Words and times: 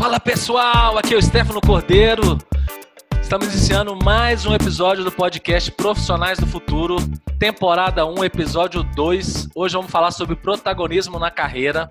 Fala 0.00 0.18
pessoal, 0.18 0.96
aqui 0.96 1.12
é 1.12 1.16
o 1.18 1.22
Stefano 1.22 1.60
Cordeiro. 1.60 2.38
Estamos 3.20 3.48
iniciando 3.48 3.94
mais 3.94 4.46
um 4.46 4.54
episódio 4.54 5.04
do 5.04 5.12
podcast 5.12 5.70
Profissionais 5.72 6.38
do 6.38 6.46
Futuro, 6.46 6.96
temporada 7.38 8.06
1, 8.06 8.24
episódio 8.24 8.82
2. 8.82 9.50
Hoje 9.54 9.76
vamos 9.76 9.90
falar 9.90 10.10
sobre 10.10 10.36
protagonismo 10.36 11.18
na 11.18 11.30
carreira. 11.30 11.86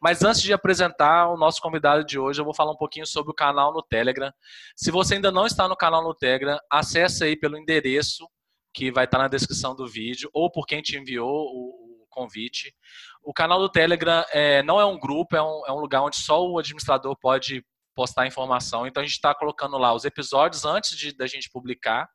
Mas 0.00 0.24
antes 0.24 0.42
de 0.42 0.52
apresentar 0.52 1.28
o 1.28 1.36
nosso 1.36 1.62
convidado 1.62 2.04
de 2.04 2.18
hoje, 2.18 2.40
eu 2.40 2.44
vou 2.44 2.52
falar 2.52 2.72
um 2.72 2.76
pouquinho 2.76 3.06
sobre 3.06 3.30
o 3.30 3.34
canal 3.34 3.72
no 3.72 3.80
Telegram. 3.80 4.32
Se 4.74 4.90
você 4.90 5.14
ainda 5.14 5.30
não 5.30 5.46
está 5.46 5.68
no 5.68 5.76
canal 5.76 6.02
no 6.02 6.16
Telegram, 6.16 6.58
acesse 6.68 7.22
aí 7.22 7.36
pelo 7.36 7.56
endereço 7.56 8.26
que 8.74 8.90
vai 8.90 9.04
estar 9.04 9.18
na 9.18 9.28
descrição 9.28 9.72
do 9.72 9.86
vídeo 9.86 10.28
ou 10.32 10.50
por 10.50 10.66
quem 10.66 10.82
te 10.82 10.96
enviou 10.96 11.28
o, 11.28 11.92
convite. 12.12 12.74
O 13.22 13.32
canal 13.32 13.58
do 13.58 13.70
Telegram 13.70 14.24
é, 14.32 14.62
não 14.62 14.80
é 14.80 14.84
um 14.84 14.98
grupo, 14.98 15.36
é 15.36 15.42
um, 15.42 15.66
é 15.66 15.72
um 15.72 15.78
lugar 15.78 16.02
onde 16.02 16.16
só 16.16 16.44
o 16.44 16.58
administrador 16.58 17.16
pode 17.16 17.64
postar 17.94 18.26
informação. 18.26 18.86
Então 18.86 19.02
a 19.02 19.06
gente 19.06 19.14
está 19.14 19.34
colocando 19.34 19.78
lá 19.78 19.94
os 19.94 20.04
episódios 20.04 20.64
antes 20.64 20.96
de 20.96 21.16
da 21.16 21.26
gente 21.26 21.50
publicar 21.50 22.08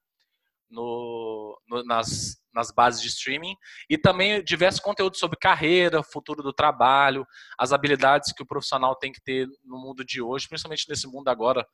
no, 0.70 1.57
no, 1.67 1.84
nas, 1.84 2.38
nas 2.53 2.71
bases 2.71 3.01
de 3.01 3.07
streaming 3.07 3.55
e 3.89 3.98
também 3.98 4.43
diversos 4.43 4.81
conteúdos 4.81 5.20
sobre 5.20 5.38
carreira, 5.39 6.03
futuro 6.03 6.43
do 6.43 6.51
trabalho, 6.51 7.26
as 7.57 7.71
habilidades 7.71 8.34
que 8.34 8.43
o 8.43 8.48
profissional 8.48 8.95
tem 8.95 9.12
que 9.12 9.21
ter 9.21 9.48
no 9.63 9.77
mundo 9.77 10.03
de 10.03 10.21
hoje, 10.21 10.48
principalmente 10.48 10.89
nesse 10.89 11.07
mundo 11.07 11.29
agora 11.29 11.65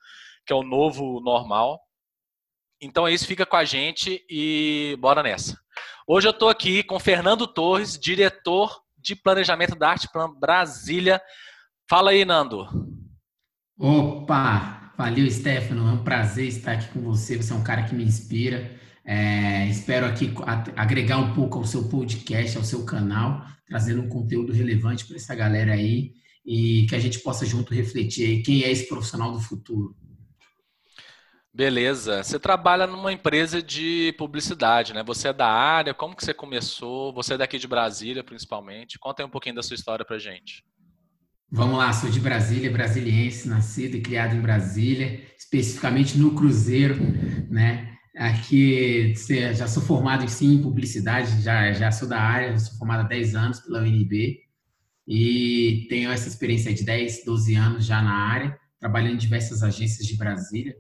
que 0.45 0.53
é 0.53 0.55
o 0.55 0.63
novo 0.63 1.19
normal. 1.21 1.79
Então 2.81 3.07
é 3.07 3.13
isso, 3.13 3.25
fica 3.25 3.45
com 3.45 3.55
a 3.55 3.63
gente 3.63 4.23
e 4.29 4.95
bora 4.99 5.23
nessa. 5.23 5.57
Hoje 6.05 6.27
eu 6.27 6.31
estou 6.31 6.49
aqui 6.49 6.83
com 6.83 6.99
Fernando 6.99 7.47
Torres, 7.47 7.97
diretor 7.97 8.82
de 9.03 9.15
planejamento 9.15 9.75
da 9.75 9.89
Arte 9.89 10.09
Plan 10.11 10.33
Brasília. 10.33 11.21
Fala 11.89 12.11
aí, 12.11 12.23
Nando. 12.23 12.65
Opa, 13.77 14.93
valeu, 14.97 15.29
Stefano. 15.29 15.89
É 15.89 15.91
um 15.91 16.03
prazer 16.03 16.47
estar 16.47 16.71
aqui 16.71 16.87
com 16.87 17.01
você. 17.01 17.35
Você 17.35 17.51
é 17.51 17.55
um 17.55 17.63
cara 17.63 17.83
que 17.83 17.93
me 17.93 18.03
inspira. 18.03 18.71
É, 19.05 19.67
espero 19.67 20.05
aqui 20.05 20.33
agregar 20.77 21.17
um 21.17 21.33
pouco 21.33 21.59
ao 21.59 21.65
seu 21.65 21.89
podcast, 21.89 22.57
ao 22.57 22.63
seu 22.63 22.85
canal, 22.85 23.45
trazendo 23.67 24.01
um 24.01 24.07
conteúdo 24.07 24.53
relevante 24.53 25.05
para 25.05 25.17
essa 25.17 25.35
galera 25.35 25.73
aí 25.73 26.13
e 26.45 26.85
que 26.87 26.95
a 26.95 26.99
gente 26.99 27.19
possa 27.19 27.45
junto 27.45 27.73
refletir 27.73 28.25
aí 28.25 28.41
quem 28.41 28.63
é 28.63 28.71
esse 28.71 28.87
profissional 28.87 29.33
do 29.33 29.41
futuro. 29.41 29.95
Beleza. 31.55 32.23
Você 32.23 32.39
trabalha 32.39 32.87
numa 32.87 33.13
empresa 33.13 33.61
de 33.61 34.11
publicidade, 34.17 34.91
né? 34.91 35.03
Você 35.03 35.27
é 35.27 35.33
da 35.33 35.47
área, 35.47 35.93
como 35.93 36.15
que 36.15 36.25
você 36.25 36.33
começou? 36.33 37.13
Você 37.13 37.35
é 37.35 37.37
daqui 37.37 37.59
de 37.59 37.67
Brasília, 37.67 38.23
principalmente. 38.23 38.97
Conta 38.97 39.21
aí 39.21 39.27
um 39.27 39.31
pouquinho 39.31 39.53
da 39.53 39.61
sua 39.61 39.75
história 39.75 40.03
pra 40.03 40.17
gente. 40.17 40.63
Vamos 41.51 41.77
lá, 41.77 41.93
sou 41.93 42.09
de 42.09 42.19
Brasília, 42.19 42.71
brasiliense, 42.71 43.47
nascido 43.47 43.95
e 43.95 44.01
criado 44.01 44.35
em 44.35 44.41
Brasília, 44.41 45.21
especificamente 45.37 46.17
no 46.17 46.33
Cruzeiro, 46.33 46.95
né? 47.51 47.95
Aqui 48.17 49.13
já 49.53 49.67
sou 49.67 49.83
formado 49.83 50.27
sim 50.27 50.55
em 50.55 50.61
publicidade, 50.63 51.43
já, 51.43 51.71
já 51.71 51.91
sou 51.91 52.09
da 52.09 52.19
área, 52.19 52.57
sou 52.57 52.75
formado 52.79 53.01
há 53.01 53.07
10 53.07 53.35
anos 53.35 53.59
pela 53.59 53.81
UNB 53.81 54.39
e 55.07 55.85
tenho 55.87 56.11
essa 56.11 56.27
experiência 56.27 56.73
de 56.73 56.83
10, 56.83 57.23
12 57.23 57.53
anos 57.53 57.85
já 57.85 58.01
na 58.01 58.13
área, 58.13 58.59
trabalhando 58.79 59.13
em 59.13 59.17
diversas 59.17 59.61
agências 59.61 60.07
de 60.07 60.17
Brasília 60.17 60.75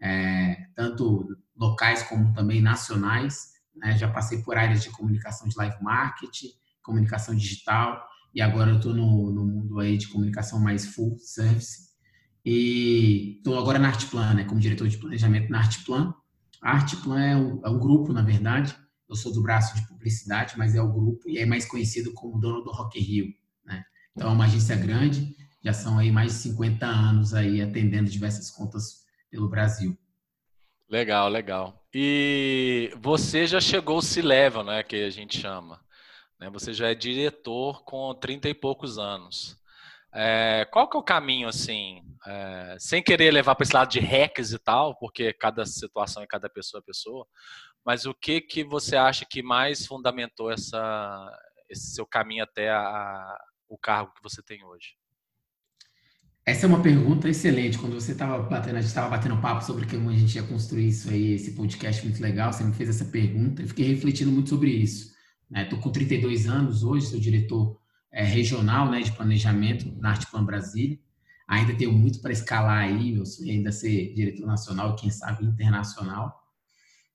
é, 0.00 0.56
tanto 0.74 1.36
locais 1.56 2.02
como 2.04 2.32
também 2.32 2.62
nacionais. 2.62 3.52
Né? 3.74 3.96
Já 3.96 4.08
passei 4.08 4.42
por 4.42 4.56
áreas 4.56 4.82
de 4.82 4.90
comunicação 4.90 5.48
de 5.48 5.56
live 5.56 5.82
marketing, 5.82 6.48
comunicação 6.82 7.34
digital, 7.34 8.02
e 8.34 8.40
agora 8.40 8.70
eu 8.70 8.76
estou 8.76 8.94
no, 8.94 9.32
no, 9.32 9.44
mundo 9.44 9.80
aí 9.80 9.96
de 9.96 10.08
comunicação 10.08 10.60
mais 10.60 10.86
full 10.86 11.16
service. 11.18 11.88
E 12.44 13.36
estou 13.38 13.58
agora 13.58 13.78
na 13.78 13.88
Artplan, 13.88 14.34
né? 14.34 14.44
como 14.44 14.60
diretor 14.60 14.88
de 14.88 14.96
planejamento 14.96 15.50
na 15.50 15.58
Artplan. 15.58 16.14
A 16.62 16.72
Artplan 16.72 17.20
é 17.20 17.36
um, 17.36 17.60
é 17.64 17.68
um 17.68 17.78
grupo, 17.78 18.12
na 18.12 18.22
verdade. 18.22 18.76
Eu 19.08 19.16
sou 19.16 19.32
do 19.32 19.42
braço 19.42 19.74
de 19.74 19.86
publicidade, 19.88 20.54
mas 20.56 20.74
é 20.74 20.82
o 20.82 20.92
grupo 20.92 21.28
e 21.28 21.38
é 21.38 21.46
mais 21.46 21.64
conhecido 21.64 22.12
como 22.12 22.38
dono 22.38 22.62
do 22.62 22.70
Rock 22.70 23.00
Rio. 23.00 23.26
Né? 23.64 23.82
Então 24.14 24.30
é 24.30 24.32
uma 24.32 24.44
agência 24.44 24.76
grande, 24.76 25.34
já 25.64 25.72
são 25.72 25.98
aí 25.98 26.12
mais 26.12 26.32
de 26.32 26.38
50 26.38 26.86
anos 26.86 27.34
aí 27.34 27.62
atendendo 27.62 28.10
diversas 28.10 28.50
contas 28.50 29.07
pelo 29.30 29.48
Brasil. 29.48 29.98
Legal, 30.88 31.28
legal. 31.28 31.84
E 31.92 32.92
você 32.96 33.46
já 33.46 33.60
chegou 33.60 33.96
ao 33.96 34.02
C-Level, 34.02 34.64
né, 34.64 34.82
que 34.82 34.96
a 35.04 35.10
gente 35.10 35.38
chama. 35.38 35.80
Né? 36.38 36.48
Você 36.50 36.72
já 36.72 36.90
é 36.90 36.94
diretor 36.94 37.82
com 37.84 38.14
30 38.14 38.48
e 38.48 38.54
poucos 38.54 38.98
anos. 38.98 39.58
É, 40.12 40.66
qual 40.70 40.88
que 40.88 40.96
é 40.96 41.00
o 41.00 41.02
caminho, 41.02 41.48
assim, 41.48 42.02
é, 42.26 42.76
sem 42.78 43.02
querer 43.02 43.30
levar 43.30 43.54
para 43.54 43.64
esse 43.64 43.74
lado 43.74 43.90
de 43.90 44.00
hacks 44.00 44.52
e 44.52 44.58
tal, 44.58 44.96
porque 44.98 45.32
cada 45.32 45.66
situação 45.66 46.22
e 46.22 46.26
cada 46.26 46.48
pessoa 46.48 46.80
é 46.80 46.86
pessoa, 46.86 47.26
mas 47.84 48.06
o 48.06 48.14
que 48.14 48.40
que 48.40 48.64
você 48.64 48.96
acha 48.96 49.26
que 49.28 49.42
mais 49.42 49.86
fundamentou 49.86 50.50
essa, 50.50 51.30
esse 51.68 51.94
seu 51.94 52.06
caminho 52.06 52.44
até 52.44 52.70
a, 52.70 53.38
o 53.68 53.76
cargo 53.76 54.12
que 54.14 54.22
você 54.22 54.42
tem 54.42 54.64
hoje? 54.64 54.96
Essa 56.48 56.64
é 56.64 56.66
uma 56.66 56.80
pergunta 56.80 57.28
excelente. 57.28 57.76
Quando 57.76 57.92
você 57.92 58.12
estava 58.12 58.42
batendo, 58.42 58.76
a 58.76 58.80
gente 58.80 58.88
estava 58.88 59.10
batendo 59.10 59.36
papo 59.36 59.62
sobre 59.62 59.84
como 59.84 60.08
a 60.08 60.14
gente 60.14 60.34
ia 60.34 60.42
construir 60.42 60.88
isso 60.88 61.10
aí, 61.10 61.34
esse 61.34 61.50
podcast 61.50 62.02
muito 62.02 62.22
legal, 62.22 62.50
você 62.50 62.64
me 62.64 62.72
fez 62.72 62.88
essa 62.88 63.04
pergunta. 63.04 63.60
Eu 63.60 63.68
fiquei 63.68 63.84
refletindo 63.84 64.32
muito 64.32 64.48
sobre 64.48 64.70
isso. 64.70 65.12
Estou 65.54 65.76
né? 65.76 65.84
com 65.84 65.90
32 65.90 66.48
anos 66.48 66.82
hoje, 66.82 67.04
sou 67.04 67.20
diretor 67.20 67.78
é, 68.10 68.24
regional 68.24 68.90
né, 68.90 69.02
de 69.02 69.12
planejamento 69.12 69.94
na 70.00 70.12
Artplan 70.12 70.42
Brasília. 70.42 70.98
Ainda 71.46 71.74
tenho 71.74 71.92
muito 71.92 72.18
para 72.22 72.32
escalar 72.32 72.78
aí, 72.78 73.12
meu 73.12 73.26
sonho 73.26 73.50
é 73.50 73.52
ainda 73.52 73.70
ser 73.70 74.14
diretor 74.14 74.46
nacional, 74.46 74.96
quem 74.96 75.10
sabe 75.10 75.44
internacional. 75.44 76.34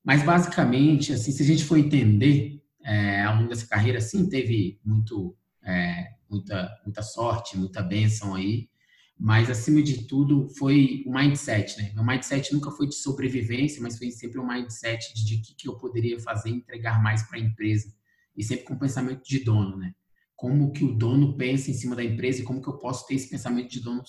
Mas 0.04 0.22
basicamente, 0.22 1.12
assim, 1.12 1.32
se 1.32 1.42
a 1.42 1.46
gente 1.46 1.64
for 1.64 1.80
entender 1.80 2.62
é, 2.86 3.24
ao 3.24 3.38
longo 3.38 3.50
dessa 3.50 3.66
carreira, 3.66 4.00
sim, 4.00 4.30
teve 4.30 4.80
muito, 4.86 5.36
é, 5.66 6.10
muita, 6.30 6.70
muita 6.86 7.02
sorte, 7.02 7.58
muita 7.58 7.82
bênção 7.82 8.36
aí 8.36 8.72
mas 9.20 9.50
acima 9.50 9.82
de 9.82 10.06
tudo 10.06 10.50
foi 10.58 11.04
o 11.06 11.14
mindset, 11.14 11.78
né? 11.78 11.92
Meu 11.94 12.04
mindset 12.04 12.54
nunca 12.54 12.72
foi 12.72 12.88
de 12.88 12.96
sobrevivência, 12.96 13.82
mas 13.82 13.98
foi 13.98 14.12
sempre 14.12 14.40
um 14.40 14.48
mindset 14.48 15.14
de, 15.14 15.24
de 15.24 15.38
que, 15.38 15.56
que 15.56 15.70
eu 15.70 15.78
poderia 15.78 16.20
fazer 16.20 16.50
entregar 16.50 17.02
mais 17.02 17.24
para 17.24 17.38
a 17.38 17.42
empresa 17.42 17.94
e 18.36 18.44
sempre 18.44 18.66
com 18.66 18.78
pensamento 18.78 19.24
de 19.24 19.40
dono, 19.40 19.78
né? 19.78 19.94
Como 20.36 20.72
que 20.74 20.84
o 20.84 20.94
dono 20.94 21.38
pensa 21.38 21.72
em 21.72 21.74
cima 21.74 21.96
da 21.96 22.04
empresa 22.04 22.42
e 22.42 22.44
como 22.44 22.62
que 22.62 22.68
eu 22.68 22.78
posso 22.78 23.08
ter 23.08 23.16
esse 23.16 23.30
pensamento 23.30 23.70
de 23.70 23.80
dono 23.80 24.04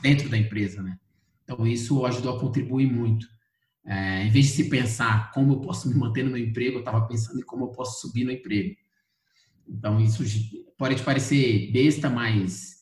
dentro 0.00 0.28
da 0.28 0.38
empresa, 0.38 0.82
né? 0.82 0.98
Então 1.42 1.66
isso 1.66 2.04
ajudou 2.06 2.36
a 2.36 2.40
contribuir 2.40 2.90
muito. 2.90 3.26
É, 3.86 4.24
em 4.24 4.30
vez 4.30 4.46
de 4.46 4.52
se 4.52 4.70
pensar 4.70 5.30
como 5.32 5.54
eu 5.54 5.60
posso 5.60 5.88
me 5.88 5.94
manter 5.94 6.24
no 6.24 6.30
meu 6.30 6.42
emprego, 6.42 6.76
eu 6.76 6.78
estava 6.78 7.06
pensando 7.06 7.38
em 7.38 7.44
como 7.44 7.66
eu 7.66 7.68
posso 7.68 8.00
subir 8.00 8.24
no 8.24 8.30
emprego. 8.30 8.74
Então 9.68 10.00
isso 10.00 10.22
pode 10.78 11.02
parecer 11.02 11.70
besta, 11.70 12.08
mas 12.08 12.73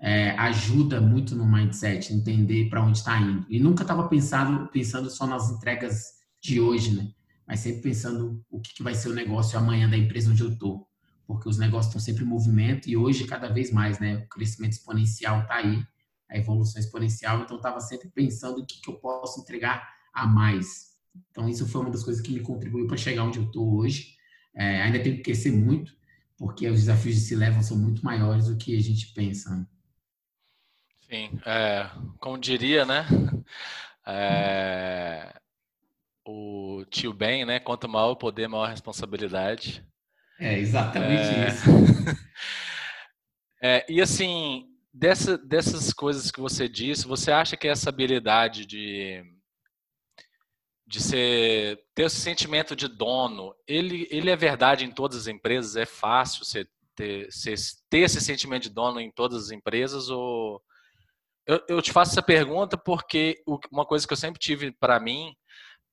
é, 0.00 0.30
ajuda 0.30 1.00
muito 1.00 1.36
no 1.36 1.46
mindset, 1.46 2.12
entender 2.12 2.70
para 2.70 2.82
onde 2.82 2.98
está 2.98 3.20
indo. 3.20 3.44
E 3.50 3.60
nunca 3.60 3.82
estava 3.82 4.08
pensando, 4.08 4.66
pensando 4.68 5.10
só 5.10 5.26
nas 5.26 5.50
entregas 5.50 6.14
de 6.40 6.58
hoje, 6.58 6.96
né? 6.96 7.12
Mas 7.46 7.60
sempre 7.60 7.82
pensando 7.82 8.42
o 8.50 8.60
que, 8.60 8.74
que 8.74 8.82
vai 8.82 8.94
ser 8.94 9.08
o 9.08 9.14
negócio 9.14 9.58
amanhã 9.58 9.88
da 9.88 9.98
empresa 9.98 10.30
onde 10.30 10.42
eu 10.42 10.52
estou. 10.52 10.88
Porque 11.26 11.48
os 11.48 11.58
negócios 11.58 11.88
estão 11.88 12.00
sempre 12.00 12.24
em 12.24 12.26
movimento 12.26 12.88
e 12.88 12.96
hoje 12.96 13.26
cada 13.26 13.48
vez 13.48 13.70
mais, 13.70 13.98
né? 13.98 14.16
O 14.16 14.28
crescimento 14.28 14.72
exponencial 14.72 15.42
está 15.42 15.56
aí, 15.56 15.84
a 16.30 16.38
evolução 16.38 16.80
exponencial. 16.80 17.42
Então, 17.42 17.58
estava 17.58 17.80
sempre 17.80 18.08
pensando 18.08 18.60
o 18.60 18.66
que, 18.66 18.80
que 18.80 18.90
eu 18.90 18.94
posso 18.94 19.40
entregar 19.40 19.86
a 20.14 20.26
mais. 20.26 20.90
Então, 21.30 21.48
isso 21.48 21.66
foi 21.68 21.82
uma 21.82 21.90
das 21.90 22.02
coisas 22.02 22.22
que 22.22 22.32
me 22.32 22.40
contribuiu 22.40 22.86
para 22.86 22.96
chegar 22.96 23.24
onde 23.24 23.38
eu 23.38 23.44
estou 23.44 23.76
hoje. 23.76 24.14
É, 24.54 24.82
ainda 24.82 25.02
tenho 25.02 25.16
que 25.16 25.22
crescer 25.22 25.52
muito, 25.52 25.92
porque 26.38 26.66
os 26.68 26.80
desafios 26.80 27.16
de 27.16 27.20
se 27.20 27.36
levam 27.36 27.62
são 27.62 27.76
muito 27.76 28.02
maiores 28.02 28.46
do 28.46 28.56
que 28.56 28.76
a 28.76 28.80
gente 28.80 29.12
pensa. 29.12 29.68
Sim, 31.10 31.40
é, 31.44 31.90
como 32.20 32.38
diria, 32.38 32.84
né? 32.84 33.04
É, 34.06 35.34
o 36.24 36.84
tio 36.88 37.12
Ben, 37.12 37.44
né? 37.44 37.58
Quanto 37.58 37.88
maior 37.88 38.12
o 38.12 38.16
poder, 38.16 38.46
maior 38.46 38.66
a 38.66 38.70
responsabilidade. 38.70 39.84
É 40.38 40.56
exatamente 40.56 41.22
é, 41.22 41.48
isso. 41.48 41.64
É, 43.62 43.84
e 43.92 44.00
assim, 44.00 44.64
dessa, 44.90 45.36
dessas 45.36 45.92
coisas 45.92 46.30
que 46.30 46.40
você 46.40 46.66
disse, 46.66 47.06
você 47.06 47.30
acha 47.30 47.58
que 47.58 47.68
essa 47.68 47.90
habilidade 47.90 48.64
de, 48.64 49.22
de 50.86 50.98
ser, 50.98 51.78
ter 51.94 52.04
esse 52.04 52.16
sentimento 52.16 52.74
de 52.74 52.88
dono, 52.88 53.54
ele, 53.68 54.08
ele 54.10 54.30
é 54.30 54.34
verdade 54.34 54.86
em 54.86 54.90
todas 54.90 55.18
as 55.18 55.26
empresas? 55.26 55.76
É 55.76 55.84
fácil 55.84 56.42
você 56.42 56.66
ter, 56.96 57.28
ter 57.90 57.98
esse 57.98 58.18
sentimento 58.22 58.62
de 58.62 58.70
dono 58.70 58.98
em 58.98 59.10
todas 59.10 59.44
as 59.44 59.50
empresas 59.50 60.08
ou 60.08 60.62
eu, 61.46 61.60
eu 61.68 61.82
te 61.82 61.92
faço 61.92 62.12
essa 62.12 62.22
pergunta 62.22 62.76
porque 62.76 63.42
uma 63.70 63.84
coisa 63.84 64.06
que 64.06 64.12
eu 64.12 64.16
sempre 64.16 64.38
tive 64.38 64.72
para 64.72 65.00
mim 65.00 65.34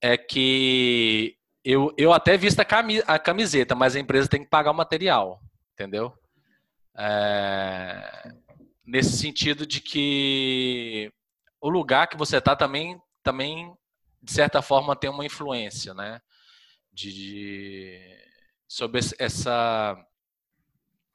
é 0.02 0.18
que 0.18 1.36
eu, 1.64 1.94
eu 1.98 2.14
até 2.14 2.38
visto 2.38 2.60
a 2.60 3.20
camiseta, 3.20 3.76
mas 3.76 3.96
a 3.96 4.00
empresa 4.00 4.30
tem 4.30 4.44
que 4.44 4.50
pagar 4.50 4.72
o 4.72 4.76
material, 4.76 5.42
entendeu? 5.74 6.14
É, 6.98 8.32
nesse 8.86 9.18
sentido 9.18 9.66
de 9.66 9.82
que 9.82 11.12
o 11.60 11.70
lugar 11.70 12.08
que 12.08 12.18
você 12.18 12.38
está 12.38 12.56
também, 12.56 13.00
também, 13.22 13.74
de 14.22 14.32
certa 14.32 14.62
forma, 14.62 14.96
tem 14.96 15.10
uma 15.10 15.26
influência, 15.26 15.94
né? 15.94 16.22
De, 16.94 17.12
de, 17.12 18.18
sobre 18.68 19.02
essa, 19.20 19.98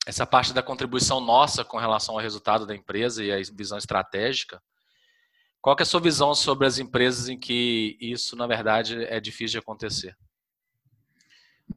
essa 0.07 0.27
parte 0.27 0.53
da 0.53 0.63
contribuição 0.63 1.21
nossa 1.21 1.65
com 1.65 1.79
relação 1.79 2.15
ao 2.15 2.21
resultado 2.21 2.67
da 2.67 2.75
empresa 2.75 3.23
e 3.23 3.33
a 3.33 3.37
visão 3.55 3.79
estratégica. 3.79 4.61
Qual 5.61 5.77
é 5.79 5.83
a 5.83 5.87
sua 5.87 6.01
visão 6.01 6.35
sobre 6.35 6.67
as 6.67 6.79
empresas 6.79 7.29
em 7.29 7.39
que 7.39 7.97
isso, 8.01 8.35
na 8.35 8.47
verdade, 8.47 9.05
é 9.05 9.21
difícil 9.21 9.53
de 9.53 9.59
acontecer? 9.59 10.17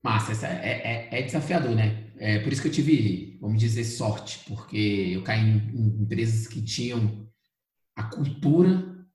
Massa, 0.03 0.47
é, 0.47 1.09
é, 1.11 1.19
é, 1.19 1.21
desafiador, 1.21 1.75
né? 1.75 2.11
É 2.17 2.39
por 2.39 2.51
isso 2.51 2.61
que 2.61 2.67
eu 2.67 2.71
tive, 2.71 3.37
vamos 3.39 3.59
dizer, 3.59 3.83
sorte, 3.83 4.39
porque 4.47 5.11
eu 5.13 5.23
caí 5.23 5.41
em, 5.41 5.57
em 5.57 6.01
empresas 6.01 6.47
que 6.47 6.61
tinham 6.63 7.29
a 7.95 8.03
cultura 8.03 9.05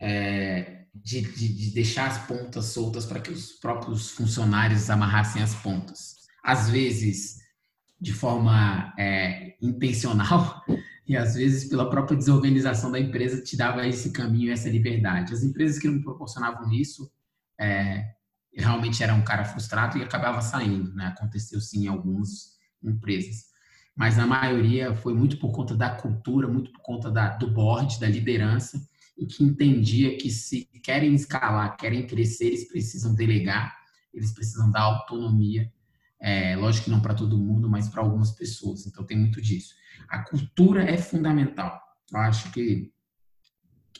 é, 0.00 0.86
de, 0.94 1.20
de, 1.20 1.48
de, 1.48 1.70
deixar 1.70 2.06
as 2.08 2.26
pontas 2.26 2.66
soltas 2.66 3.04
para 3.06 3.20
que 3.20 3.30
os 3.30 3.52
próprios 3.52 4.10
funcionários 4.10 4.90
amarrassem 4.90 5.42
as 5.42 5.54
pontas. 5.54 6.16
Às 6.42 6.70
vezes, 6.70 7.43
de 8.00 8.12
forma 8.12 8.92
é, 8.98 9.56
intencional, 9.60 10.62
e 11.06 11.16
às 11.16 11.34
vezes 11.34 11.68
pela 11.68 11.88
própria 11.90 12.16
desorganização 12.16 12.90
da 12.90 12.98
empresa 12.98 13.42
te 13.42 13.56
dava 13.56 13.86
esse 13.86 14.10
caminho, 14.10 14.52
essa 14.52 14.68
liberdade. 14.68 15.32
As 15.32 15.42
empresas 15.42 15.78
que 15.78 15.88
não 15.88 16.00
proporcionavam 16.00 16.72
isso, 16.72 17.10
é, 17.60 18.04
realmente 18.56 19.02
era 19.02 19.14
um 19.14 19.22
cara 19.22 19.44
frustrado 19.44 19.98
e 19.98 20.02
acabava 20.02 20.40
saindo, 20.40 20.94
né? 20.94 21.06
Aconteceu 21.06 21.60
sim 21.60 21.84
em 21.84 21.88
algumas 21.88 22.54
empresas. 22.82 23.46
Mas 23.96 24.18
a 24.18 24.26
maioria 24.26 24.94
foi 24.94 25.14
muito 25.14 25.38
por 25.38 25.52
conta 25.52 25.76
da 25.76 25.90
cultura, 25.90 26.48
muito 26.48 26.72
por 26.72 26.82
conta 26.82 27.10
da, 27.10 27.36
do 27.36 27.50
board, 27.50 28.00
da 28.00 28.08
liderança, 28.08 28.80
e 29.16 29.26
que 29.26 29.44
entendia 29.44 30.16
que 30.16 30.30
se 30.30 30.64
querem 30.82 31.14
escalar, 31.14 31.76
querem 31.76 32.06
crescer, 32.06 32.46
eles 32.46 32.66
precisam 32.66 33.14
delegar, 33.14 33.76
eles 34.12 34.32
precisam 34.32 34.70
dar 34.70 34.82
autonomia. 34.82 35.72
É, 36.26 36.56
lógico 36.56 36.86
que 36.86 36.90
não 36.90 37.02
para 37.02 37.12
todo 37.12 37.36
mundo, 37.36 37.68
mas 37.68 37.86
para 37.86 38.00
algumas 38.00 38.30
pessoas. 38.30 38.86
Então 38.86 39.04
tem 39.04 39.18
muito 39.18 39.42
disso. 39.42 39.74
A 40.08 40.20
cultura 40.24 40.82
é 40.82 40.96
fundamental. 40.96 41.78
Eu 42.10 42.18
acho 42.20 42.50
que 42.50 42.90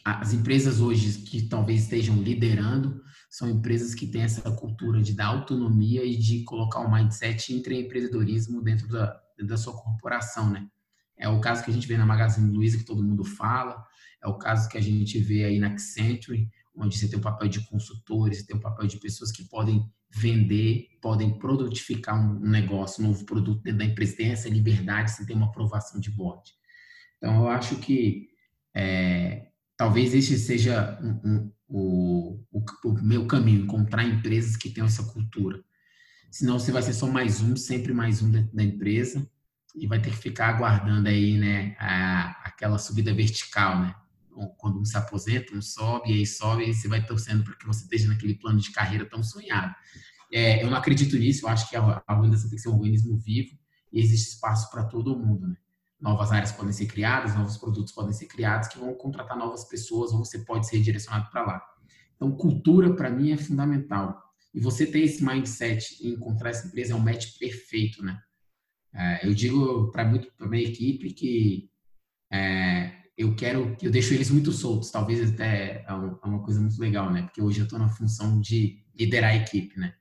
as 0.03 0.33
empresas 0.33 0.81
hoje 0.81 1.21
que 1.21 1.43
talvez 1.43 1.83
estejam 1.83 2.17
liderando 2.17 3.03
são 3.29 3.51
empresas 3.51 3.95
que 3.95 4.07
têm 4.07 4.23
essa 4.23 4.51
cultura 4.53 5.03
de 5.03 5.13
dar 5.13 5.27
autonomia 5.27 6.03
e 6.03 6.17
de 6.17 6.45
colocar 6.45 6.81
o 6.81 6.91
mindset 6.91 7.53
empreendedorismo 7.53 8.63
dentro 8.63 8.89
da, 8.89 9.21
da 9.47 9.59
sua 9.59 9.75
corporação, 9.75 10.49
né? 10.49 10.67
É 11.19 11.29
o 11.29 11.43
caso 11.43 11.63
que 11.63 11.71
a 11.71 11.75
gente 11.75 11.87
vê 11.87 11.99
na 11.99 12.07
Magazine 12.07 12.51
Luiza, 12.51 12.79
que 12.79 12.85
todo 12.85 13.03
mundo 13.03 13.23
fala, 13.23 13.85
é 14.23 14.27
o 14.27 14.39
caso 14.39 14.67
que 14.71 14.79
a 14.79 14.81
gente 14.81 15.19
vê 15.19 15.45
aí 15.45 15.59
na 15.59 15.69
Accenture, 15.69 16.49
onde 16.77 16.99
você 16.99 17.09
tem 17.09 17.19
o 17.19 17.23
papel 17.23 17.49
de 17.49 17.61
consultores, 17.67 18.39
você 18.39 18.47
tem 18.47 18.57
o 18.57 18.61
papel 18.61 18.87
de 18.87 18.99
pessoas 18.99 19.31
que 19.31 19.45
podem 19.45 19.85
vender, 20.11 20.89
podem 21.01 21.39
produtificar 21.39 22.15
um 22.15 22.39
negócio, 22.41 23.03
um 23.03 23.09
novo 23.09 23.25
produto 23.25 23.63
dentro 23.63 23.79
da 23.79 23.85
empresa, 23.85 24.17
tem 24.17 24.31
essa 24.31 24.49
liberdade 24.49 25.11
sem 25.11 25.27
ter 25.27 25.35
uma 25.35 25.47
aprovação 25.47 26.01
de 26.01 26.11
board. 26.11 26.43
Então, 27.19 27.43
eu 27.43 27.49
acho 27.49 27.77
que 27.77 28.29
é, 28.75 29.49
talvez 29.77 30.15
este 30.15 30.37
seja 30.37 30.99
um, 31.03 31.21
um, 31.25 31.53
o, 31.69 32.45
o, 32.53 32.65
o, 32.85 33.03
meu 33.03 33.27
caminho, 33.27 33.65
encontrar 33.65 34.05
empresas 34.05 34.57
que 34.57 34.71
tenham 34.71 34.87
essa 34.87 35.05
cultura. 35.05 35.63
Senão 36.31 36.59
você 36.59 36.73
vai 36.73 36.83
ser 36.83 36.93
só 36.93 37.07
mais 37.07 37.41
um, 37.41 37.57
sempre 37.57 37.93
mais 37.93 38.21
um 38.21 38.31
dentro 38.31 38.55
da 38.55 38.63
empresa 38.63 39.29
e 39.75 39.87
vai 39.87 40.01
ter 40.01 40.11
que 40.11 40.17
ficar 40.17 40.49
aguardando 40.49 41.09
aí, 41.09 41.37
né, 41.39 41.77
a, 41.79 42.31
aquela 42.45 42.79
subida 42.79 43.13
vertical, 43.15 43.81
né? 43.81 43.95
Quando 44.57 44.81
um 44.81 44.85
se 44.85 44.97
aposenta, 44.97 45.55
um 45.55 45.63
sobe, 45.63 46.11
e 46.11 46.19
aí 46.19 46.27
sobe, 46.27 46.69
e 46.69 46.75
você 46.75 46.89
vai 46.89 47.05
torcendo 47.05 47.45
para 47.45 47.57
que 47.57 47.67
você 47.67 47.85
esteja 47.85 48.09
naquele 48.09 48.35
plano 48.35 48.59
de 48.59 48.71
carreira 48.73 49.09
tão 49.09 49.23
sonhado. 49.23 49.75
É, 50.33 50.63
eu 50.63 50.71
não 50.71 50.77
acredito 50.77 51.17
nisso, 51.17 51.47
eu 51.47 51.49
acho 51.49 51.69
que 51.69 51.77
a, 51.77 52.03
organização 52.09 52.49
tem 52.51 52.57
que 52.57 52.63
ser 52.63 52.69
um 52.69 52.75
organismo 52.75 53.17
vivo 53.19 53.57
e 53.93 54.01
existe 54.01 54.35
espaço 54.35 54.71
para 54.71 54.85
todo 54.85 55.17
mundo, 55.17 55.47
né? 55.47 55.57
novas 56.01 56.33
áreas 56.33 56.53
podem 56.53 56.73
ser 56.73 56.87
criadas, 56.87 57.35
novos 57.35 57.57
produtos 57.57 57.93
podem 57.93 58.13
ser 58.13 58.27
criados 58.27 58.69
que 58.69 58.79
vão 58.79 58.93
contratar 58.95 59.39
novas 59.39 59.65
pessoas 59.65 60.13
ou 60.13 60.19
você 60.19 60.41
pode 60.41 60.67
ser 60.67 60.77
redirecionado 60.77 61.31
para 61.31 61.43
lá. 61.43 61.63
Então, 62.15 62.31
cultura 62.37 62.95
para 62.95 63.09
mim 63.09 63.33
é 63.33 63.37
fundamental. 63.37 64.23
E 64.53 64.61
você 64.61 64.87
ter 64.87 65.01
esse 65.01 65.25
mindset 65.25 65.97
e 66.01 66.11
encontrar 66.11 66.51
essa 66.51 66.67
empresa 66.67 66.93
é 66.93 66.97
um 66.97 67.01
match 67.01 67.39
perfeito, 67.39 68.05
né? 68.05 68.21
É, 68.93 69.27
eu 69.27 69.35
digo 69.35 69.91
para 69.91 70.05
muito 70.05 70.33
para 70.37 70.47
minha 70.47 70.63
equipe 70.63 71.13
que 71.13 71.71
é, 72.31 72.93
eu 73.17 73.35
quero, 73.37 73.77
eu 73.81 73.91
deixo 73.91 74.13
eles 74.13 74.31
muito 74.31 74.53
soltos. 74.53 74.91
Talvez 74.91 75.33
até 75.33 75.45
é, 75.45 75.85
é 75.89 75.93
uma 75.93 76.43
coisa 76.43 76.61
muito 76.61 76.81
legal, 76.81 77.13
né? 77.13 77.23
Porque 77.23 77.41
hoje 77.41 77.61
eu 77.61 77.65
estou 77.65 77.79
na 77.79 77.89
função 77.89 78.41
de 78.41 78.83
liderar 78.95 79.31
a 79.31 79.37
equipe, 79.37 79.79
né? 79.79 79.95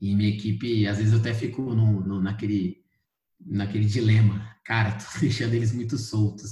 E 0.00 0.14
minha 0.14 0.30
equipe, 0.30 0.86
às 0.86 0.98
vezes 0.98 1.12
eu 1.12 1.20
até 1.20 1.34
fico 1.34 1.62
no, 1.74 2.00
no 2.00 2.20
naquele 2.20 2.84
naquele 3.40 3.86
dilema. 3.86 4.56
Cara, 4.64 4.92
tô 4.98 5.20
deixando 5.20 5.54
eles 5.54 5.72
muito 5.72 5.98
soltos. 5.98 6.50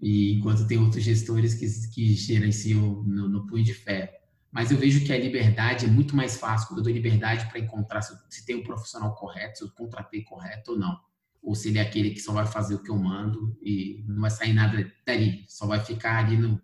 E 0.00 0.34
enquanto 0.34 0.66
tem 0.66 0.78
outros 0.78 1.04
gestores 1.04 1.54
que, 1.54 1.66
que 1.90 2.14
gerenciam 2.14 3.02
no, 3.04 3.28
no 3.28 3.46
punho 3.46 3.64
de 3.64 3.74
ferro. 3.74 4.10
Mas 4.50 4.72
eu 4.72 4.78
vejo 4.78 5.04
que 5.04 5.12
a 5.12 5.18
liberdade 5.18 5.86
é 5.86 5.88
muito 5.88 6.16
mais 6.16 6.36
fácil 6.36 6.66
quando 6.66 6.78
eu 6.78 6.84
dou 6.84 6.92
liberdade 6.92 7.48
para 7.48 7.60
encontrar 7.60 8.02
se, 8.02 8.12
se 8.28 8.44
tem 8.44 8.56
o 8.56 8.60
um 8.60 8.64
profissional 8.64 9.14
correto, 9.14 9.58
se 9.58 9.64
eu 9.64 9.70
contratei 9.70 10.24
correto 10.24 10.72
ou 10.72 10.78
não. 10.78 10.98
Ou 11.42 11.54
se 11.54 11.68
ele 11.68 11.78
é 11.78 11.82
aquele 11.82 12.10
que 12.10 12.20
só 12.20 12.32
vai 12.32 12.46
fazer 12.46 12.74
o 12.74 12.82
que 12.82 12.90
eu 12.90 12.96
mando 12.96 13.56
e 13.62 14.04
não 14.06 14.20
vai 14.20 14.30
sair 14.30 14.52
nada 14.52 14.92
dali, 15.06 15.44
só 15.48 15.66
vai 15.66 15.80
ficar 15.80 16.18
ali 16.18 16.36
no, 16.36 16.60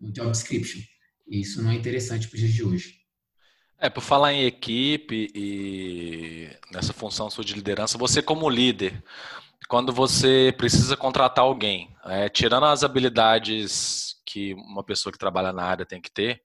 no 0.00 0.12
job 0.12 0.30
description. 0.30 0.80
E 1.28 1.40
isso 1.40 1.62
não 1.62 1.70
é 1.70 1.74
interessante 1.74 2.28
para 2.28 2.36
os 2.36 2.40
dias 2.40 2.52
de 2.52 2.64
hoje. 2.64 3.06
É, 3.78 3.90
por 3.90 4.00
falar 4.00 4.32
em 4.32 4.44
equipe 4.44 5.30
e 5.34 6.48
nessa 6.72 6.92
função 6.92 7.28
sua 7.28 7.44
de 7.44 7.52
liderança, 7.52 7.98
você 7.98 8.22
como 8.22 8.48
líder, 8.48 9.02
quando 9.68 9.92
você 9.92 10.54
precisa 10.56 10.96
contratar 10.96 11.44
alguém, 11.44 11.94
é, 12.04 12.28
tirando 12.28 12.64
as 12.64 12.82
habilidades 12.82 14.16
que 14.24 14.54
uma 14.54 14.82
pessoa 14.82 15.12
que 15.12 15.18
trabalha 15.18 15.52
na 15.52 15.62
área 15.62 15.84
tem 15.84 16.00
que 16.00 16.10
ter, 16.10 16.42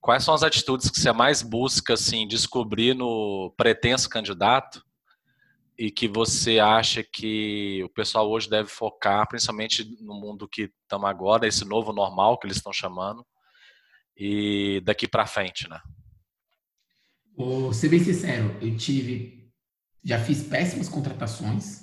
quais 0.00 0.22
são 0.22 0.34
as 0.34 0.42
atitudes 0.42 0.88
que 0.88 1.00
você 1.00 1.12
mais 1.12 1.42
busca 1.42 1.94
assim 1.94 2.28
descobrir 2.28 2.94
no 2.94 3.52
pretenso 3.56 4.08
candidato 4.08 4.84
e 5.78 5.90
que 5.90 6.06
você 6.06 6.58
acha 6.58 7.02
que 7.02 7.82
o 7.84 7.88
pessoal 7.88 8.30
hoje 8.30 8.48
deve 8.48 8.68
focar, 8.68 9.26
principalmente 9.26 9.84
no 10.00 10.14
mundo 10.14 10.48
que 10.48 10.70
estamos 10.82 11.08
agora, 11.08 11.46
esse 11.46 11.64
novo 11.64 11.92
normal 11.92 12.38
que 12.38 12.46
eles 12.46 12.58
estão 12.58 12.72
chamando, 12.72 13.24
e 14.16 14.80
daqui 14.84 15.08
para 15.08 15.26
frente, 15.26 15.68
né? 15.68 15.80
Vou 17.36 17.72
ser 17.72 17.88
bem 17.88 18.00
sincero, 18.00 18.56
eu 18.60 18.76
tive, 18.76 19.50
já 20.04 20.18
fiz 20.18 20.42
péssimas 20.42 20.88
contratações 20.88 21.82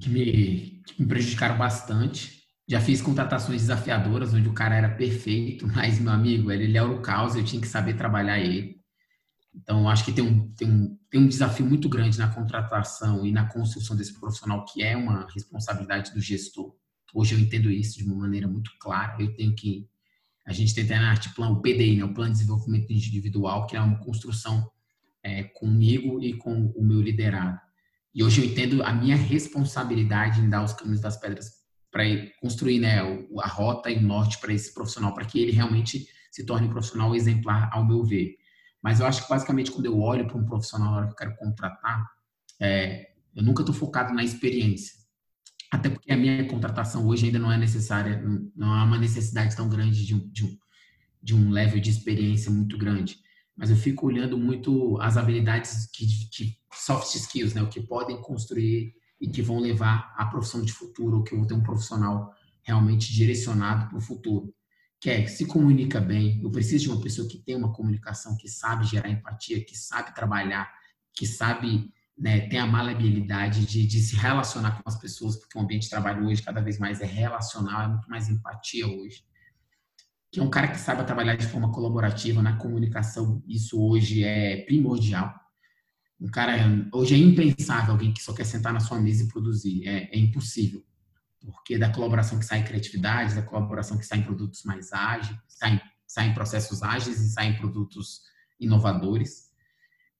que 0.00 0.08
me, 0.08 0.82
que 0.86 1.02
me 1.02 1.08
prejudicaram 1.08 1.56
bastante. 1.56 2.36
Já 2.68 2.80
fiz 2.80 3.00
contratações 3.00 3.62
desafiadoras, 3.62 4.34
onde 4.34 4.48
o 4.48 4.54
cara 4.54 4.74
era 4.74 4.88
perfeito, 4.88 5.66
mas, 5.74 6.00
meu 6.00 6.12
amigo, 6.12 6.50
ele, 6.50 6.64
ele 6.64 6.78
era 6.78 6.88
o 6.88 7.00
caos, 7.00 7.36
eu 7.36 7.44
tinha 7.44 7.60
que 7.60 7.68
saber 7.68 7.94
trabalhar 7.94 8.38
ele. 8.38 8.75
Então, 9.56 9.88
acho 9.88 10.04
que 10.04 10.12
tem 10.12 10.22
um, 10.22 10.48
tem, 10.50 10.68
um, 10.68 10.98
tem 11.10 11.20
um 11.20 11.26
desafio 11.26 11.64
muito 11.64 11.88
grande 11.88 12.18
na 12.18 12.28
contratação 12.28 13.24
e 13.26 13.32
na 13.32 13.46
construção 13.46 13.96
desse 13.96 14.18
profissional, 14.18 14.64
que 14.66 14.82
é 14.82 14.96
uma 14.96 15.26
responsabilidade 15.32 16.12
do 16.12 16.20
gestor. 16.20 16.74
Hoje 17.14 17.34
eu 17.34 17.38
entendo 17.38 17.70
isso 17.70 17.98
de 17.98 18.04
uma 18.04 18.16
maneira 18.16 18.46
muito 18.46 18.70
clara. 18.78 19.16
Eu 19.18 19.34
tenho 19.34 19.54
que 19.54 19.88
a 20.46 20.52
gente 20.52 20.74
tem 20.74 20.84
na 20.84 21.10
arte 21.10 21.34
plan, 21.34 21.50
o 21.50 21.60
PDI, 21.60 21.96
né, 21.96 22.04
o 22.04 22.14
Plano 22.14 22.30
de 22.30 22.38
Desenvolvimento 22.38 22.92
Individual, 22.92 23.66
que 23.66 23.76
é 23.76 23.80
uma 23.80 23.98
construção 23.98 24.70
é, 25.20 25.42
comigo 25.42 26.22
e 26.22 26.34
com 26.34 26.66
o 26.76 26.84
meu 26.84 27.00
liderado. 27.00 27.58
E 28.14 28.22
hoje 28.22 28.40
eu 28.40 28.46
entendo 28.46 28.82
a 28.84 28.92
minha 28.92 29.16
responsabilidade 29.16 30.40
em 30.40 30.48
dar 30.48 30.62
os 30.62 30.72
caminhos 30.72 31.00
das 31.00 31.16
pedras 31.16 31.50
para 31.90 32.04
construir 32.40 32.78
né, 32.78 33.00
a 33.40 33.48
rota 33.48 33.90
e 33.90 33.98
o 33.98 34.02
norte 34.02 34.38
para 34.38 34.52
esse 34.52 34.72
profissional, 34.72 35.12
para 35.12 35.24
que 35.24 35.40
ele 35.40 35.50
realmente 35.50 36.06
se 36.30 36.46
torne 36.46 36.68
um 36.68 36.70
profissional 36.70 37.14
exemplar, 37.14 37.68
ao 37.72 37.84
meu 37.84 38.04
ver. 38.04 38.36
Mas 38.86 39.00
eu 39.00 39.06
acho 39.06 39.24
que 39.24 39.28
basicamente 39.28 39.72
quando 39.72 39.86
eu 39.86 39.98
olho 39.98 40.28
para 40.28 40.36
um 40.36 40.44
profissional 40.44 40.92
na 40.92 40.96
hora 40.98 41.06
que 41.08 41.12
eu 41.14 41.16
quero 41.16 41.34
contratar, 41.34 42.08
é, 42.60 43.14
eu 43.34 43.42
nunca 43.42 43.62
estou 43.62 43.74
focado 43.74 44.14
na 44.14 44.22
experiência. 44.22 44.94
Até 45.72 45.90
porque 45.90 46.12
a 46.12 46.16
minha 46.16 46.46
contratação 46.46 47.04
hoje 47.04 47.26
ainda 47.26 47.40
não 47.40 47.50
é 47.50 47.58
necessária, 47.58 48.22
não 48.54 48.72
há 48.72 48.84
uma 48.84 48.96
necessidade 48.96 49.56
tão 49.56 49.68
grande 49.68 50.06
de 50.06 50.14
um, 50.14 50.28
de 50.28 50.44
um, 50.44 50.58
de 51.20 51.34
um 51.34 51.50
level 51.50 51.80
de 51.80 51.90
experiência 51.90 52.48
muito 52.48 52.78
grande. 52.78 53.18
Mas 53.56 53.70
eu 53.70 53.76
fico 53.76 54.06
olhando 54.06 54.38
muito 54.38 54.96
as 55.00 55.16
habilidades 55.16 55.90
que, 55.92 56.06
que 56.30 56.56
soft 56.72 57.12
skills, 57.12 57.54
né, 57.54 57.62
o 57.62 57.68
que 57.68 57.80
podem 57.80 58.22
construir 58.22 58.94
e 59.20 59.26
que 59.26 59.42
vão 59.42 59.58
levar 59.58 60.14
à 60.16 60.26
profissão 60.26 60.62
de 60.62 60.72
futuro, 60.72 61.16
ou 61.16 61.24
que 61.24 61.34
eu 61.34 61.38
vou 61.38 61.46
ter 61.48 61.54
um 61.54 61.62
profissional 61.64 62.32
realmente 62.62 63.12
direcionado 63.12 63.88
para 63.88 63.98
o 63.98 64.00
futuro. 64.00 64.54
Que 65.00 65.10
é, 65.10 65.26
se 65.26 65.46
comunica 65.46 66.00
bem, 66.00 66.40
eu 66.42 66.50
preciso 66.50 66.84
de 66.84 66.90
uma 66.90 67.02
pessoa 67.02 67.28
que 67.28 67.38
tem 67.38 67.54
uma 67.54 67.72
comunicação, 67.72 68.36
que 68.36 68.48
sabe 68.48 68.86
gerar 68.86 69.10
empatia, 69.10 69.64
que 69.64 69.76
sabe 69.76 70.14
trabalhar, 70.14 70.72
que 71.12 71.26
sabe 71.26 71.92
né, 72.18 72.48
tem 72.48 72.58
a 72.58 72.66
maleabilidade 72.66 73.66
de, 73.66 73.86
de, 73.86 74.00
se 74.00 74.16
relacionar 74.16 74.82
com 74.82 74.88
as 74.88 74.98
pessoas, 74.98 75.36
porque 75.36 75.58
o 75.58 75.60
ambiente 75.60 75.82
de 75.82 75.90
trabalho 75.90 76.26
hoje 76.26 76.42
cada 76.42 76.62
vez 76.62 76.78
mais 76.78 77.00
é 77.00 77.04
relacional, 77.04 77.82
é 77.82 77.88
muito 77.88 78.08
mais 78.08 78.28
empatia 78.28 78.86
hoje. 78.86 79.22
que 80.32 80.40
é 80.40 80.42
um 80.42 80.50
cara 80.50 80.68
que 80.68 80.78
saiba 80.78 81.04
trabalhar 81.04 81.36
de 81.36 81.46
forma 81.46 81.70
colaborativa 81.72 82.42
na 82.42 82.56
comunicação. 82.56 83.42
Isso 83.46 83.80
hoje 83.80 84.24
é 84.24 84.64
primordial. 84.64 85.34
Um 86.20 86.28
cara 86.28 86.56
hoje 86.92 87.14
é 87.14 87.18
impensável 87.18 87.92
alguém 87.92 88.12
que 88.12 88.22
só 88.22 88.32
quer 88.32 88.44
sentar 88.44 88.72
na 88.72 88.80
sua 88.80 88.98
mesa 88.98 89.24
e 89.24 89.28
produzir. 89.28 89.86
É, 89.86 90.10
é 90.14 90.18
impossível, 90.18 90.82
porque 91.52 91.78
da 91.78 91.90
colaboração 91.90 92.38
que 92.38 92.44
sai 92.44 92.64
criatividade, 92.64 93.34
da 93.34 93.42
colaboração 93.42 93.96
que 93.98 94.06
sai 94.06 94.18
em 94.18 94.24
produtos 94.24 94.62
mais 94.64 94.92
ágeis, 94.92 95.38
sai, 95.48 95.80
sai 96.06 96.28
em 96.28 96.34
processos 96.34 96.82
ágeis 96.82 97.20
e 97.20 97.30
sai 97.30 97.48
em 97.48 97.56
produtos 97.56 98.22
inovadores. 98.58 99.46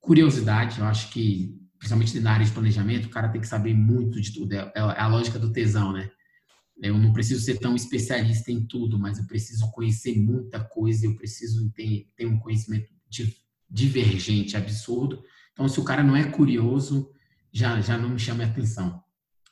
Curiosidade, 0.01 0.79
eu 0.79 0.87
acho 0.87 1.11
que 1.11 1.61
principalmente 1.79 2.19
na 2.21 2.33
área 2.33 2.47
de 2.47 2.53
planejamento, 2.53 3.07
o 3.07 3.11
cara 3.11 3.29
tem 3.29 3.41
que 3.41 3.47
saber 3.47 3.75
muito 3.75 4.21
de 4.21 4.33
tudo. 4.33 4.53
É, 4.53 4.73
é 4.75 4.81
a 4.81 5.07
lógica 5.09 5.39
do 5.39 5.53
tesão, 5.53 5.93
né? 5.93 6.11
Eu 6.83 6.99
não 6.99 7.13
preciso 7.13 7.43
ser 7.43 7.59
tão 7.59 7.75
especialista 7.75 8.53
em 8.53 8.67
tudo, 8.67 8.99
mas 8.99 9.19
eu 9.19 9.27
preciso 9.27 9.71
conhecer 9.71 10.19
muita 10.19 10.63
coisa, 10.63 11.07
eu 11.07 11.17
preciso 11.17 11.71
ter, 11.71 12.07
ter 12.15 12.27
um 12.27 12.39
conhecimento 12.39 12.89
divergente, 13.69 14.57
absurdo. 14.57 15.23
Então, 15.53 15.67
se 15.69 15.81
o 15.81 15.85
cara 15.85 16.03
não 16.03 16.15
é 16.15 16.25
curioso, 16.25 17.11
já, 17.51 17.81
já 17.81 17.97
não 17.97 18.11
me 18.11 18.19
chama 18.19 18.45
a 18.45 18.47
atenção. 18.47 19.03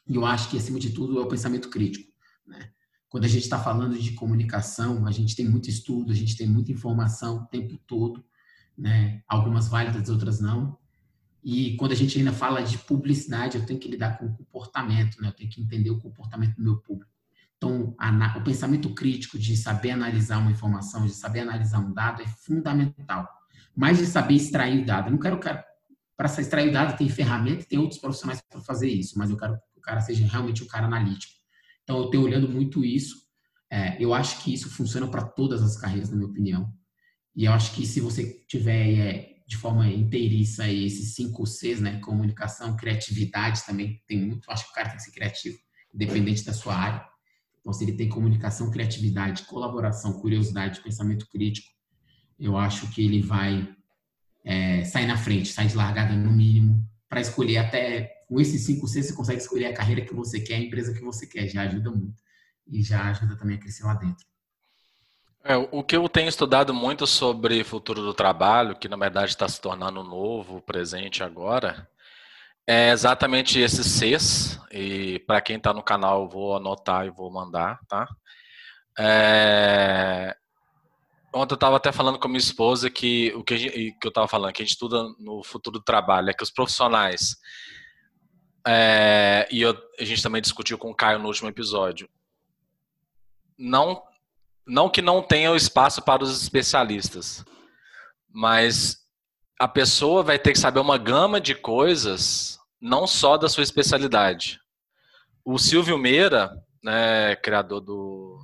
E 0.06 0.16
eu 0.16 0.26
acho 0.26 0.50
que, 0.50 0.56
acima 0.56 0.78
de 0.78 0.90
tudo, 0.90 1.18
é 1.18 1.22
o 1.22 1.28
pensamento 1.28 1.70
crítico. 1.70 2.10
Né? 2.46 2.70
Quando 3.08 3.24
a 3.24 3.28
gente 3.28 3.44
está 3.44 3.58
falando 3.58 3.98
de 3.98 4.12
comunicação, 4.12 5.06
a 5.06 5.10
gente 5.10 5.34
tem 5.34 5.48
muito 5.48 5.70
estudo, 5.70 6.12
a 6.12 6.14
gente 6.14 6.36
tem 6.36 6.46
muita 6.46 6.72
informação 6.72 7.38
o 7.38 7.46
tempo 7.46 7.78
todo, 7.86 8.24
né? 8.76 9.22
algumas 9.28 9.68
válidas, 9.68 10.08
outras 10.08 10.40
não. 10.40 10.76
E 11.42 11.76
quando 11.76 11.92
a 11.92 11.94
gente 11.94 12.18
ainda 12.18 12.32
fala 12.32 12.62
de 12.62 12.78
publicidade, 12.78 13.58
eu 13.58 13.66
tenho 13.66 13.78
que 13.78 13.88
lidar 13.88 14.18
com 14.18 14.26
o 14.26 14.36
comportamento, 14.36 15.20
né? 15.20 15.28
eu 15.28 15.32
tenho 15.32 15.50
que 15.50 15.60
entender 15.60 15.90
o 15.90 15.98
comportamento 15.98 16.56
do 16.56 16.62
meu 16.62 16.78
público. 16.78 17.12
Então, 17.56 17.94
o 18.36 18.40
pensamento 18.42 18.92
crítico 18.92 19.38
de 19.38 19.56
saber 19.56 19.92
analisar 19.92 20.38
uma 20.38 20.50
informação, 20.50 21.06
de 21.06 21.12
saber 21.14 21.40
analisar 21.40 21.78
um 21.78 21.92
dado 21.94 22.20
é 22.20 22.26
fundamental. 22.26 23.26
Mais 23.74 23.98
de 23.98 24.06
saber 24.06 24.34
extrair 24.34 24.82
o 24.82 24.86
dado. 24.86 25.06
Eu 25.06 25.12
não 25.12 25.18
quero, 25.18 25.38
para 26.16 26.26
extrair 26.26 26.68
o 26.68 26.72
dado, 26.72 26.96
tem 26.96 27.08
ferramenta, 27.08 27.64
tem 27.64 27.78
outros 27.78 27.98
profissionais 27.98 28.42
para 28.42 28.60
fazer 28.60 28.88
isso, 28.88 29.18
mas 29.18 29.30
eu 29.30 29.36
quero 29.36 29.58
cara 29.84 30.00
seja 30.00 30.26
realmente 30.26 30.62
um 30.62 30.66
cara 30.66 30.86
analítico. 30.86 31.32
Então, 31.82 31.98
eu 31.98 32.10
tenho 32.10 32.22
olhando 32.22 32.48
muito 32.48 32.84
isso. 32.84 33.16
É, 33.70 34.02
eu 34.02 34.14
acho 34.14 34.42
que 34.42 34.52
isso 34.52 34.70
funciona 34.70 35.06
para 35.06 35.22
todas 35.22 35.62
as 35.62 35.76
carreiras, 35.76 36.10
na 36.10 36.16
minha 36.16 36.28
opinião. 36.28 36.72
E 37.36 37.44
eu 37.44 37.52
acho 37.52 37.74
que 37.74 37.86
se 37.86 38.00
você 38.00 38.44
tiver 38.48 38.98
é, 38.98 39.34
de 39.46 39.56
forma 39.56 39.86
inteiriça 39.88 40.68
esses 40.68 41.14
cinco 41.14 41.46
Cs, 41.46 41.80
né? 41.80 41.98
Comunicação, 42.00 42.76
criatividade 42.76 43.64
também 43.66 44.02
tem 44.06 44.18
muito. 44.26 44.48
Eu 44.48 44.52
acho 44.52 44.64
que 44.64 44.70
o 44.70 44.74
cara 44.74 44.88
tem 44.88 44.96
que 44.96 45.02
ser 45.02 45.12
criativo, 45.12 45.58
independente 45.92 46.44
da 46.44 46.52
sua 46.52 46.74
área. 46.74 47.04
Então, 47.60 47.72
se 47.72 47.84
ele 47.84 47.96
tem 47.96 48.08
comunicação, 48.08 48.70
criatividade, 48.70 49.44
colaboração, 49.44 50.20
curiosidade, 50.20 50.82
pensamento 50.82 51.26
crítico, 51.28 51.68
eu 52.38 52.56
acho 52.56 52.90
que 52.90 53.04
ele 53.04 53.22
vai 53.22 53.74
é, 54.44 54.84
sair 54.84 55.06
na 55.06 55.16
frente, 55.16 55.48
sair 55.48 55.68
de 55.68 55.76
largada 55.76 56.14
no 56.14 56.32
mínimo, 56.32 56.86
para 57.14 57.20
escolher 57.20 57.58
até 57.58 58.24
com 58.28 58.40
esses 58.40 58.66
5 58.66 58.88
C, 58.88 59.04
você 59.04 59.12
consegue 59.14 59.40
escolher 59.40 59.66
a 59.66 59.72
carreira 59.72 60.04
que 60.04 60.12
você 60.12 60.40
quer, 60.40 60.56
a 60.56 60.58
empresa 60.58 60.92
que 60.92 61.00
você 61.00 61.28
quer, 61.28 61.46
já 61.46 61.62
ajuda 61.62 61.88
muito. 61.88 62.20
E 62.66 62.82
já 62.82 63.08
ajuda 63.08 63.36
também 63.36 63.56
a 63.56 63.60
crescer 63.60 63.84
lá 63.84 63.94
dentro. 63.94 64.26
É, 65.44 65.56
o 65.56 65.84
que 65.84 65.94
eu 65.94 66.08
tenho 66.08 66.28
estudado 66.28 66.74
muito 66.74 67.06
sobre 67.06 67.62
futuro 67.62 68.02
do 68.02 68.12
trabalho, 68.12 68.74
que 68.74 68.88
na 68.88 68.96
verdade 68.96 69.28
está 69.28 69.48
se 69.48 69.60
tornando 69.60 70.02
novo, 70.02 70.60
presente 70.60 71.22
agora, 71.22 71.88
é 72.66 72.90
exatamente 72.90 73.60
esses 73.60 73.86
Cs, 73.86 74.58
e 74.72 75.20
para 75.20 75.40
quem 75.40 75.56
está 75.56 75.72
no 75.72 75.82
canal 75.82 76.22
eu 76.22 76.28
vou 76.28 76.56
anotar 76.56 77.06
e 77.06 77.10
vou 77.10 77.30
mandar, 77.30 77.78
tá? 77.86 78.08
É... 78.98 80.34
Ontem 81.34 81.54
eu 81.54 81.56
estava 81.56 81.76
até 81.76 81.90
falando 81.90 82.18
com 82.18 82.28
a 82.28 82.30
minha 82.30 82.38
esposa 82.38 82.88
que 82.88 83.32
o 83.34 83.42
que, 83.42 83.56
gente, 83.56 83.96
que 84.00 84.06
eu 84.06 84.08
estava 84.08 84.28
falando, 84.28 84.52
que 84.52 84.62
a 84.62 84.64
gente 84.64 84.74
estuda 84.74 85.02
no 85.18 85.42
futuro 85.42 85.80
do 85.80 85.84
trabalho, 85.84 86.30
é 86.30 86.32
que 86.32 86.44
os 86.44 86.50
profissionais, 86.50 87.36
é... 88.64 89.48
e 89.50 89.60
eu, 89.60 89.76
a 89.98 90.04
gente 90.04 90.22
também 90.22 90.40
discutiu 90.40 90.78
com 90.78 90.90
o 90.90 90.94
Caio 90.94 91.18
no 91.18 91.26
último 91.26 91.48
episódio, 91.48 92.08
não, 93.58 94.00
não 94.64 94.88
que 94.88 95.02
não 95.02 95.22
tenha 95.22 95.54
espaço 95.56 96.02
para 96.02 96.22
os 96.22 96.40
especialistas, 96.40 97.44
mas 98.30 99.04
a 99.58 99.66
pessoa 99.66 100.22
vai 100.22 100.38
ter 100.38 100.52
que 100.52 100.58
saber 100.58 100.80
uma 100.80 100.98
gama 100.98 101.40
de 101.40 101.54
coisas, 101.54 102.58
não 102.80 103.06
só 103.06 103.36
da 103.36 103.48
sua 103.48 103.62
especialidade. 103.62 104.60
O 105.44 105.58
Silvio 105.58 105.98
Meira, 105.98 106.50
né, 106.82 107.36
criador 107.36 107.80
do, 107.80 108.38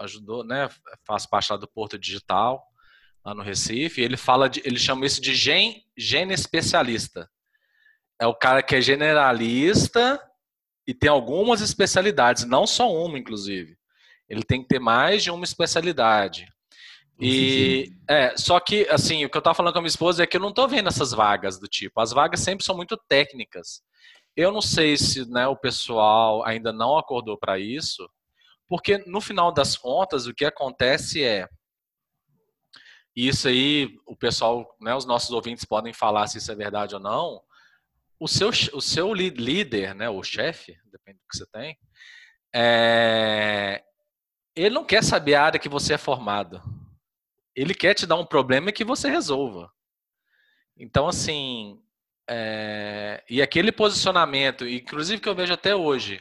ajudou, 0.00 0.44
né, 0.44 0.68
faz 1.06 1.26
parte 1.26 1.50
lá 1.50 1.56
do 1.56 1.68
Porto 1.68 1.98
Digital, 1.98 2.62
lá 3.24 3.34
no 3.34 3.42
Recife, 3.42 4.00
ele 4.00 4.16
fala 4.16 4.48
de, 4.48 4.60
ele 4.64 4.78
chama 4.78 5.06
isso 5.06 5.20
de 5.20 5.34
gen, 5.34 5.84
gene 5.96 6.34
especialista. 6.34 7.28
É 8.20 8.26
o 8.26 8.34
cara 8.34 8.62
que 8.62 8.74
é 8.74 8.80
generalista 8.80 10.20
e 10.86 10.94
tem 10.94 11.08
algumas 11.08 11.60
especialidades, 11.60 12.44
não 12.44 12.66
só 12.66 12.92
uma, 12.92 13.18
inclusive. 13.18 13.76
Ele 14.28 14.42
tem 14.42 14.62
que 14.62 14.68
ter 14.68 14.78
mais 14.78 15.22
de 15.22 15.30
uma 15.30 15.44
especialidade. 15.44 16.46
E 17.20 17.92
é, 18.08 18.34
só 18.36 18.58
que 18.58 18.88
assim, 18.88 19.24
o 19.24 19.30
que 19.30 19.36
eu 19.36 19.42
tava 19.42 19.54
falando 19.54 19.74
com 19.74 19.78
a 19.78 19.82
minha 19.82 19.88
esposa 19.88 20.22
é 20.22 20.26
que 20.26 20.38
eu 20.38 20.40
não 20.40 20.54
tô 20.54 20.66
vendo 20.66 20.88
essas 20.88 21.12
vagas 21.12 21.58
do 21.58 21.68
tipo. 21.68 22.00
As 22.00 22.12
vagas 22.12 22.40
sempre 22.40 22.64
são 22.64 22.74
muito 22.74 22.96
técnicas. 23.08 23.82
Eu 24.34 24.50
não 24.50 24.62
sei 24.62 24.96
se 24.96 25.28
né, 25.28 25.46
o 25.46 25.56
pessoal 25.56 26.44
ainda 26.46 26.72
não 26.72 26.96
acordou 26.96 27.36
para 27.36 27.58
isso, 27.58 28.08
porque 28.70 28.96
no 29.06 29.20
final 29.20 29.52
das 29.52 29.76
contas 29.76 30.26
o 30.26 30.32
que 30.32 30.46
acontece 30.46 31.22
é 31.22 31.46
isso 33.14 33.48
aí, 33.48 33.98
o 34.06 34.16
pessoal, 34.16 34.74
né, 34.80 34.94
os 34.94 35.04
nossos 35.04 35.30
ouvintes 35.30 35.66
podem 35.66 35.92
falar 35.92 36.26
se 36.26 36.38
isso 36.38 36.50
é 36.50 36.54
verdade 36.54 36.94
ou 36.94 37.00
não. 37.00 37.42
O 38.18 38.26
seu, 38.26 38.48
o 38.72 38.80
seu 38.80 39.12
líder, 39.12 39.94
né, 39.94 40.08
o 40.08 40.22
chefe, 40.22 40.78
depende 40.86 41.18
do 41.18 41.26
que 41.28 41.36
você 41.36 41.46
tem, 41.46 41.76
é, 42.54 43.82
ele 44.56 44.74
não 44.74 44.84
quer 44.84 45.04
saber 45.04 45.34
a 45.34 45.44
área 45.44 45.60
que 45.60 45.68
você 45.68 45.94
é 45.94 45.98
formado 45.98 46.62
ele 47.54 47.74
quer 47.74 47.94
te 47.94 48.06
dar 48.06 48.16
um 48.16 48.24
problema 48.24 48.72
que 48.72 48.84
você 48.84 49.08
resolva. 49.08 49.70
Então, 50.76 51.08
assim, 51.08 51.78
é... 52.28 53.22
e 53.28 53.42
aquele 53.42 53.72
posicionamento, 53.72 54.66
inclusive 54.66 55.20
que 55.20 55.28
eu 55.28 55.34
vejo 55.34 55.52
até 55.52 55.74
hoje, 55.74 56.20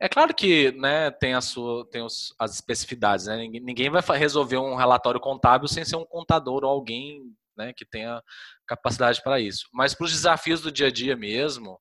é 0.00 0.08
claro 0.08 0.34
que 0.34 0.72
né, 0.72 1.10
tem, 1.10 1.34
a 1.34 1.42
sua, 1.42 1.86
tem 1.90 2.02
os, 2.02 2.34
as 2.38 2.54
especificidades, 2.54 3.26
né? 3.26 3.36
ninguém, 3.36 3.90
vai 3.90 4.02
resolver 4.18 4.56
um 4.56 4.74
relatório 4.74 5.20
contábil 5.20 5.68
sem 5.68 5.84
ser 5.84 5.96
um 5.96 6.06
contador 6.06 6.64
ou 6.64 6.70
alguém 6.70 7.22
né, 7.54 7.74
que 7.74 7.84
tenha 7.84 8.22
capacidade 8.66 9.22
para 9.22 9.38
isso. 9.38 9.68
Mas 9.72 9.94
para 9.94 10.06
os 10.06 10.12
desafios 10.12 10.62
do 10.62 10.72
dia 10.72 10.86
a 10.86 10.90
dia 10.90 11.14
mesmo, 11.14 11.78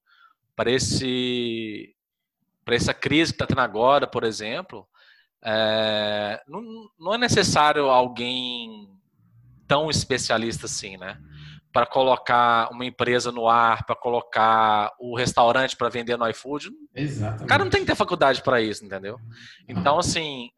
para 0.53 0.69
esse 0.69 1.95
para 2.65 2.75
essa 2.75 2.93
crise 2.93 3.31
que 3.31 3.35
está 3.35 3.47
tendo 3.47 3.61
agora, 3.61 4.05
por 4.05 4.23
exemplo, 4.23 4.87
é, 5.43 6.39
não, 6.47 6.61
não 6.99 7.13
é 7.15 7.17
necessário 7.17 7.85
alguém 7.85 8.87
tão 9.65 9.89
especialista 9.89 10.65
assim, 10.65 10.97
né? 10.97 11.19
Para 11.71 11.85
colocar 11.85 12.69
uma 12.71 12.85
empresa 12.85 13.31
no 13.31 13.47
ar, 13.47 13.85
para 13.85 13.95
colocar 13.95 14.91
o 14.99 15.15
restaurante 15.15 15.77
para 15.77 15.89
vender 15.89 16.17
no 16.17 16.27
iFood. 16.29 16.69
Exatamente. 16.95 17.43
O 17.43 17.47
cara 17.47 17.63
não 17.63 17.71
tem 17.71 17.81
que 17.81 17.87
ter 17.87 17.95
faculdade 17.95 18.41
para 18.41 18.61
isso, 18.61 18.83
entendeu? 18.83 19.19
Então, 19.67 19.99
assim. 19.99 20.49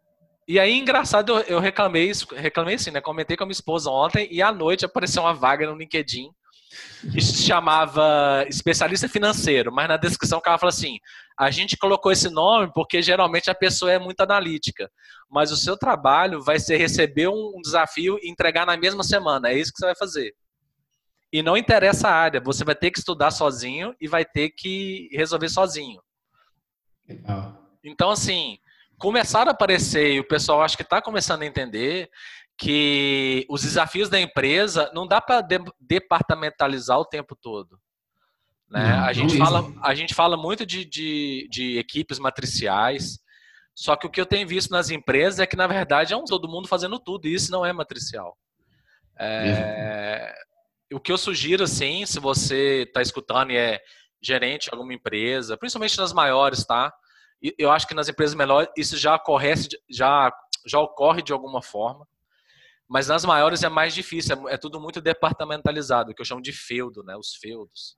E 0.47 0.59
aí, 0.59 0.77
engraçado, 0.77 1.39
eu 1.47 1.59
reclamei 1.59 2.09
isso, 2.09 2.27
reclamei 2.35 2.75
assim, 2.75 2.91
né? 2.91 2.99
Comentei 2.99 3.37
com 3.37 3.43
a 3.43 3.45
minha 3.45 3.53
esposa 3.53 3.89
ontem 3.89 4.27
e 4.31 4.41
à 4.41 4.51
noite 4.51 4.85
apareceu 4.85 5.21
uma 5.23 5.33
vaga 5.33 5.67
no 5.67 5.77
LinkedIn 5.77 6.29
isso 7.15 7.33
se 7.33 7.43
chamava 7.43 8.45
especialista 8.47 9.09
financeiro, 9.09 9.71
mas 9.71 9.87
na 9.87 9.97
descrição 9.97 10.39
o 10.39 10.41
cara 10.41 10.57
fala 10.57 10.69
assim: 10.69 10.97
a 11.37 11.51
gente 11.51 11.77
colocou 11.77 12.11
esse 12.11 12.29
nome 12.29 12.71
porque 12.73 13.01
geralmente 13.01 13.49
a 13.49 13.55
pessoa 13.55 13.91
é 13.91 13.99
muito 13.99 14.21
analítica, 14.21 14.89
mas 15.29 15.51
o 15.51 15.57
seu 15.57 15.77
trabalho 15.77 16.41
vai 16.41 16.59
ser 16.59 16.77
receber 16.77 17.27
um 17.27 17.59
desafio 17.61 18.17
e 18.21 18.29
entregar 18.29 18.65
na 18.65 18.77
mesma 18.77 19.03
semana. 19.03 19.49
É 19.49 19.57
isso 19.57 19.71
que 19.71 19.79
você 19.79 19.85
vai 19.85 19.95
fazer. 19.95 20.33
E 21.31 21.41
não 21.41 21.55
interessa 21.55 22.09
a 22.09 22.13
área, 22.13 22.41
você 22.41 22.63
vai 22.63 22.75
ter 22.75 22.91
que 22.91 22.99
estudar 22.99 23.31
sozinho 23.31 23.95
e 24.01 24.07
vai 24.07 24.25
ter 24.25 24.49
que 24.49 25.09
resolver 25.13 25.49
sozinho. 25.49 26.01
Legal. 27.07 27.57
Então, 27.83 28.09
assim, 28.11 28.57
começaram 28.97 29.49
a 29.49 29.53
aparecer 29.53 30.11
e 30.11 30.19
o 30.19 30.27
pessoal 30.27 30.61
acho 30.61 30.75
que 30.75 30.83
está 30.83 31.01
começando 31.01 31.41
a 31.41 31.45
entender 31.45 32.09
que 32.57 33.45
os 33.49 33.63
desafios 33.63 34.09
da 34.09 34.19
empresa 34.19 34.91
não 34.93 35.07
dá 35.07 35.19
para 35.19 35.41
de, 35.41 35.57
departamentalizar 35.79 36.99
o 36.99 37.05
tempo 37.05 37.35
todo. 37.35 37.79
Né? 38.69 38.87
Não, 38.87 39.03
a, 39.03 39.13
gente 39.13 39.37
fala, 39.37 39.73
a 39.81 39.95
gente 39.95 40.13
fala 40.13 40.37
muito 40.37 40.65
de, 40.65 40.85
de, 40.85 41.47
de, 41.49 41.77
equipes 41.77 42.19
matriciais, 42.19 43.19
só 43.73 43.95
que 43.95 44.05
o 44.05 44.09
que 44.09 44.21
eu 44.21 44.25
tenho 44.25 44.47
visto 44.47 44.69
nas 44.69 44.89
empresas 44.89 45.39
é 45.39 45.47
que, 45.47 45.55
na 45.55 45.65
verdade, 45.65 46.13
é 46.13 46.17
um 46.17 46.23
todo 46.23 46.47
mundo 46.47 46.67
fazendo 46.67 46.99
tudo, 46.99 47.27
e 47.27 47.33
isso 47.33 47.51
não 47.51 47.65
é 47.65 47.73
matricial. 47.73 48.37
É, 49.19 50.33
o 50.93 50.99
que 50.99 51.11
eu 51.11 51.17
sugiro, 51.17 51.63
assim, 51.63 52.05
se 52.05 52.19
você 52.19 52.83
está 52.83 53.01
escutando 53.01 53.51
e 53.51 53.57
é 53.57 53.79
gerente 54.21 54.65
de 54.65 54.69
alguma 54.71 54.93
empresa, 54.93 55.57
principalmente 55.57 55.97
nas 55.97 56.13
maiores, 56.13 56.65
tá? 56.65 56.93
Eu 57.57 57.71
acho 57.71 57.87
que 57.87 57.95
nas 57.95 58.07
empresas 58.07 58.35
menores 58.35 58.69
isso 58.77 58.97
já, 58.97 59.17
corre, 59.17 59.53
já 59.89 60.31
já 60.65 60.79
ocorre 60.79 61.21
de 61.21 61.33
alguma 61.33 61.61
forma. 61.61 62.07
Mas 62.87 63.07
nas 63.07 63.23
maiores 63.23 63.63
é 63.63 63.69
mais 63.69 63.93
difícil, 63.93 64.49
é, 64.49 64.55
é 64.55 64.57
tudo 64.57 64.79
muito 64.79 64.99
departamentalizado, 65.01 66.13
que 66.13 66.21
eu 66.21 66.25
chamo 66.25 66.41
de 66.41 66.51
feudo, 66.51 67.03
né? 67.03 67.15
Os 67.15 67.35
feudos. 67.35 67.97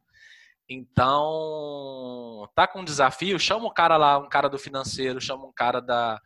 Então, 0.69 2.47
tá 2.55 2.67
com 2.67 2.81
um 2.81 2.85
desafio, 2.85 3.39
chama 3.39 3.65
um 3.67 3.73
cara 3.73 3.97
lá, 3.97 4.17
um 4.17 4.29
cara 4.29 4.47
do 4.47 4.57
financeiro, 4.57 5.19
chama 5.19 5.45
um 5.45 5.51
cara 5.51 5.81
da, 5.81 6.21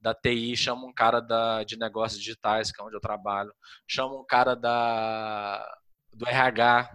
da 0.00 0.14
TI, 0.14 0.56
chama 0.56 0.86
um 0.86 0.92
cara 0.92 1.20
da, 1.20 1.64
de 1.64 1.76
negócios 1.76 2.20
digitais, 2.20 2.70
que 2.70 2.80
é 2.80 2.84
onde 2.84 2.94
eu 2.94 3.00
trabalho, 3.00 3.52
chama 3.88 4.14
um 4.14 4.24
cara 4.24 4.54
da, 4.54 5.66
do 6.12 6.26
RH. 6.26 6.92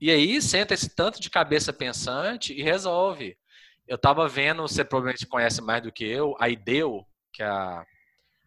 E 0.00 0.10
aí 0.10 0.40
senta 0.42 0.74
esse 0.74 0.88
tanto 0.88 1.20
de 1.20 1.30
cabeça 1.30 1.72
pensante 1.72 2.52
e 2.52 2.62
resolve. 2.62 3.36
Eu 3.86 3.96
estava 3.96 4.28
vendo, 4.28 4.62
você 4.62 4.84
provavelmente 4.84 5.26
conhece 5.26 5.60
mais 5.60 5.82
do 5.82 5.92
que 5.92 6.04
eu, 6.04 6.34
a 6.38 6.48
IDEO, 6.48 7.06
que 7.32 7.42
é 7.42 7.46
a, 7.46 7.84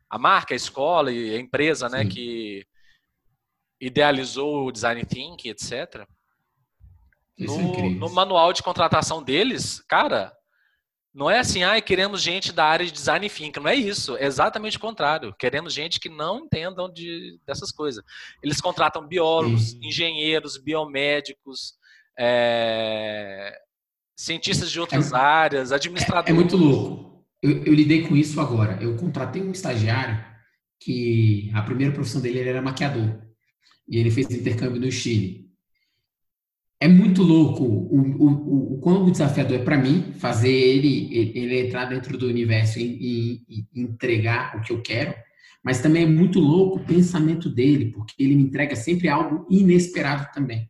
a 0.10 0.18
marca, 0.18 0.54
a 0.54 0.58
escola 0.58 1.12
e 1.12 1.36
a 1.36 1.40
empresa 1.40 1.88
né, 1.90 2.06
que 2.06 2.66
idealizou 3.80 4.66
o 4.66 4.72
Design 4.72 5.04
Thinking, 5.06 5.50
etc. 5.50 6.08
No, 7.38 7.56
é 7.60 7.90
no, 7.90 8.10
manual 8.10 8.52
de 8.52 8.64
contratação 8.64 9.22
deles, 9.22 9.80
cara, 9.88 10.36
não 11.14 11.30
é 11.30 11.40
assim, 11.40 11.64
ah, 11.64 11.80
queremos 11.82 12.22
gente 12.22 12.52
da 12.52 12.66
área 12.66 12.86
de 12.86 12.92
design 12.92 13.28
thinking. 13.30 13.60
Não 13.60 13.70
é 13.70 13.76
isso. 13.76 14.16
É 14.18 14.26
exatamente 14.26 14.78
o 14.78 14.80
contrário. 14.80 15.34
Queremos 15.38 15.74
gente 15.74 16.00
que 16.00 16.10
não 16.10 16.40
entendam 16.40 16.92
de, 16.92 17.40
dessas 17.46 17.72
coisas. 17.72 18.04
Eles 18.44 18.62
contratam 18.62 19.08
biólogos, 19.08 19.72
Sim. 19.72 19.80
engenheiros, 19.82 20.58
biomédicos, 20.58 21.74
é, 22.20 23.58
cientistas 24.16 24.72
de 24.72 24.80
outras 24.80 25.12
é, 25.12 25.16
áreas, 25.16 25.72
administradores. 25.72 26.30
É, 26.30 26.32
é 26.32 26.36
muito 26.36 26.56
louco. 26.56 27.26
Eu, 27.42 27.64
eu, 27.64 27.74
lidei 27.74 28.08
com 28.08 28.16
isso 28.16 28.40
agora. 28.40 28.78
Eu 28.82 28.96
contratei 28.96 29.42
um 29.42 29.52
estagiário 29.52 30.24
que 30.80 31.52
a 31.54 31.62
primeira 31.64 31.94
profissão 31.94 32.22
dele 32.22 32.40
era 32.40 32.62
maquiador. 32.62 33.22
E 33.88 33.98
ele 33.98 34.12
fez 34.12 34.30
intercâmbio 34.30 34.80
no 34.80 34.92
Chile 34.92 35.47
é 36.80 36.88
muito 36.88 37.24
louco 37.24 37.64
o, 37.64 38.00
o, 38.00 38.74
o, 38.76 38.78
quão 38.80 39.10
desafiador 39.10 39.58
é 39.58 39.64
para 39.64 39.78
mim 39.78 40.14
fazer 40.20 40.52
ele, 40.52 41.10
ele 41.36 41.68
entrar 41.68 41.86
dentro 41.86 42.18
do 42.18 42.28
universo 42.28 42.80
e, 42.80 42.84
e, 43.50 43.66
e, 43.74 43.82
entregar 43.82 44.56
o 44.58 44.62
que 44.62 44.72
eu 44.72 44.82
quero, 44.82 45.14
mas 45.64 45.82
também 45.82 46.04
é 46.04 46.08
muito 46.08 46.40
louco 46.40 46.78
o 46.78 46.86
pensamento 46.86 47.50
dele, 47.50 47.92
porque 47.92 48.14
ele 48.20 48.36
me 48.36 48.44
entrega 48.44 48.76
sempre 48.76 49.10
algo 49.10 49.48
inesperado 49.50 50.32
também. 50.32 50.70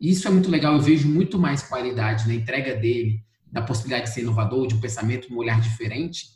Isso 0.00 0.26
é 0.28 0.30
muito 0.30 0.50
legal, 0.50 0.74
eu 0.74 0.80
vejo 0.80 1.08
muito 1.08 1.38
mais 1.38 1.62
qualidade 1.62 2.28
na 2.28 2.34
entrega 2.34 2.76
dele, 2.76 3.22
da 3.50 3.60
possibilidade 3.60 4.04
de 4.04 4.14
ser 4.14 4.22
inovador, 4.22 4.68
de 4.68 4.76
um 4.76 4.80
pensamento, 4.80 5.32
um 5.32 5.36
olhar 5.36 5.60
diferente, 5.60 6.26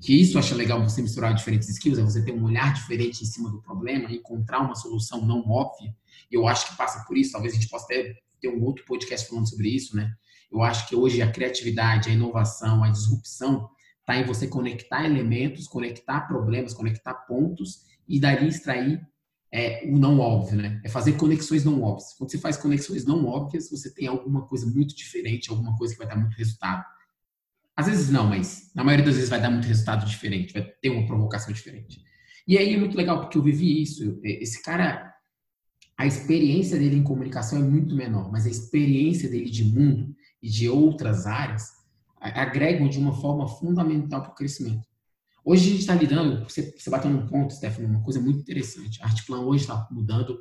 que 0.00 0.18
isso 0.20 0.36
eu 0.36 0.40
acho 0.40 0.54
legal 0.56 0.82
você 0.82 1.00
misturar 1.00 1.32
diferentes 1.34 1.68
skills, 1.68 1.98
é 1.98 2.02
você 2.02 2.24
ter 2.24 2.32
um 2.32 2.42
olhar 2.42 2.72
diferente 2.72 3.22
em 3.22 3.26
cima 3.26 3.50
do 3.50 3.62
problema, 3.62 4.10
encontrar 4.10 4.60
uma 4.60 4.74
solução 4.74 5.24
não 5.24 5.48
óbvia. 5.48 5.94
Eu 6.28 6.48
acho 6.48 6.70
que 6.70 6.76
passa 6.76 7.04
por 7.06 7.16
isso, 7.16 7.32
talvez 7.32 7.52
a 7.52 7.56
gente 7.56 7.68
possa 7.68 7.86
ter 7.86 8.16
ter 8.42 8.48
um 8.48 8.62
outro 8.64 8.84
podcast 8.84 9.28
falando 9.28 9.48
sobre 9.48 9.68
isso, 9.68 9.96
né? 9.96 10.12
Eu 10.50 10.62
acho 10.62 10.86
que 10.88 10.96
hoje 10.96 11.22
a 11.22 11.30
criatividade, 11.30 12.10
a 12.10 12.12
inovação, 12.12 12.84
a 12.84 12.90
disrupção 12.90 13.70
está 14.00 14.18
em 14.18 14.24
você 14.24 14.48
conectar 14.48 15.06
elementos, 15.06 15.68
conectar 15.68 16.22
problemas, 16.22 16.74
conectar 16.74 17.14
pontos 17.14 17.84
e 18.06 18.20
dali 18.20 18.48
extrair 18.48 19.00
é, 19.50 19.86
o 19.86 19.98
não 19.98 20.18
óbvio, 20.18 20.56
né? 20.56 20.80
É 20.84 20.88
fazer 20.88 21.12
conexões 21.12 21.64
não 21.64 21.82
óbvias. 21.82 22.14
Quando 22.18 22.30
você 22.30 22.38
faz 22.38 22.56
conexões 22.56 23.04
não 23.04 23.24
óbvias, 23.26 23.70
você 23.70 23.94
tem 23.94 24.08
alguma 24.08 24.46
coisa 24.46 24.66
muito 24.66 24.96
diferente, 24.96 25.50
alguma 25.50 25.76
coisa 25.76 25.94
que 25.94 25.98
vai 25.98 26.08
dar 26.08 26.16
muito 26.16 26.36
resultado. 26.36 26.84
Às 27.76 27.86
vezes 27.86 28.10
não, 28.10 28.26
mas 28.26 28.70
na 28.74 28.82
maioria 28.82 29.06
das 29.06 29.14
vezes 29.14 29.30
vai 29.30 29.40
dar 29.40 29.50
muito 29.50 29.66
resultado 29.66 30.04
diferente, 30.04 30.52
vai 30.52 30.62
ter 30.62 30.90
uma 30.90 31.06
provocação 31.06 31.52
diferente. 31.52 32.02
E 32.46 32.58
aí 32.58 32.74
é 32.74 32.78
muito 32.78 32.96
legal 32.96 33.20
porque 33.20 33.38
eu 33.38 33.42
vivi 33.42 33.80
isso. 33.80 34.20
Esse 34.24 34.62
cara 34.62 35.11
a 36.02 36.06
experiência 36.06 36.76
dele 36.76 36.96
em 36.96 37.04
comunicação 37.04 37.60
é 37.60 37.62
muito 37.62 37.94
menor, 37.94 38.28
mas 38.32 38.44
a 38.44 38.50
experiência 38.50 39.28
dele 39.28 39.48
de 39.48 39.64
mundo 39.64 40.12
e 40.42 40.50
de 40.50 40.68
outras 40.68 41.26
áreas 41.26 41.76
agregam 42.20 42.88
de 42.88 42.98
uma 42.98 43.12
forma 43.12 43.46
fundamental 43.46 44.20
para 44.20 44.32
o 44.32 44.34
crescimento. 44.34 44.84
Hoje 45.44 45.64
a 45.64 45.70
gente 45.70 45.80
está 45.82 45.94
lidando, 45.94 46.42
você, 46.42 46.74
você 46.76 46.90
bateu 46.90 47.08
num 47.08 47.28
ponto, 47.28 47.54
Stephanie, 47.54 47.88
uma 47.88 48.02
coisa 48.02 48.20
muito 48.20 48.40
interessante. 48.40 49.00
A 49.00 49.06
Artplan 49.06 49.42
hoje 49.42 49.62
está 49.62 49.86
mudando, 49.92 50.40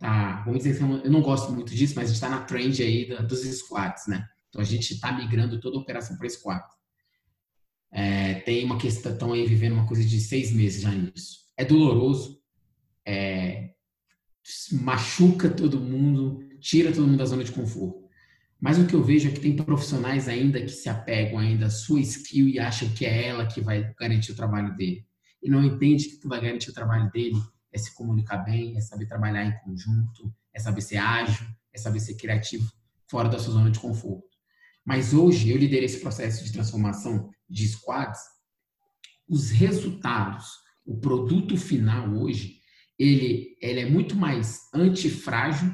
tá, 0.00 0.42
vamos 0.44 0.64
dizer 0.64 0.72
assim, 0.72 1.00
eu 1.04 1.10
não 1.12 1.22
gosto 1.22 1.52
muito 1.52 1.72
disso, 1.72 1.94
mas 1.94 2.06
a 2.06 2.08
gente 2.08 2.16
está 2.16 2.28
na 2.28 2.40
trend 2.40 2.82
aí 2.82 3.08
da, 3.08 3.22
dos 3.22 3.42
squads, 3.42 4.08
né? 4.08 4.26
Então 4.48 4.60
a 4.60 4.64
gente 4.64 4.94
está 4.94 5.12
migrando 5.12 5.60
toda 5.60 5.76
a 5.76 5.80
operação 5.80 6.16
para 6.16 6.28
squad. 6.28 6.64
É, 7.92 8.34
tem 8.40 8.64
uma 8.64 8.78
questão, 8.78 9.12
estão 9.12 9.32
aí 9.32 9.46
vivendo 9.46 9.74
uma 9.74 9.86
coisa 9.86 10.04
de 10.04 10.20
seis 10.20 10.50
meses 10.50 10.82
já 10.82 10.90
nisso. 10.90 11.46
É 11.56 11.64
doloroso, 11.64 12.40
é, 13.06 13.77
machuca 14.72 15.48
todo 15.48 15.80
mundo, 15.80 16.40
tira 16.60 16.92
todo 16.92 17.06
mundo 17.06 17.18
da 17.18 17.24
zona 17.24 17.44
de 17.44 17.52
conforto. 17.52 18.08
Mas 18.60 18.78
o 18.78 18.86
que 18.86 18.94
eu 18.94 19.04
vejo 19.04 19.28
é 19.28 19.32
que 19.32 19.40
tem 19.40 19.54
profissionais 19.54 20.28
ainda 20.28 20.60
que 20.60 20.68
se 20.68 20.88
apegam 20.88 21.38
ainda 21.38 21.66
à 21.66 21.70
sua 21.70 22.00
skill 22.00 22.48
e 22.48 22.58
acham 22.58 22.88
que 22.90 23.06
é 23.06 23.28
ela 23.28 23.46
que 23.46 23.60
vai 23.60 23.94
garantir 23.98 24.32
o 24.32 24.36
trabalho 24.36 24.76
dele. 24.76 25.06
E 25.42 25.48
não 25.48 25.62
entende 25.62 26.08
que 26.08 26.16
que 26.18 26.26
vai 26.28 26.40
garantir 26.40 26.70
o 26.70 26.74
trabalho 26.74 27.10
dele 27.10 27.36
é 27.72 27.78
se 27.78 27.94
comunicar 27.94 28.38
bem, 28.38 28.76
é 28.76 28.80
saber 28.80 29.06
trabalhar 29.06 29.44
em 29.44 29.56
conjunto, 29.60 30.34
é 30.52 30.58
saber 30.58 30.80
ser 30.80 30.96
ágil, 30.96 31.46
é 31.72 31.78
saber 31.78 32.00
ser 32.00 32.16
criativo 32.16 32.68
fora 33.08 33.28
da 33.28 33.38
sua 33.38 33.52
zona 33.52 33.70
de 33.70 33.78
conforto. 33.78 34.26
Mas 34.84 35.12
hoje 35.12 35.50
eu 35.50 35.56
liderei 35.56 35.84
esse 35.84 36.00
processo 36.00 36.44
de 36.44 36.52
transformação 36.52 37.30
de 37.48 37.68
squads. 37.68 38.20
Os 39.28 39.50
resultados, 39.50 40.46
o 40.84 40.98
produto 40.98 41.56
final 41.56 42.12
hoje 42.14 42.57
ele, 42.98 43.56
ele 43.60 43.80
é 43.80 43.88
muito 43.88 44.16
mais 44.16 44.68
antifrágil 44.74 45.72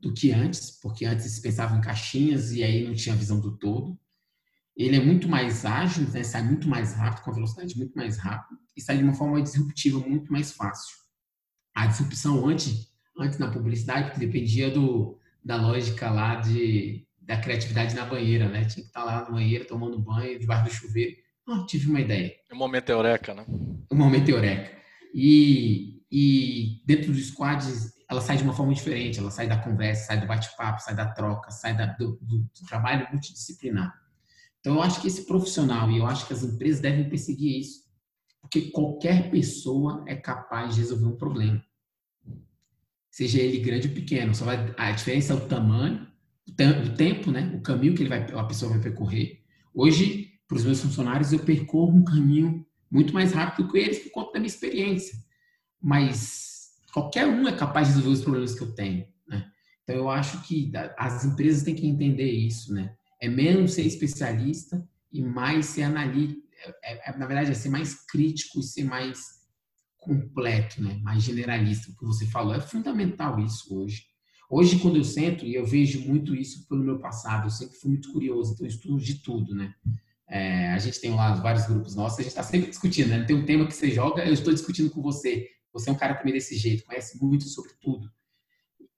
do 0.00 0.12
que 0.12 0.32
antes, 0.32 0.70
porque 0.80 1.04
antes 1.04 1.30
se 1.30 1.42
pensava 1.42 1.76
em 1.76 1.80
caixinhas 1.80 2.52
e 2.52 2.62
aí 2.62 2.86
não 2.86 2.94
tinha 2.94 3.14
visão 3.14 3.40
do 3.40 3.56
todo. 3.58 3.98
Ele 4.76 4.96
é 4.96 5.00
muito 5.00 5.28
mais 5.28 5.64
ágil, 5.64 6.08
né? 6.10 6.22
sai 6.22 6.42
muito 6.42 6.68
mais 6.68 6.94
rápido, 6.94 7.22
com 7.22 7.30
a 7.30 7.34
velocidade 7.34 7.76
muito 7.76 7.94
mais 7.94 8.18
rápida, 8.18 8.60
e 8.76 8.80
sai 8.80 8.98
de 8.98 9.04
uma 9.04 9.14
forma 9.14 9.40
disruptiva 9.42 9.98
muito 10.00 10.30
mais 10.30 10.52
fácil. 10.52 10.96
A 11.74 11.86
disrupção 11.86 12.46
antes, 12.46 12.88
antes 13.18 13.38
na 13.38 13.50
publicidade, 13.50 14.12
que 14.12 14.20
dependia 14.20 14.70
do, 14.70 15.18
da 15.42 15.56
lógica 15.56 16.10
lá 16.10 16.36
de, 16.36 17.06
da 17.20 17.38
criatividade 17.38 17.94
na 17.94 18.04
banheira, 18.04 18.48
né? 18.48 18.64
Tinha 18.66 18.82
que 18.82 18.88
estar 18.88 19.04
lá 19.04 19.22
na 19.22 19.30
banheira 19.30 19.64
tomando 19.64 19.98
banho, 19.98 20.38
debaixo 20.38 20.64
do 20.64 20.70
chuveiro. 20.70 21.16
Oh, 21.48 21.64
tive 21.64 21.88
uma 21.88 22.00
ideia. 22.00 22.34
Um 22.52 22.56
momento 22.56 22.90
eureka, 22.90 23.32
né? 23.32 23.46
Um 23.48 23.96
momento 23.96 24.28
eureka. 24.28 24.76
E, 25.14 25.95
e 26.10 26.82
dentro 26.84 27.12
dos 27.12 27.28
squads 27.28 27.94
ela 28.08 28.20
sai 28.20 28.36
de 28.36 28.44
uma 28.44 28.52
forma 28.52 28.72
diferente, 28.72 29.18
ela 29.18 29.30
sai 29.30 29.48
da 29.48 29.58
conversa, 29.58 30.06
sai 30.06 30.20
do 30.20 30.26
bate-papo, 30.26 30.80
sai 30.80 30.94
da 30.94 31.06
troca, 31.06 31.50
sai 31.50 31.76
da, 31.76 31.86
do, 31.86 32.18
do, 32.22 32.48
trabalho 32.68 33.06
multidisciplinar. 33.10 33.92
Então 34.60 34.74
eu 34.74 34.82
acho 34.82 35.00
que 35.00 35.08
esse 35.08 35.26
profissional 35.26 35.90
e 35.90 35.98
eu 35.98 36.06
acho 36.06 36.26
que 36.26 36.32
as 36.32 36.44
empresas 36.44 36.80
devem 36.80 37.08
perseguir 37.08 37.60
isso, 37.60 37.84
porque 38.40 38.70
qualquer 38.70 39.28
pessoa 39.30 40.04
é 40.06 40.14
capaz 40.14 40.74
de 40.74 40.82
resolver 40.82 41.06
um 41.06 41.16
problema, 41.16 41.60
seja 43.10 43.40
ele 43.40 43.58
grande 43.58 43.88
ou 43.88 43.94
pequeno. 43.94 44.34
Só 44.34 44.44
vai, 44.44 44.72
a 44.76 44.92
diferença 44.92 45.32
é 45.32 45.36
o 45.36 45.48
tamanho, 45.48 46.06
o 46.48 46.94
tempo, 46.94 47.32
né? 47.32 47.52
O 47.56 47.60
caminho 47.60 47.94
que 47.94 48.02
ele 48.02 48.08
vai, 48.08 48.22
a 48.22 48.44
pessoa 48.44 48.70
vai 48.70 48.80
percorrer. 48.80 49.42
Hoje, 49.74 50.30
para 50.46 50.56
os 50.56 50.64
meus 50.64 50.80
funcionários, 50.80 51.32
eu 51.32 51.40
percorro 51.40 51.92
um 51.92 52.04
caminho 52.04 52.64
muito 52.88 53.12
mais 53.12 53.32
rápido 53.32 53.68
que 53.68 53.78
eles 53.78 53.98
por 53.98 54.10
conta 54.12 54.34
da 54.34 54.38
minha 54.38 54.46
experiência 54.46 55.25
mas 55.80 56.70
qualquer 56.92 57.26
um 57.26 57.46
é 57.46 57.56
capaz 57.56 57.88
de 57.88 57.94
resolver 57.94 58.14
os 58.14 58.22
problemas 58.22 58.54
que 58.54 58.62
eu 58.62 58.74
tenho, 58.74 59.06
né? 59.28 59.50
Então 59.82 59.96
eu 59.96 60.10
acho 60.10 60.42
que 60.42 60.72
as 60.98 61.24
empresas 61.24 61.62
têm 61.62 61.74
que 61.74 61.86
entender 61.86 62.30
isso, 62.30 62.72
né? 62.72 62.94
É 63.20 63.28
menos 63.28 63.74
ser 63.74 63.82
especialista 63.82 64.86
e 65.12 65.22
mais 65.22 65.66
ser 65.66 65.84
analítico, 65.84 66.42
é, 66.82 67.10
é, 67.10 67.18
na 67.18 67.26
verdade 67.26 67.50
é 67.50 67.54
ser 67.54 67.68
mais 67.68 67.94
crítico 68.06 68.60
e 68.60 68.62
ser 68.62 68.84
mais 68.84 69.36
completo, 69.98 70.82
né? 70.82 70.98
Mais 71.02 71.22
generalista, 71.22 71.90
o 71.90 71.96
que 71.96 72.04
você 72.04 72.26
falou 72.26 72.54
é 72.54 72.60
fundamental 72.60 73.38
isso 73.40 73.76
hoje. 73.76 74.04
Hoje 74.48 74.78
quando 74.78 74.96
eu 74.96 75.04
sento 75.04 75.44
e 75.44 75.54
eu 75.54 75.66
vejo 75.66 76.00
muito 76.06 76.34
isso 76.34 76.66
pelo 76.68 76.84
meu 76.84 76.98
passado, 76.98 77.46
eu 77.46 77.50
sempre 77.50 77.76
fui 77.76 77.90
muito 77.90 78.12
curioso, 78.12 78.54
então 78.54 78.64
eu 78.66 78.70
estudo 78.70 79.00
de 79.00 79.14
tudo, 79.22 79.54
né? 79.54 79.74
É, 80.28 80.70
a 80.70 80.78
gente 80.78 81.00
tem 81.00 81.14
lá 81.14 81.34
vários 81.34 81.66
grupos 81.66 81.94
nossos, 81.94 82.18
a 82.18 82.22
gente 82.22 82.30
está 82.30 82.42
sempre 82.42 82.70
discutindo, 82.70 83.08
né? 83.08 83.24
Tem 83.24 83.36
um 83.36 83.44
tema 83.44 83.66
que 83.66 83.74
você 83.74 83.90
joga, 83.90 84.24
eu 84.24 84.32
estou 84.32 84.52
discutindo 84.52 84.90
com 84.90 85.02
você. 85.02 85.48
Você 85.76 85.90
é 85.90 85.92
um 85.92 85.96
cara 85.96 86.14
também 86.14 86.32
desse 86.32 86.56
jeito, 86.56 86.84
conhece 86.84 87.22
muito 87.22 87.44
sobre 87.44 87.72
tudo. 87.80 88.10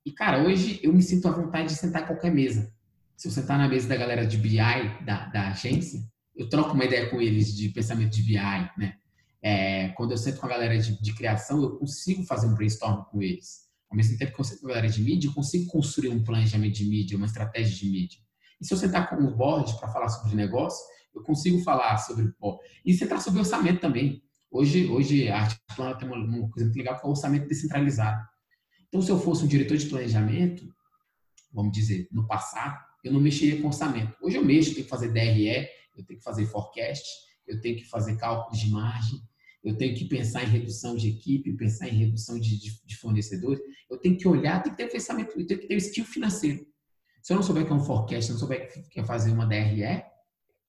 E, 0.06 0.12
cara, 0.12 0.46
hoje 0.46 0.78
eu 0.80 0.92
me 0.92 1.02
sinto 1.02 1.26
à 1.26 1.32
vontade 1.32 1.68
de 1.70 1.74
sentar 1.74 2.02
em 2.02 2.06
qualquer 2.06 2.32
mesa. 2.32 2.72
Se 3.16 3.26
eu 3.26 3.32
sentar 3.32 3.58
na 3.58 3.68
mesa 3.68 3.88
da 3.88 3.96
galera 3.96 4.24
de 4.24 4.38
BI 4.38 4.56
da, 5.04 5.26
da 5.26 5.48
agência, 5.48 6.00
eu 6.36 6.48
troco 6.48 6.74
uma 6.74 6.84
ideia 6.84 7.10
com 7.10 7.20
eles 7.20 7.52
de 7.52 7.68
pensamento 7.70 8.12
de 8.12 8.22
BI, 8.22 8.70
né? 8.78 8.96
É, 9.42 9.88
quando 9.90 10.12
eu 10.12 10.16
sento 10.16 10.38
com 10.38 10.46
a 10.46 10.50
galera 10.50 10.78
de, 10.78 11.00
de, 11.02 11.14
criação, 11.14 11.60
eu 11.60 11.76
consigo 11.76 12.22
fazer 12.22 12.46
um 12.46 12.54
brainstorm 12.54 13.02
com 13.10 13.20
eles. 13.20 13.68
Ao 13.90 13.96
mesmo 13.96 14.16
tempo 14.16 14.32
que 14.32 14.40
eu 14.40 14.44
sento 14.44 14.60
com 14.60 14.66
a 14.66 14.70
galera 14.70 14.88
de 14.88 15.02
mídia, 15.02 15.28
eu 15.28 15.34
consigo 15.34 15.68
construir 15.68 16.10
um 16.10 16.22
planejamento 16.22 16.76
de 16.76 16.84
mídia, 16.84 17.16
uma 17.16 17.26
estratégia 17.26 17.74
de 17.74 17.90
mídia. 17.90 18.20
E 18.60 18.64
se 18.64 18.72
eu 18.72 18.78
sentar 18.78 19.10
com 19.10 19.16
o 19.16 19.36
board 19.36 19.76
para 19.78 19.88
falar 19.88 20.08
sobre 20.08 20.36
negócio, 20.36 20.84
eu 21.14 21.22
consigo 21.22 21.58
falar 21.62 21.98
sobre. 21.98 22.28
Pô, 22.38 22.60
e 22.84 22.94
sentar 22.94 23.20
sobre 23.20 23.40
orçamento 23.40 23.80
também. 23.80 24.22
Hoje, 24.50 24.88
hoje 24.88 25.28
a 25.28 25.40
arte 25.40 25.60
plana 25.76 25.94
tem 25.96 26.08
uma, 26.08 26.16
uma 26.16 26.48
coisa 26.50 26.64
muito 26.66 26.76
legal 26.76 26.98
que 26.98 27.04
é 27.04 27.06
o 27.06 27.10
orçamento 27.10 27.46
descentralizado. 27.46 28.26
Então, 28.88 29.02
se 29.02 29.10
eu 29.10 29.20
fosse 29.20 29.44
um 29.44 29.46
diretor 29.46 29.76
de 29.76 29.86
planejamento, 29.86 30.66
vamos 31.52 31.72
dizer, 31.72 32.08
no 32.10 32.26
passado, 32.26 32.78
eu 33.04 33.12
não 33.12 33.20
mexeria 33.20 33.60
com 33.60 33.66
orçamento. 33.66 34.16
Hoje 34.20 34.36
eu 34.36 34.44
mexo, 34.44 34.70
eu 34.70 34.74
tenho 34.74 34.84
que 34.84 34.90
fazer 34.90 35.12
DRE, 35.12 35.68
eu 35.96 36.04
tenho 36.04 36.18
que 36.18 36.24
fazer 36.24 36.46
forecast, 36.46 37.04
eu 37.46 37.60
tenho 37.60 37.76
que 37.76 37.84
fazer 37.84 38.16
cálculos 38.16 38.58
de 38.58 38.70
margem, 38.70 39.20
eu 39.62 39.76
tenho 39.76 39.94
que 39.94 40.06
pensar 40.06 40.44
em 40.44 40.46
redução 40.46 40.96
de 40.96 41.08
equipe, 41.08 41.56
pensar 41.56 41.88
em 41.88 41.98
redução 41.98 42.38
de, 42.38 42.58
de, 42.58 42.84
de 42.84 42.96
fornecedores. 42.96 43.60
Eu 43.90 43.98
tenho 43.98 44.16
que 44.16 44.26
olhar, 44.26 44.62
tem 44.62 44.72
que 44.72 44.78
ter 44.78 44.90
pensamento, 44.90 45.38
eu 45.38 45.46
tenho 45.46 45.60
que 45.60 45.66
ter 45.66 45.74
o 45.74 45.78
estilo 45.78 46.06
financeiro. 46.06 46.66
Se 47.22 47.32
eu 47.32 47.36
não 47.36 47.42
souber 47.42 47.66
que 47.66 47.72
é 47.72 47.74
um 47.74 47.84
forecast, 47.84 48.24
se 48.24 48.30
eu 48.30 48.34
não 48.34 48.40
souber 48.40 48.88
que 48.88 49.00
é 49.00 49.04
fazer 49.04 49.30
uma 49.30 49.44
DRE, 49.44 50.02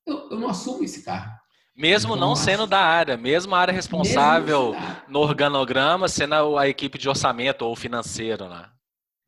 eu, 0.05 0.31
eu 0.31 0.39
não 0.39 0.49
assumo 0.49 0.83
esse 0.83 1.03
carro. 1.03 1.38
Mesmo 1.79 2.13
então, 2.13 2.27
não 2.27 2.35
sendo 2.35 2.67
da 2.67 2.81
área, 2.81 3.15
mesmo 3.15 3.55
a 3.55 3.59
área 3.59 3.73
responsável 3.73 4.75
no 5.07 5.19
organograma, 5.19 6.09
sendo 6.09 6.57
a 6.57 6.67
equipe 6.67 6.97
de 6.97 7.07
orçamento 7.07 7.61
ou 7.61 7.73
financeiro, 7.73 8.49
né? 8.49 8.65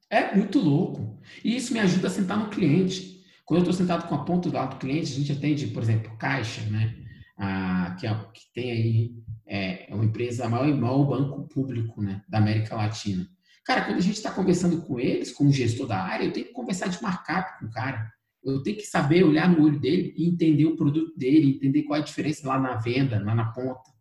É 0.10 0.36
muito 0.36 0.60
louco. 0.60 1.18
E 1.46 1.56
isso 1.56 1.72
me 1.72 1.80
ajuda 1.80 2.08
a 2.08 2.12
sentar 2.12 2.38
no 2.38 2.50
cliente. 2.50 3.24
Quando 3.46 3.60
eu 3.60 3.70
estou 3.70 3.74
sentado 3.74 4.06
com 4.06 4.16
a 4.16 4.26
ponta 4.26 4.50
do 4.50 4.56
lado 4.56 4.72
do 4.72 4.80
cliente, 4.80 5.14
a 5.14 5.16
gente 5.16 5.32
atende, 5.32 5.68
por 5.68 5.82
exemplo, 5.82 6.18
Caixa, 6.18 6.62
né? 6.64 6.94
Ah, 7.38 7.96
que, 7.98 8.06
é, 8.06 8.14
que, 8.34 8.42
tem 8.54 8.72
aí 8.72 9.12
é, 9.48 9.90
é 9.90 9.96
uma 9.96 10.04
empresa, 10.04 10.50
maior, 10.50 10.68
maior 10.76 11.06
banco 11.06 11.48
público 11.48 12.02
né, 12.02 12.22
da 12.28 12.40
América 12.40 12.76
Latina. 12.76 13.26
Cara, 13.66 13.86
quando 13.86 13.98
a 13.98 14.02
gente 14.02 14.18
está 14.18 14.30
conversando 14.30 14.82
com 14.82 15.00
eles, 15.00 15.32
com 15.32 15.48
o 15.48 15.54
gestor 15.54 15.88
da 15.88 16.04
área, 16.04 16.26
eu 16.26 16.34
tenho 16.34 16.48
que 16.48 16.54
conversar 16.54 16.90
de 16.90 17.02
markup 17.02 17.60
com 17.60 17.68
o 17.68 17.72
cara. 17.72 18.12
Eu 18.44 18.64
tenho 18.64 18.78
que 18.78 18.86
saber 18.86 19.24
olhar 19.24 19.50
no 19.50 19.64
olho 19.64 19.80
dele 19.80 20.14
e 20.18 20.28
entender 20.28 20.66
o 20.66 20.76
produto 20.76 21.16
dele, 21.18 21.52
entender 21.52 21.84
qual 21.84 21.98
é 21.98 22.02
a 22.02 22.06
diferença 22.06 22.48
lá 22.48 22.60
na 22.60 22.76
venda, 22.78 23.24
lá 23.24 23.36
na 23.36 23.52
ponta. 23.52 23.92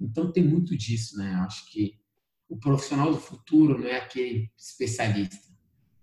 Então 0.00 0.32
tem 0.32 0.42
muito 0.42 0.76
disso, 0.76 1.16
né? 1.18 1.34
Acho 1.44 1.70
que 1.70 2.00
o 2.48 2.56
profissional 2.56 3.12
do 3.12 3.18
futuro 3.18 3.78
não 3.78 3.86
é 3.86 3.98
aquele 3.98 4.50
especialista, 4.58 5.52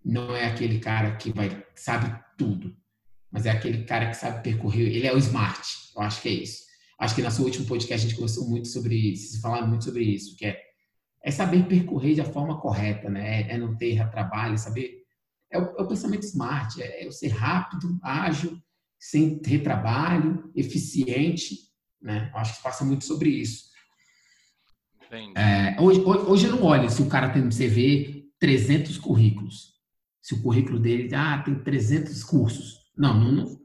não 0.04 0.36
é 0.36 0.45
aquele 0.45 0.80
cara 0.80 1.15
que 1.15 1.32
vai 1.32 1.63
sabe 1.75 2.17
tudo, 2.38 2.75
mas 3.32 3.45
é 3.45 3.52
aquele 3.52 3.84
cara 3.84 4.08
que 4.10 4.15
sabe 4.15 4.43
percorrer. 4.43 4.88
Ele 4.88 5.08
é 5.08 5.13
o 5.13 5.17
smart. 5.17 5.62
Eu 5.95 6.02
acho 6.02 6.21
que 6.21 6.30
é 6.30 6.34
isso. 6.34 6.63
Acho 6.99 7.15
que 7.15 7.21
na 7.21 7.32
sua 7.32 7.45
última 7.45 7.65
podcast 7.65 8.06
a 8.06 8.10
gente 8.10 8.15
conversou 8.15 8.47
muito 8.49 8.67
sobre 8.67 8.95
isso, 8.95 9.39
falaram 9.41 9.67
muito 9.67 9.86
sobre 9.86 10.04
isso, 10.04 10.36
que 10.36 10.45
é, 10.45 10.60
é 11.23 11.32
saber 11.32 11.65
percorrer 11.67 12.15
da 12.15 12.25
forma 12.25 12.60
correta, 12.60 13.10
né? 13.10 13.41
É, 13.41 13.54
é 13.54 13.58
não 13.58 13.75
ter 13.75 13.93
retrabalho, 13.93 14.56
é 14.56 14.58
saber 14.58 14.99
é 15.52 15.58
o, 15.58 15.78
é 15.78 15.82
o 15.82 15.88
pensamento 15.88 16.24
smart, 16.24 16.82
é, 16.82 17.06
é 17.06 17.12
ser 17.12 17.30
rápido, 17.30 18.00
ágil, 18.04 18.58
sem 19.00 19.42
retrabalho, 19.46 20.52
eficiente, 20.56 21.56
né? 22.02 22.32
Acho 22.36 22.58
que 22.58 22.64
passa 22.64 22.84
muito 22.84 23.06
sobre 23.06 23.30
isso. 23.30 23.70
É, 25.36 25.76
hoje, 25.82 26.02
hoje 26.02 26.46
eu 26.46 26.56
não 26.56 26.64
olho 26.64 26.90
se 26.90 27.02
o 27.02 27.10
cara 27.10 27.30
tem 27.30 27.42
no 27.42 27.50
CV 27.50 28.26
300 28.40 28.98
currículos. 28.98 29.74
Se 30.22 30.36
o 30.36 30.42
currículo 30.42 30.80
dele 30.80 31.10
ah, 31.16 31.40
tem 31.40 31.56
300 31.56 32.24
cursos. 32.24 32.78
Não, 32.96 33.14
não, 33.20 33.32
não. 33.32 33.60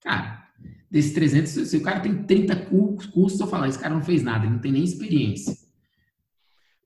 Cara, 0.00 0.46
desses 0.90 1.12
300, 1.12 1.50
se 1.68 1.76
o 1.76 1.82
cara 1.82 2.00
tem 2.00 2.22
30 2.22 2.56
cursos, 2.66 3.38
eu 3.38 3.46
falo, 3.46 3.66
esse 3.66 3.78
cara 3.78 3.94
não 3.94 4.02
fez 4.02 4.22
nada, 4.22 4.44
ele 4.44 4.54
não 4.54 4.60
tem 4.60 4.72
nem 4.72 4.84
experiência. 4.84 5.54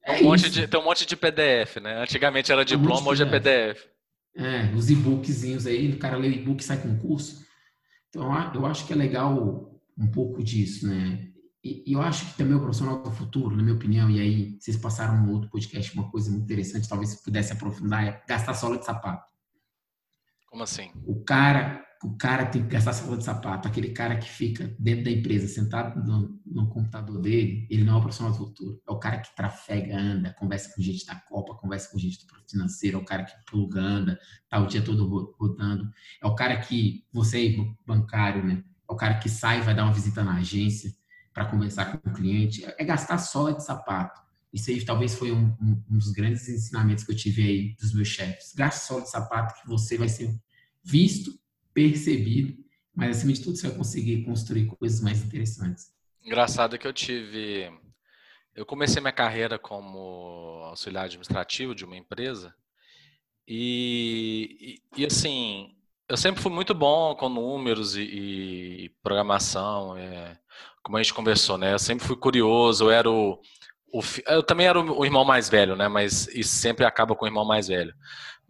É 0.02 0.20
um 0.20 0.24
monte 0.24 0.50
de, 0.50 0.66
tem 0.66 0.80
um 0.80 0.84
monte 0.84 1.06
de 1.06 1.16
PDF, 1.16 1.76
né? 1.76 2.02
Antigamente 2.02 2.50
era 2.50 2.64
diploma, 2.64 3.02
um 3.02 3.10
hoje 3.10 3.22
é 3.22 3.26
PDF. 3.26 3.89
É, 4.34 4.72
os 4.74 4.90
e-bookzinhos 4.90 5.66
aí, 5.66 5.92
o 5.92 5.98
cara 5.98 6.16
lê 6.16 6.28
o 6.28 6.32
e-book 6.32 6.60
e 6.60 6.64
sai 6.64 6.80
com 6.80 6.98
curso. 6.98 7.44
Então, 8.08 8.32
eu 8.54 8.66
acho 8.66 8.86
que 8.86 8.92
é 8.92 8.96
legal 8.96 9.80
um 9.96 10.10
pouco 10.10 10.42
disso, 10.42 10.86
né? 10.86 11.30
E, 11.62 11.84
e, 11.86 11.92
eu 11.92 12.00
acho 12.00 12.26
que 12.26 12.38
também 12.38 12.56
o 12.56 12.60
profissional 12.60 13.02
do 13.02 13.10
futuro, 13.10 13.54
na 13.54 13.62
minha 13.62 13.74
opinião, 13.74 14.10
e 14.10 14.18
aí 14.18 14.58
vocês 14.58 14.76
passaram 14.76 15.22
no 15.22 15.32
outro 15.32 15.50
podcast 15.50 15.92
uma 15.94 16.10
coisa 16.10 16.30
muito 16.30 16.44
interessante, 16.44 16.88
talvez 16.88 17.10
se 17.10 17.22
pudesse 17.22 17.52
aprofundar, 17.52 18.04
é 18.04 18.22
gastar 18.26 18.54
sola 18.54 18.78
de 18.78 18.84
sapato. 18.86 19.30
Como 20.48 20.62
assim? 20.62 20.90
O 21.04 21.22
cara 21.22 21.84
o 22.02 22.16
cara 22.16 22.46
tem 22.46 22.62
que 22.62 22.68
gastar 22.68 22.94
sapato 22.94 23.18
de 23.18 23.24
sapato. 23.24 23.68
Aquele 23.68 23.90
cara 23.90 24.16
que 24.16 24.28
fica 24.28 24.74
dentro 24.78 25.04
da 25.04 25.10
empresa, 25.10 25.46
sentado 25.46 26.02
no, 26.02 26.40
no, 26.46 26.68
computador 26.70 27.20
dele, 27.20 27.66
ele 27.68 27.84
não 27.84 27.94
é 27.94 27.96
o 27.98 28.00
profissional 28.00 28.32
do 28.32 28.38
futuro. 28.38 28.80
É 28.88 28.90
o 28.90 28.98
cara 28.98 29.18
que 29.18 29.34
trafega, 29.36 29.98
anda, 29.98 30.32
conversa 30.38 30.72
com 30.74 30.80
gente 30.80 31.04
da 31.04 31.14
Copa, 31.14 31.54
conversa 31.56 31.90
com 31.90 31.98
gente 31.98 32.26
do 32.26 32.34
financeiro, 32.48 32.98
é 32.98 33.00
o 33.00 33.04
cara 33.04 33.24
que 33.24 33.34
pluga, 33.44 33.80
anda, 33.80 34.18
tá 34.48 34.58
o 34.58 34.66
dia 34.66 34.80
todo 34.80 35.34
rodando. 35.38 35.90
É 36.22 36.26
o 36.26 36.34
cara 36.34 36.58
que, 36.58 37.04
você 37.12 37.54
bancário, 37.86 38.44
né? 38.44 38.64
É 38.88 38.92
o 38.92 38.96
cara 38.96 39.18
que 39.18 39.28
sai, 39.28 39.60
vai 39.60 39.74
dar 39.74 39.84
uma 39.84 39.92
visita 39.92 40.24
na 40.24 40.36
agência 40.36 40.90
para 41.34 41.44
conversar 41.44 42.00
com 42.00 42.10
o 42.10 42.14
cliente. 42.14 42.64
É 42.78 42.84
gastar 42.84 43.18
sola 43.18 43.52
de 43.52 43.62
sapato. 43.62 44.20
Isso 44.50 44.70
aí 44.70 44.82
talvez 44.84 45.14
foi 45.14 45.32
um, 45.32 45.54
um, 45.60 45.84
um 45.90 45.98
dos 45.98 46.12
grandes 46.12 46.48
ensinamentos 46.48 47.04
que 47.04 47.12
eu 47.12 47.16
tive 47.16 47.42
aí 47.42 47.76
dos 47.78 47.92
meus 47.92 48.08
chefes. 48.08 48.54
Gaste 48.56 48.86
sola 48.86 49.02
de 49.02 49.10
sapato 49.10 49.60
que 49.60 49.68
você 49.68 49.98
vai 49.98 50.08
ser 50.08 50.34
visto 50.82 51.39
percebido, 51.88 52.56
mas 52.94 53.18
acima 53.18 53.32
de 53.32 53.42
tudo 53.42 53.56
você 53.56 53.68
vai 53.68 53.76
conseguir 53.76 54.24
construir 54.24 54.66
coisas 54.66 55.00
mais 55.00 55.22
interessantes. 55.22 55.92
Engraçado 56.22 56.78
que 56.78 56.86
eu 56.86 56.92
tive. 56.92 57.70
Eu 58.54 58.66
comecei 58.66 59.00
minha 59.00 59.12
carreira 59.12 59.58
como 59.58 60.62
auxiliar 60.64 61.04
administrativo 61.04 61.74
de 61.74 61.84
uma 61.84 61.96
empresa 61.96 62.54
e, 63.52 64.78
e, 64.96 65.02
e 65.02 65.06
assim, 65.06 65.74
eu 66.08 66.16
sempre 66.16 66.40
fui 66.40 66.52
muito 66.52 66.72
bom 66.72 67.16
com 67.16 67.28
números 67.28 67.96
e, 67.96 68.02
e 68.02 68.88
programação, 69.02 69.96
é, 69.96 70.38
como 70.84 70.96
a 70.96 71.02
gente 71.02 71.14
conversou, 71.14 71.58
né? 71.58 71.72
Eu 71.72 71.78
sempre 71.78 72.06
fui 72.06 72.16
curioso, 72.16 72.84
eu 72.84 72.90
era 72.92 73.10
o, 73.10 73.40
o 73.92 74.00
eu 74.28 74.42
também 74.42 74.68
era 74.68 74.78
o, 74.78 75.00
o 75.00 75.04
irmão 75.04 75.24
mais 75.24 75.48
velho, 75.48 75.74
né? 75.74 75.88
Mas 75.88 76.28
isso 76.28 76.54
sempre 76.54 76.84
acaba 76.84 77.16
com 77.16 77.24
o 77.24 77.28
irmão 77.28 77.44
mais 77.44 77.66
velho. 77.66 77.92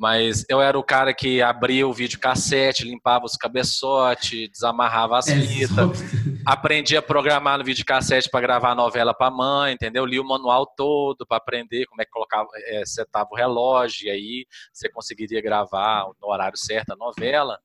Mas 0.00 0.46
eu 0.48 0.62
era 0.62 0.78
o 0.78 0.82
cara 0.82 1.12
que 1.12 1.42
abria 1.42 1.86
o 1.86 1.92
vídeo 1.92 2.18
cassete, 2.18 2.84
limpava 2.84 3.26
os 3.26 3.36
cabeçotes, 3.36 4.48
desamarrava 4.48 5.18
as 5.18 5.28
é 5.28 5.38
fitas, 5.38 6.00
aprendia 6.46 7.00
a 7.00 7.02
programar 7.02 7.58
no 7.58 7.64
vídeo 7.64 7.84
cassete 7.84 8.30
para 8.30 8.40
gravar 8.40 8.70
a 8.70 8.74
novela 8.74 9.12
para 9.12 9.30
mãe, 9.30 9.74
entendeu? 9.74 10.06
Li 10.06 10.18
o 10.18 10.24
manual 10.24 10.66
todo 10.74 11.26
para 11.26 11.36
aprender 11.36 11.84
como 11.84 12.00
é 12.00 12.06
que 12.06 12.10
colocava, 12.10 12.48
é, 12.64 12.82
setava 12.86 13.28
o 13.30 13.36
relógio, 13.36 14.06
e 14.06 14.10
aí 14.10 14.46
você 14.72 14.88
conseguiria 14.88 15.42
gravar 15.42 16.06
no 16.18 16.28
horário 16.28 16.56
certo 16.56 16.92
a 16.92 16.96
novela. 16.96 17.58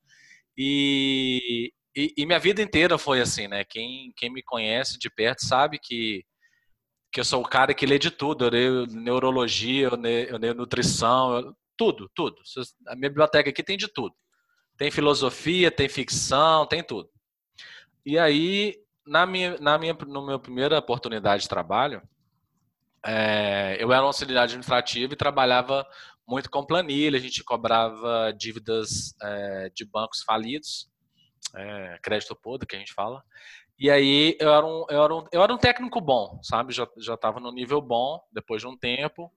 E, 0.58 1.72
e, 1.96 2.12
e, 2.18 2.26
minha 2.26 2.38
vida 2.38 2.60
inteira 2.60 2.98
foi 2.98 3.22
assim, 3.22 3.48
né? 3.48 3.64
Quem, 3.64 4.12
quem 4.14 4.30
me 4.30 4.42
conhece 4.42 4.98
de 4.98 5.08
perto 5.08 5.42
sabe 5.42 5.78
que, 5.78 6.22
que 7.10 7.18
eu 7.18 7.24
sou 7.24 7.40
o 7.40 7.48
cara 7.48 7.72
que 7.72 7.86
lê 7.86 7.98
de 7.98 8.10
tudo. 8.10 8.44
Eu 8.44 8.50
leio 8.50 8.86
neurologia, 8.88 9.86
eu 9.86 9.96
leio, 9.96 10.28
eu 10.28 10.38
leio 10.38 10.54
nutrição, 10.54 11.38
eu, 11.38 11.56
tudo, 11.76 12.10
tudo. 12.14 12.36
A 12.86 12.96
minha 12.96 13.08
biblioteca 13.08 13.50
aqui 13.50 13.62
tem 13.62 13.76
de 13.76 13.88
tudo. 13.88 14.14
Tem 14.76 14.90
filosofia, 14.90 15.70
tem 15.70 15.88
ficção, 15.88 16.66
tem 16.66 16.82
tudo. 16.82 17.08
E 18.04 18.18
aí, 18.18 18.76
na 19.06 19.26
minha, 19.26 19.58
na 19.58 19.78
minha, 19.78 19.94
no 19.94 20.24
minha 20.24 20.38
primeira 20.38 20.78
oportunidade 20.78 21.42
de 21.44 21.48
trabalho, 21.48 22.02
é, 23.04 23.76
eu 23.80 23.92
era 23.92 24.02
um 24.02 24.06
auxiliar 24.06 24.44
administrativo 24.44 25.12
e 25.12 25.16
trabalhava 25.16 25.86
muito 26.26 26.50
com 26.50 26.66
planilha. 26.66 27.16
A 27.16 27.20
gente 27.20 27.42
cobrava 27.44 28.32
dívidas 28.36 29.14
é, 29.22 29.70
de 29.74 29.84
bancos 29.84 30.22
falidos, 30.22 30.90
é, 31.54 31.98
crédito 32.02 32.34
podre, 32.34 32.66
que 32.66 32.76
a 32.76 32.78
gente 32.78 32.92
fala. 32.92 33.22
E 33.78 33.90
aí 33.90 34.36
eu 34.40 34.52
era 34.52 34.66
um, 34.66 34.86
eu 34.88 35.04
era 35.04 35.14
um, 35.14 35.24
eu 35.30 35.42
era 35.42 35.54
um 35.54 35.58
técnico 35.58 36.00
bom, 36.00 36.40
sabe? 36.42 36.72
Já 36.72 37.14
estava 37.14 37.38
no 37.38 37.52
nível 37.52 37.80
bom 37.80 38.20
depois 38.32 38.62
de 38.62 38.66
um 38.68 38.76
tempo. 38.76 39.30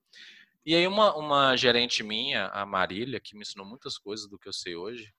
E 0.64 0.74
aí 0.74 0.86
uma, 0.86 1.16
uma 1.16 1.56
gerente 1.56 2.02
minha, 2.02 2.46
a 2.48 2.66
Marília, 2.66 3.20
que 3.20 3.34
me 3.34 3.42
ensinou 3.42 3.66
muitas 3.66 3.96
coisas 3.96 4.28
do 4.28 4.38
que 4.38 4.48
eu 4.48 4.52
sei 4.52 4.76
hoje, 4.76 5.12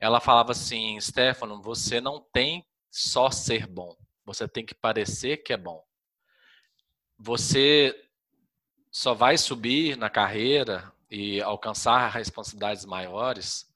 ela 0.00 0.20
falava 0.20 0.52
assim, 0.52 1.00
Stefano, 1.00 1.62
você 1.62 2.00
não 2.00 2.20
tem 2.32 2.66
só 2.90 3.30
ser 3.30 3.66
bom, 3.66 3.96
você 4.24 4.48
tem 4.48 4.66
que 4.66 4.74
parecer 4.74 5.38
que 5.38 5.52
é 5.52 5.56
bom. 5.56 5.82
Você 7.18 7.94
só 8.90 9.14
vai 9.14 9.38
subir 9.38 9.96
na 9.96 10.10
carreira 10.10 10.92
e 11.10 11.40
alcançar 11.40 12.08
responsabilidades 12.08 12.84
maiores 12.84 13.72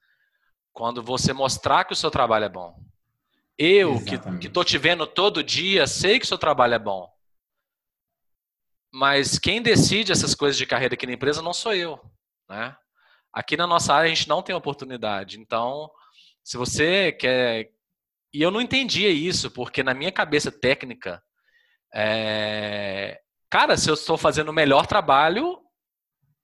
quando 0.73 1.03
você 1.03 1.33
mostrar 1.33 1.85
que 1.85 1.93
o 1.93 1.97
seu 1.97 2.11
trabalho 2.11 2.45
é 2.45 2.49
bom. 2.49 2.81
Eu, 3.57 3.95
Exatamente. 3.95 4.41
que 4.41 4.47
estou 4.47 4.65
te 4.65 4.79
vendo 4.79 5.07
todo 5.07 5.43
dia, 5.43 5.87
sei 5.87 6.19
que 6.19 6.25
o 6.25 6.29
seu 6.29 6.39
trabalho 6.39 6.75
é 6.75 6.79
bom. 6.79 7.13
Mas 8.93 9.39
quem 9.39 9.61
decide 9.61 10.13
essas 10.13 10.35
coisas 10.35 10.57
de 10.57 10.67
carreira 10.67 10.95
aqui 10.95 11.07
na 11.07 11.13
empresa 11.13 11.43
não 11.43 11.53
sou 11.53 11.75
eu, 11.75 12.01
né? 12.49 12.77
Aqui 13.33 13.57
na 13.57 13.67
nossa 13.67 13.95
área 13.95 14.11
a 14.11 14.15
gente 14.15 14.29
não 14.29 14.43
tem 14.43 14.55
oportunidade. 14.55 15.39
Então, 15.39 15.91
se 16.43 16.57
você 16.57 17.13
quer. 17.13 17.71
E 18.33 18.43
eu 18.43 18.51
não 18.51 18.61
entendia 18.61 19.11
isso, 19.11 19.51
porque 19.51 19.83
na 19.83 19.95
minha 19.95 20.13
cabeça 20.13 20.51
técnica, 20.51 21.23
é... 21.95 23.21
cara, 23.51 23.77
se 23.77 23.89
eu 23.91 23.95
estou 23.95 24.19
fazendo 24.19 24.49
o 24.49 24.53
melhor 24.53 24.87
trabalho, 24.87 25.59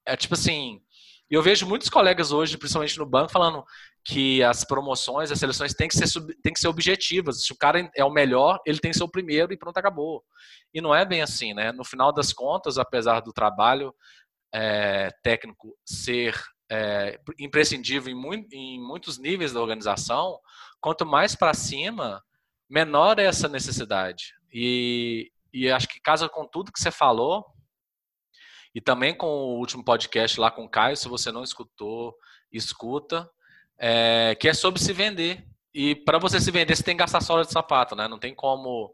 é 0.06 0.16
tipo 0.16 0.34
assim, 0.34 0.83
E 1.30 1.34
eu 1.34 1.42
vejo 1.42 1.66
muitos 1.66 1.88
colegas 1.88 2.32
hoje, 2.32 2.58
principalmente 2.58 2.98
no 2.98 3.06
banco, 3.06 3.32
falando 3.32 3.64
que 4.04 4.42
as 4.42 4.64
promoções, 4.64 5.32
as 5.32 5.38
seleções 5.38 5.72
têm 5.72 5.88
que 5.88 5.96
ser, 5.96 6.20
têm 6.42 6.52
que 6.52 6.60
ser 6.60 6.68
objetivas. 6.68 7.44
Se 7.44 7.52
o 7.52 7.56
cara 7.56 7.90
é 7.96 8.04
o 8.04 8.10
melhor, 8.10 8.60
ele 8.66 8.78
tem 8.78 8.90
que 8.90 8.96
ser 8.96 9.04
o 9.04 9.10
primeiro 9.10 9.52
e 9.52 9.56
pronto, 9.56 9.78
acabou. 9.78 10.22
E 10.72 10.80
não 10.80 10.94
é 10.94 11.04
bem 11.04 11.22
assim, 11.22 11.54
né? 11.54 11.72
No 11.72 11.84
final 11.84 12.12
das 12.12 12.32
contas, 12.32 12.76
apesar 12.76 13.20
do 13.20 13.32
trabalho 13.32 13.94
é, 14.52 15.10
técnico 15.22 15.74
ser 15.84 16.38
é, 16.70 17.18
imprescindível 17.38 18.12
em, 18.12 18.46
em 18.52 18.80
muitos 18.80 19.18
níveis 19.18 19.52
da 19.52 19.60
organização, 19.60 20.38
quanto 20.80 21.06
mais 21.06 21.34
para 21.34 21.54
cima, 21.54 22.22
menor 22.68 23.18
é 23.18 23.24
essa 23.24 23.48
necessidade. 23.48 24.34
E, 24.52 25.30
e 25.52 25.70
acho 25.70 25.88
que 25.88 26.00
casa 26.00 26.28
com 26.28 26.46
tudo 26.46 26.72
que 26.72 26.80
você 26.80 26.90
falou, 26.90 27.44
e 28.74 28.80
também 28.80 29.14
com 29.14 29.26
o 29.26 29.58
último 29.58 29.84
podcast 29.84 30.40
lá 30.40 30.50
com 30.50 30.64
o 30.64 30.68
Caio, 30.68 30.96
se 30.96 31.08
você 31.08 31.30
não 31.30 31.44
escutou, 31.44 32.14
escuta, 32.52 33.30
é, 33.78 34.34
que 34.34 34.48
é 34.48 34.54
sobre 34.54 34.82
se 34.82 34.92
vender. 34.92 35.46
E 35.72 35.94
para 35.94 36.18
você 36.18 36.40
se 36.40 36.50
vender, 36.50 36.76
você 36.76 36.82
tem 36.82 36.96
que 36.96 37.02
gastar 37.02 37.20
sola 37.20 37.44
de 37.44 37.52
sapato, 37.52 37.94
né? 37.94 38.08
Não 38.08 38.18
tem 38.18 38.34
como. 38.34 38.92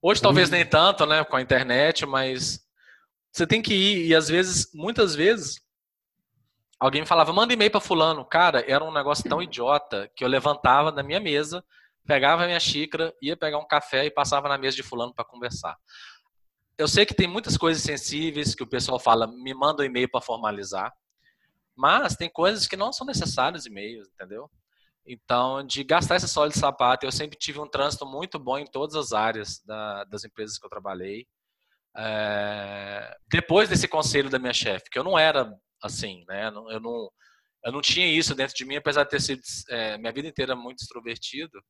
Hoje 0.00 0.20
talvez 0.20 0.50
nem 0.50 0.66
tanto, 0.66 1.06
né, 1.06 1.22
com 1.22 1.36
a 1.36 1.42
internet, 1.42 2.04
mas 2.04 2.60
você 3.32 3.46
tem 3.46 3.62
que 3.62 3.72
ir 3.72 4.08
e 4.08 4.14
às 4.14 4.28
vezes, 4.28 4.68
muitas 4.74 5.14
vezes, 5.14 5.60
alguém 6.80 7.02
me 7.02 7.06
falava, 7.06 7.32
manda 7.32 7.52
e-mail 7.52 7.70
para 7.70 7.80
fulano. 7.80 8.24
Cara, 8.24 8.64
era 8.68 8.82
um 8.82 8.92
negócio 8.92 9.28
tão 9.28 9.40
idiota 9.40 10.10
que 10.16 10.24
eu 10.24 10.28
levantava 10.28 10.90
da 10.90 11.04
minha 11.04 11.20
mesa, 11.20 11.64
pegava 12.04 12.42
a 12.42 12.46
minha 12.46 12.58
xícara, 12.58 13.14
ia 13.22 13.36
pegar 13.36 13.58
um 13.58 13.66
café 13.66 14.04
e 14.04 14.10
passava 14.10 14.48
na 14.48 14.58
mesa 14.58 14.76
de 14.76 14.82
fulano 14.82 15.14
para 15.14 15.24
conversar 15.24 15.76
eu 16.78 16.88
sei 16.88 17.04
que 17.04 17.14
tem 17.14 17.26
muitas 17.28 17.56
coisas 17.56 17.82
sensíveis 17.82 18.54
que 18.54 18.62
o 18.62 18.66
pessoal 18.66 18.98
fala, 18.98 19.26
me 19.26 19.54
manda 19.54 19.82
um 19.82 19.86
e-mail 19.86 20.10
para 20.10 20.20
formalizar, 20.20 20.92
mas 21.76 22.16
tem 22.16 22.30
coisas 22.30 22.66
que 22.66 22.76
não 22.76 22.92
são 22.92 23.06
necessárias 23.06 23.66
e-mails, 23.66 24.08
entendeu? 24.08 24.50
Então, 25.06 25.64
de 25.66 25.82
gastar 25.82 26.14
essa 26.16 26.28
sola 26.28 26.48
de 26.48 26.58
sapato, 26.58 27.04
eu 27.04 27.12
sempre 27.12 27.38
tive 27.38 27.58
um 27.58 27.68
trânsito 27.68 28.06
muito 28.06 28.38
bom 28.38 28.58
em 28.58 28.66
todas 28.66 28.94
as 28.94 29.12
áreas 29.12 29.60
da, 29.64 30.04
das 30.04 30.24
empresas 30.24 30.58
que 30.58 30.64
eu 30.64 30.70
trabalhei. 30.70 31.26
É, 31.96 33.16
depois 33.30 33.68
desse 33.68 33.88
conselho 33.88 34.30
da 34.30 34.38
minha 34.38 34.52
chefe, 34.52 34.88
que 34.90 34.98
eu 34.98 35.04
não 35.04 35.18
era 35.18 35.52
assim, 35.82 36.24
né? 36.28 36.46
Eu 36.46 36.80
não, 36.80 37.10
eu 37.64 37.72
não 37.72 37.80
tinha 37.80 38.06
isso 38.06 38.34
dentro 38.34 38.54
de 38.54 38.64
mim, 38.64 38.76
apesar 38.76 39.04
de 39.04 39.10
ter 39.10 39.20
sido 39.20 39.42
é, 39.70 39.98
minha 39.98 40.12
vida 40.12 40.28
inteira 40.28 40.54
muito 40.54 40.80
extrovertido. 40.82 41.60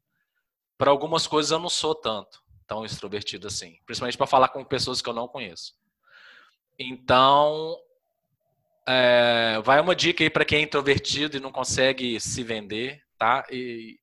Para 0.77 0.91
algumas 0.91 1.27
coisas 1.27 1.51
eu 1.51 1.59
não 1.59 1.71
sou 1.71 1.95
tanto 1.95 2.43
tão 2.73 2.87
extrovertido 2.87 3.47
assim, 3.47 3.77
principalmente 3.85 4.17
para 4.17 4.27
falar 4.27 4.49
com 4.49 4.65
pessoas 4.65 5.03
que 5.03 5.09
eu 5.09 5.13
não 5.13 5.29
conheço. 5.29 5.75
Então, 6.79 7.77
é, 8.89 9.61
vai 9.63 9.79
uma 9.79 9.95
dica 9.95 10.25
aí 10.25 10.31
para 10.31 10.47
quem 10.47 10.61
é 10.61 10.63
introvertido 10.63 11.37
e 11.37 11.41
não 11.41 11.53
consegue 11.53 12.19
se 12.19 12.43
vender, 12.43 13.03
tá? 13.19 13.45
E, 13.51 13.99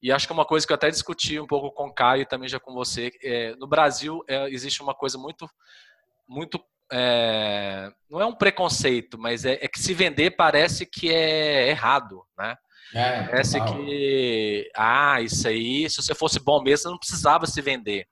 e 0.00 0.12
acho 0.12 0.26
que 0.28 0.32
é 0.32 0.34
uma 0.34 0.44
coisa 0.44 0.64
que 0.64 0.72
eu 0.72 0.76
até 0.76 0.88
discuti 0.88 1.40
um 1.40 1.48
pouco 1.48 1.72
com 1.72 1.88
o 1.88 1.92
Caio 1.92 2.22
e 2.22 2.26
também 2.26 2.48
já 2.48 2.60
com 2.60 2.72
você. 2.72 3.10
É, 3.24 3.56
no 3.56 3.66
Brasil 3.66 4.22
é, 4.28 4.48
existe 4.50 4.80
uma 4.80 4.94
coisa 4.94 5.18
muito, 5.18 5.50
muito 6.28 6.64
é, 6.92 7.90
não 8.08 8.20
é 8.20 8.26
um 8.26 8.36
preconceito, 8.36 9.18
mas 9.18 9.44
é, 9.44 9.54
é, 9.54 9.66
que 9.66 9.80
se 9.80 9.92
vender 9.94 10.36
parece 10.36 10.86
que 10.86 11.12
é 11.12 11.70
errado, 11.70 12.24
né? 12.38 12.56
É, 12.94 13.22
parece 13.24 13.58
total. 13.58 13.76
que 13.76 14.70
ah, 14.76 15.20
isso 15.20 15.48
aí, 15.48 15.88
se 15.88 15.96
você 15.96 16.14
fosse 16.14 16.38
bom 16.38 16.62
mesmo, 16.62 16.82
você 16.82 16.88
não 16.88 16.98
precisava 16.98 17.46
se 17.46 17.60
vender 17.60 18.06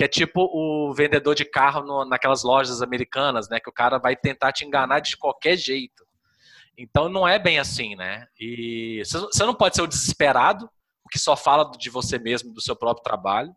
que 0.00 0.04
é 0.04 0.08
tipo 0.08 0.48
o 0.50 0.94
vendedor 0.94 1.34
de 1.34 1.44
carro 1.44 1.82
no, 1.82 2.06
naquelas 2.06 2.42
lojas 2.42 2.80
americanas, 2.80 3.50
né? 3.50 3.60
Que 3.60 3.68
o 3.68 3.72
cara 3.72 3.98
vai 3.98 4.16
tentar 4.16 4.50
te 4.50 4.64
enganar 4.64 5.00
de 5.00 5.14
qualquer 5.14 5.58
jeito. 5.58 6.06
Então 6.78 7.10
não 7.10 7.28
é 7.28 7.38
bem 7.38 7.58
assim, 7.58 7.94
né? 7.94 8.26
E 8.40 9.02
você 9.04 9.44
não 9.44 9.54
pode 9.54 9.76
ser 9.76 9.82
o 9.82 9.86
desesperado, 9.86 10.70
o 11.04 11.08
que 11.10 11.18
só 11.18 11.36
fala 11.36 11.70
de 11.76 11.90
você 11.90 12.18
mesmo, 12.18 12.50
do 12.54 12.62
seu 12.62 12.74
próprio 12.74 13.04
trabalho. 13.04 13.54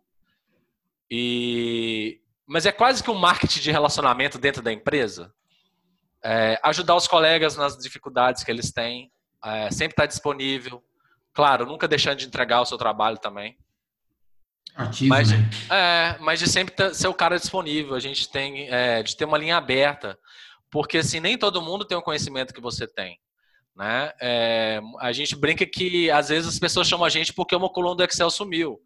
E 1.10 2.20
mas 2.46 2.66
é 2.66 2.74
quase 2.74 3.02
que 3.02 3.10
um 3.10 3.16
marketing 3.16 3.62
de 3.62 3.72
relacionamento 3.72 4.38
dentro 4.38 4.62
da 4.62 4.74
empresa. 4.74 5.34
É, 6.22 6.60
ajudar 6.62 6.98
os 6.98 7.08
colegas 7.08 7.56
nas 7.56 7.78
dificuldades 7.78 8.44
que 8.44 8.52
eles 8.52 8.70
têm, 8.70 9.13
é, 9.44 9.72
sempre 9.72 9.94
estar 9.94 10.06
disponível. 10.06 10.84
Claro, 11.34 11.66
nunca 11.66 11.88
deixando 11.88 12.18
de 12.18 12.28
entregar 12.28 12.62
o 12.62 12.66
seu 12.66 12.78
trabalho 12.78 13.18
também. 13.18 13.58
Ativo, 14.76 15.10
mas, 15.10 15.32
né? 15.32 15.50
É, 15.70 16.18
mas 16.20 16.40
de 16.40 16.48
sempre 16.48 16.94
ser 16.94 17.08
o 17.08 17.14
cara 17.14 17.38
disponível, 17.38 17.96
a 17.96 18.00
gente 18.00 18.30
tem 18.30 18.68
é, 18.70 19.04
de 19.04 19.16
ter 19.16 19.26
uma 19.26 19.38
linha 19.38 19.58
aberta, 19.58 20.18
porque 20.72 21.00
assim, 21.00 21.20
nem 21.20 21.38
todo 21.38 21.62
mundo 21.62 21.86
tem 21.86 21.98
o 21.98 22.02
conhecimento 22.02 22.54
que 22.54 22.62
você 22.62 22.88
tem. 22.88 23.20
Né? 23.76 24.12
É, 24.22 24.82
a 25.00 25.12
gente 25.12 25.36
brinca 25.36 25.66
que 25.66 26.10
às 26.12 26.30
vezes 26.30 26.48
as 26.48 26.60
pessoas 26.60 26.88
chamam 26.88 27.06
a 27.06 27.10
gente 27.10 27.34
porque 27.34 27.56
uma 27.56 27.70
coluna 27.70 27.96
do 27.96 28.04
Excel 28.04 28.30
sumiu. 28.30 28.80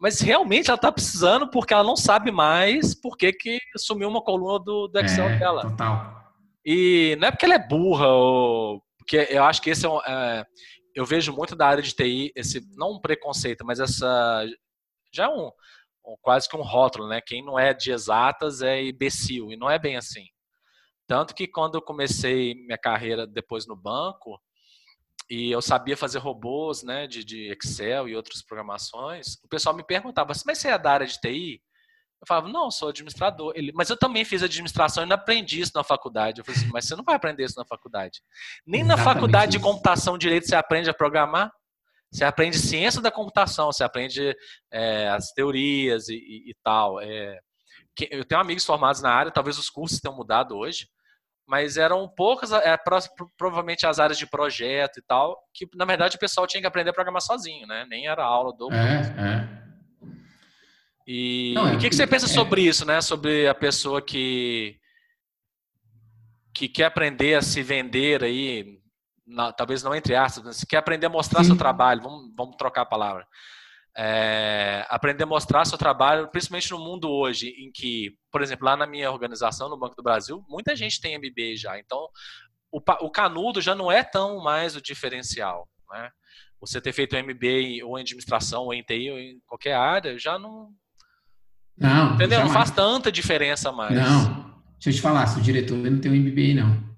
Mas 0.00 0.20
realmente 0.20 0.68
ela 0.68 0.76
está 0.76 0.92
precisando 0.92 1.50
porque 1.50 1.74
ela 1.74 1.82
não 1.82 1.96
sabe 1.96 2.30
mais 2.30 2.94
por 2.94 3.16
que, 3.16 3.32
que 3.32 3.58
sumiu 3.76 4.08
uma 4.08 4.22
coluna 4.22 4.60
do, 4.60 4.86
do 4.86 4.98
Excel 5.00 5.28
é, 5.28 5.38
dela. 5.38 5.62
Total. 5.62 6.18
E 6.64 7.16
não 7.20 7.28
é 7.28 7.30
porque 7.32 7.46
ela 7.46 7.54
é 7.54 7.68
burra, 7.68 8.06
ou 8.06 8.82
porque 9.08 9.26
eu 9.30 9.42
acho 9.42 9.62
que 9.62 9.70
esse 9.70 9.86
é, 9.86 9.88
um, 9.88 10.00
é 10.02 10.44
eu 10.94 11.06
vejo 11.06 11.32
muito 11.32 11.56
da 11.56 11.66
área 11.66 11.82
de 11.82 11.94
TI, 11.94 12.30
esse, 12.36 12.60
não 12.76 12.92
um 12.92 13.00
preconceito, 13.00 13.64
mas 13.64 13.80
essa 13.80 14.44
já 15.10 15.24
é 15.24 15.28
um, 15.28 15.50
um, 16.04 16.16
quase 16.20 16.48
que 16.48 16.56
um 16.56 16.62
rótulo, 16.62 17.08
né? 17.08 17.20
Quem 17.20 17.42
não 17.42 17.58
é 17.58 17.72
de 17.72 17.90
exatas 17.90 18.60
é 18.60 18.84
imbecil, 18.84 19.50
e 19.50 19.56
não 19.56 19.70
é 19.70 19.78
bem 19.78 19.96
assim. 19.96 20.26
Tanto 21.06 21.34
que 21.34 21.46
quando 21.48 21.76
eu 21.76 21.82
comecei 21.82 22.54
minha 22.54 22.76
carreira 22.76 23.26
depois 23.26 23.66
no 23.66 23.76
banco, 23.76 24.38
e 25.30 25.50
eu 25.50 25.62
sabia 25.62 25.96
fazer 25.96 26.18
robôs, 26.18 26.82
né, 26.82 27.06
de, 27.06 27.24
de 27.24 27.50
Excel 27.52 28.08
e 28.08 28.16
outras 28.16 28.42
programações, 28.42 29.36
o 29.44 29.48
pessoal 29.48 29.74
me 29.74 29.84
perguntava, 29.84 30.32
mas 30.44 30.58
você 30.58 30.68
é 30.68 30.78
da 30.78 30.92
área 30.92 31.06
de 31.06 31.18
TI? 31.18 31.62
Eu 32.20 32.26
falava, 32.26 32.48
não, 32.48 32.70
sou 32.70 32.88
administrador. 32.88 33.52
Ele, 33.54 33.72
mas 33.74 33.90
eu 33.90 33.96
também 33.96 34.24
fiz 34.24 34.42
administração 34.42 35.04
e 35.04 35.06
não 35.06 35.14
aprendi 35.14 35.60
isso 35.60 35.72
na 35.74 35.84
faculdade. 35.84 36.40
Eu 36.40 36.44
falei 36.44 36.60
assim, 36.60 36.70
mas 36.72 36.86
você 36.86 36.96
não 36.96 37.04
vai 37.04 37.14
aprender 37.14 37.44
isso 37.44 37.58
na 37.58 37.64
faculdade. 37.64 38.20
Nem 38.66 38.80
Exatamente 38.80 39.06
na 39.06 39.12
faculdade 39.14 39.50
isso. 39.50 39.58
de 39.58 39.64
computação 39.64 40.18
direito 40.18 40.46
você 40.46 40.56
aprende 40.56 40.90
a 40.90 40.94
programar. 40.94 41.52
Você 42.10 42.24
aprende 42.24 42.58
ciência 42.58 43.02
da 43.02 43.10
computação, 43.10 43.66
você 43.66 43.84
aprende 43.84 44.34
é, 44.72 45.08
as 45.10 45.30
teorias 45.32 46.08
e, 46.08 46.14
e, 46.14 46.50
e 46.50 46.54
tal. 46.64 47.00
É, 47.00 47.38
eu 48.10 48.24
tenho 48.24 48.40
amigos 48.40 48.64
formados 48.64 49.02
na 49.02 49.12
área, 49.12 49.30
talvez 49.30 49.58
os 49.58 49.68
cursos 49.68 50.00
tenham 50.00 50.16
mudado 50.16 50.56
hoje, 50.56 50.88
mas 51.46 51.76
eram 51.76 52.08
poucas, 52.08 52.52
é, 52.52 52.78
provavelmente 53.36 53.86
as 53.86 53.98
áreas 53.98 54.18
de 54.18 54.26
projeto 54.26 54.98
e 54.98 55.02
tal, 55.02 55.36
que 55.52 55.66
na 55.74 55.84
verdade 55.84 56.16
o 56.16 56.18
pessoal 56.18 56.46
tinha 56.46 56.60
que 56.60 56.66
aprender 56.66 56.90
a 56.90 56.94
programar 56.94 57.22
sozinho, 57.22 57.66
né? 57.66 57.86
Nem 57.88 58.06
era 58.06 58.24
aula 58.24 58.52
do. 58.54 58.72
É, 58.72 59.00
é. 59.18 59.57
E 61.10 61.54
o 61.56 61.66
é, 61.68 61.76
que, 61.78 61.88
que 61.88 61.96
você 61.96 62.06
pensa 62.06 62.26
é. 62.26 62.28
sobre 62.28 62.60
isso, 62.60 62.84
né? 62.84 63.00
Sobre 63.00 63.48
a 63.48 63.54
pessoa 63.54 64.02
que 64.02 64.78
que 66.52 66.68
quer 66.68 66.84
aprender 66.84 67.34
a 67.34 67.40
se 67.40 67.62
vender 67.62 68.22
aí, 68.22 68.78
na, 69.26 69.52
talvez 69.52 69.82
não 69.82 69.94
entre 69.94 70.14
aspas, 70.14 70.56
se 70.56 70.66
quer 70.66 70.76
aprender 70.76 71.06
a 71.06 71.10
mostrar 71.10 71.42
Sim. 71.44 71.50
seu 71.50 71.56
trabalho, 71.56 72.02
vamos, 72.02 72.30
vamos 72.36 72.56
trocar 72.56 72.82
a 72.82 72.86
palavra. 72.86 73.26
É, 73.96 74.84
aprender 74.90 75.22
a 75.22 75.26
mostrar 75.26 75.64
seu 75.64 75.78
trabalho, 75.78 76.28
principalmente 76.28 76.70
no 76.72 76.78
mundo 76.78 77.10
hoje, 77.10 77.48
em 77.58 77.70
que, 77.72 78.14
por 78.30 78.42
exemplo, 78.42 78.66
lá 78.66 78.76
na 78.76 78.86
minha 78.86 79.10
organização, 79.10 79.68
no 79.68 79.78
Banco 79.78 79.96
do 79.96 80.02
Brasil, 80.02 80.44
muita 80.46 80.76
gente 80.76 81.00
tem 81.00 81.16
MBA 81.16 81.56
já. 81.56 81.78
Então, 81.78 82.08
o, 82.70 82.80
o 83.00 83.10
canudo 83.10 83.62
já 83.62 83.74
não 83.74 83.90
é 83.90 84.04
tão 84.04 84.42
mais 84.42 84.76
o 84.76 84.82
diferencial. 84.82 85.66
Né? 85.90 86.10
Você 86.60 86.80
ter 86.80 86.92
feito 86.92 87.16
um 87.16 87.22
MBA 87.22 87.84
ou 87.84 87.98
em 87.98 88.02
administração, 88.02 88.64
ou 88.64 88.74
em 88.74 88.82
TI, 88.82 89.10
ou 89.10 89.18
em 89.18 89.40
qualquer 89.46 89.74
área, 89.74 90.18
já 90.18 90.38
não. 90.38 90.70
Não, 91.78 92.14
entendeu? 92.14 92.40
Não 92.40 92.50
faz 92.50 92.70
tanta 92.70 93.10
diferença 93.10 93.70
mais. 93.70 93.94
Não. 93.94 94.48
Deixa 94.74 94.90
eu 94.90 94.92
te 94.92 95.00
falar, 95.00 95.26
se 95.26 95.38
o 95.38 95.42
diretor 95.42 95.76
não 95.76 95.98
tem 95.98 96.10
um 96.10 96.14
MBA, 96.14 96.54
não. 96.54 96.88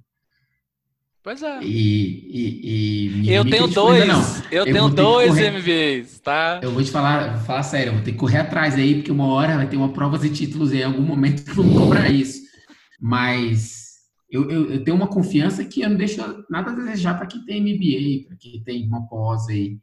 Pois 1.23 1.43
é. 1.43 1.63
E, 1.63 2.27
e, 2.31 3.23
e 3.25 3.33
eu 3.33 3.45
tenho 3.45 3.67
dois. 3.69 4.43
Eu, 4.51 4.65
eu, 4.65 4.73
tenho 4.73 4.89
dois 4.89 5.35
MBAs, 5.35 6.19
tá? 6.21 6.61
Eu 6.63 6.73
vou 6.73 6.83
te 6.83 6.91
falar, 6.91 7.37
vou 7.37 7.45
falar 7.45 7.63
sério, 7.63 7.91
eu 7.91 7.95
vou 7.95 8.03
ter 8.03 8.13
que 8.13 8.19
correr 8.19 8.39
atrás 8.39 8.75
aí, 8.75 8.95
porque 8.95 9.13
uma 9.13 9.27
hora 9.27 9.57
vai 9.57 9.69
ter 9.69 9.77
uma 9.77 9.93
prova 9.93 10.19
de 10.19 10.31
títulos 10.31 10.73
em 10.73 10.83
algum 10.83 11.03
momento 11.03 11.45
que 11.45 11.53
vão 11.53 11.69
cobrar 11.75 12.09
isso. 12.09 12.41
Mas 12.99 13.81
eu, 14.31 14.51
eu, 14.51 14.71
eu, 14.73 14.85
tenho 14.85 14.97
uma 14.97 15.09
confiança 15.09 15.65
que 15.65 15.83
eu 15.83 15.91
não 15.91 15.97
deixo 15.97 16.23
nada 16.49 16.71
a 16.71 16.75
desejar 16.75 17.19
para 17.19 17.27
quem 17.27 17.45
tem 17.45 17.61
MBA, 17.61 18.29
para 18.29 18.37
quem 18.39 18.63
tem 18.63 18.87
uma 18.87 19.07
pós 19.07 19.47
aí. 19.49 19.79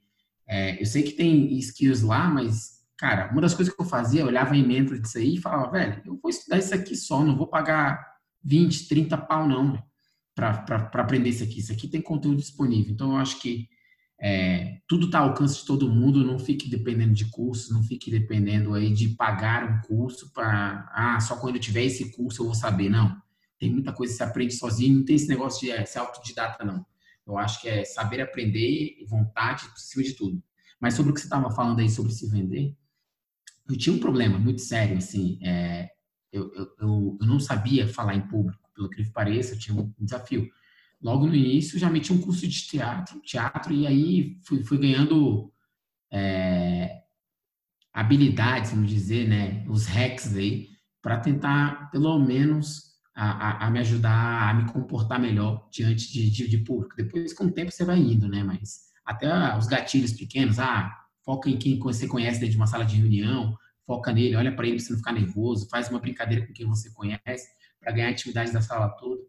É, 0.47 0.81
eu 0.81 0.85
sei 0.85 1.03
que 1.03 1.11
tem 1.11 1.55
skills 1.59 2.01
lá, 2.01 2.29
mas, 2.29 2.76
cara, 2.97 3.31
uma 3.31 3.41
das 3.41 3.53
coisas 3.53 3.73
que 3.73 3.81
eu 3.81 3.85
fazia, 3.85 4.21
eu 4.21 4.27
olhava 4.27 4.53
a 4.53 4.57
emenda 4.57 4.99
disso 4.99 5.17
aí 5.17 5.35
e 5.35 5.41
falava, 5.41 5.71
velho, 5.71 6.01
eu 6.05 6.19
vou 6.21 6.29
estudar 6.29 6.57
isso 6.57 6.73
aqui 6.73 6.95
só, 6.95 7.23
não 7.23 7.37
vou 7.37 7.47
pagar 7.47 8.03
20, 8.43 8.87
30 8.87 9.17
pau, 9.17 9.47
não 9.47 9.81
para 10.37 11.01
aprender 11.01 11.29
isso 11.29 11.43
aqui. 11.43 11.59
Isso 11.59 11.73
aqui 11.73 11.87
tem 11.87 11.99
conteúdo 11.99 12.37
disponível. 12.37 12.93
Então, 12.93 13.11
eu 13.13 13.17
acho 13.17 13.41
que 13.41 13.67
é, 14.21 14.79
tudo 14.87 15.07
está 15.07 15.19
ao 15.19 15.29
alcance 15.29 15.61
de 15.61 15.65
todo 15.65 15.89
mundo. 15.89 16.23
Não 16.23 16.37
fique 16.37 16.69
dependendo 16.69 17.13
de 17.13 17.25
curso, 17.25 17.73
não 17.73 17.81
fique 17.81 18.11
dependendo 18.11 18.75
aí 18.75 18.93
de 18.93 19.09
pagar 19.09 19.63
um 19.63 19.81
curso 19.81 20.31
para, 20.31 20.87
ah, 20.93 21.19
só 21.19 21.37
quando 21.37 21.55
eu 21.55 21.61
tiver 21.61 21.83
esse 21.83 22.15
curso 22.15 22.41
eu 22.41 22.45
vou 22.45 22.55
saber. 22.55 22.87
Não. 22.87 23.19
Tem 23.59 23.71
muita 23.71 23.91
coisa 23.91 24.13
que 24.13 24.17
você 24.17 24.23
aprende 24.23 24.53
sozinho. 24.53 24.99
Não 24.99 25.05
tem 25.05 25.15
esse 25.15 25.27
negócio 25.27 25.61
de 25.61 25.71
é, 25.71 25.83
ser 25.85 25.99
autodidata, 25.99 26.63
não. 26.63 26.85
Eu 27.25 27.37
acho 27.37 27.59
que 27.59 27.67
é 27.67 27.83
saber 27.83 28.21
aprender 28.21 28.95
e 28.99 29.05
vontade 29.05 29.67
acima 29.75 30.03
de 30.03 30.13
tudo. 30.13 30.41
Mas 30.79 30.93
sobre 30.93 31.11
o 31.11 31.13
que 31.15 31.19
você 31.19 31.25
estava 31.25 31.49
falando 31.49 31.79
aí 31.79 31.89
sobre 31.89 32.13
se 32.13 32.29
vender, 32.29 32.75
eu 33.69 33.77
tinha 33.77 33.95
um 33.95 33.99
problema 33.99 34.39
muito 34.39 34.61
sério, 34.61 34.97
assim, 34.97 35.39
é, 35.41 35.89
eu, 36.31 36.53
eu, 36.53 36.67
eu, 36.79 37.17
não 37.21 37.39
sabia 37.39 37.87
falar 37.87 38.15
em 38.15 38.27
público, 38.27 38.69
pelo 38.73 38.89
que 38.89 39.03
pareça, 39.11 39.53
eu 39.53 39.59
tinha 39.59 39.77
um 39.77 39.93
desafio. 39.99 40.47
Logo 41.01 41.27
no 41.27 41.35
início, 41.35 41.79
já 41.79 41.89
meti 41.89 42.11
um 42.11 42.21
curso 42.21 42.47
de 42.47 42.67
teatro, 42.67 43.19
teatro 43.21 43.73
e 43.73 43.85
aí 43.85 44.37
fui, 44.43 44.63
fui 44.63 44.77
ganhando 44.77 45.51
é, 46.11 47.01
habilidades, 47.93 48.71
vamos 48.71 48.89
dizer, 48.89 49.27
né, 49.27 49.65
os 49.67 49.85
hacks 49.85 50.35
aí, 50.35 50.69
para 51.01 51.19
tentar, 51.19 51.89
pelo 51.91 52.17
menos, 52.19 52.87
a, 53.15 53.31
a, 53.31 53.67
a, 53.67 53.71
me 53.71 53.79
ajudar 53.79 54.49
a 54.49 54.53
me 54.53 54.71
comportar 54.71 55.19
melhor 55.19 55.67
diante 55.71 56.11
de, 56.11 56.29
de, 56.29 56.47
de, 56.47 56.57
público. 56.59 56.95
Depois, 56.95 57.33
com 57.33 57.45
o 57.45 57.51
tempo, 57.51 57.71
você 57.71 57.83
vai 57.83 57.97
indo, 57.97 58.27
né, 58.27 58.43
mas 58.43 58.87
até 59.05 59.57
os 59.57 59.67
gatilhos 59.67 60.13
pequenos, 60.13 60.59
ah, 60.59 60.95
foca 61.27 61.49
em 61.49 61.57
quem 61.57 61.77
você 61.77 62.07
conhece 62.07 62.39
dentro 62.39 62.51
de 62.51 62.57
uma 62.57 62.67
sala 62.67 62.85
de 62.85 62.95
reunião, 62.95 63.53
foca 63.85 64.13
nele, 64.13 64.37
olha 64.37 64.55
para 64.55 64.65
ele 64.65 64.77
para 64.77 64.85
você 64.85 64.93
não 64.93 64.99
ficar 64.99 65.11
nervoso, 65.11 65.67
faz 65.69 65.89
uma 65.89 65.99
brincadeira 65.99 66.47
com 66.47 66.53
quem 66.53 66.65
você 66.65 66.89
conhece 66.91 67.49
para 67.81 67.91
ganhar 67.91 68.07
a 68.07 68.11
intimidade 68.11 68.53
da 68.53 68.61
sala 68.61 68.87
toda. 68.91 69.21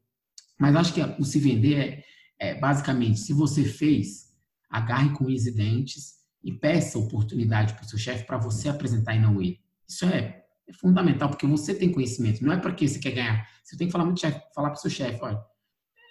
Mas 0.60 0.76
acho 0.76 0.94
que 0.94 1.00
o 1.00 1.24
se 1.24 1.40
vender 1.40 2.04
é, 2.38 2.50
é 2.50 2.54
basicamente, 2.54 3.18
se 3.18 3.32
você 3.32 3.64
fez, 3.64 4.28
agarre 4.70 5.12
com 5.12 5.24
os 5.24 5.42
dentes 5.52 6.18
e 6.40 6.52
peça 6.52 7.00
oportunidade 7.00 7.74
para 7.74 7.82
o 7.82 7.88
seu 7.88 7.98
chefe 7.98 8.24
para 8.24 8.38
você 8.38 8.68
apresentar 8.68 9.16
e 9.16 9.18
não 9.18 9.42
ele. 9.42 9.58
Isso 9.88 10.04
é, 10.04 10.44
é, 10.68 10.72
fundamental, 10.74 11.28
porque 11.28 11.48
você 11.48 11.74
tem 11.74 11.90
conhecimento, 11.90 12.44
não 12.44 12.52
é 12.52 12.58
para 12.58 12.72
que 12.72 12.86
você 12.86 13.00
quer 13.00 13.10
ganhar. 13.10 13.48
Você 13.64 13.76
tem 13.76 13.88
que 13.88 13.92
falar 13.92 14.04
muito 14.04 14.20
chefe, 14.20 14.40
falar 14.54 14.70
para 14.70 14.78
o 14.78 14.80
seu 14.80 14.90
chefe, 14.90 15.18
olha, 15.20 15.42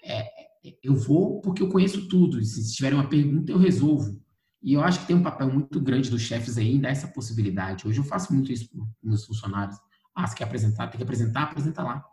é, 0.04 0.20
é, 0.20 0.78
eu 0.84 0.96
vou 0.96 1.40
porque 1.40 1.64
eu 1.64 1.70
conheço 1.70 2.10
tudo, 2.10 2.44
se 2.44 2.76
tiver 2.76 2.94
uma 2.94 3.08
pergunta 3.08 3.54
eu 3.54 3.58
resolvo. 3.58 4.27
E 4.62 4.74
eu 4.74 4.82
acho 4.82 5.00
que 5.00 5.08
tem 5.08 5.16
um 5.16 5.24
papel 5.24 5.52
muito 5.52 5.80
grande 5.80 6.10
dos 6.10 6.22
chefes 6.22 6.58
aí 6.58 6.76
em 6.76 6.80
dar 6.80 6.90
essa 6.90 7.08
possibilidade. 7.08 7.88
Hoje 7.88 8.00
eu 8.00 8.04
faço 8.04 8.34
muito 8.34 8.52
isso 8.52 8.70
com 8.70 8.88
meus 9.02 9.26
funcionários. 9.26 9.78
Ah, 10.16 10.26
você 10.26 10.36
quer 10.36 10.46
apresentar? 10.46 10.88
Tem 10.88 10.98
que 10.98 11.04
apresentar? 11.04 11.44
Apresenta 11.44 11.84
lá. 11.84 12.04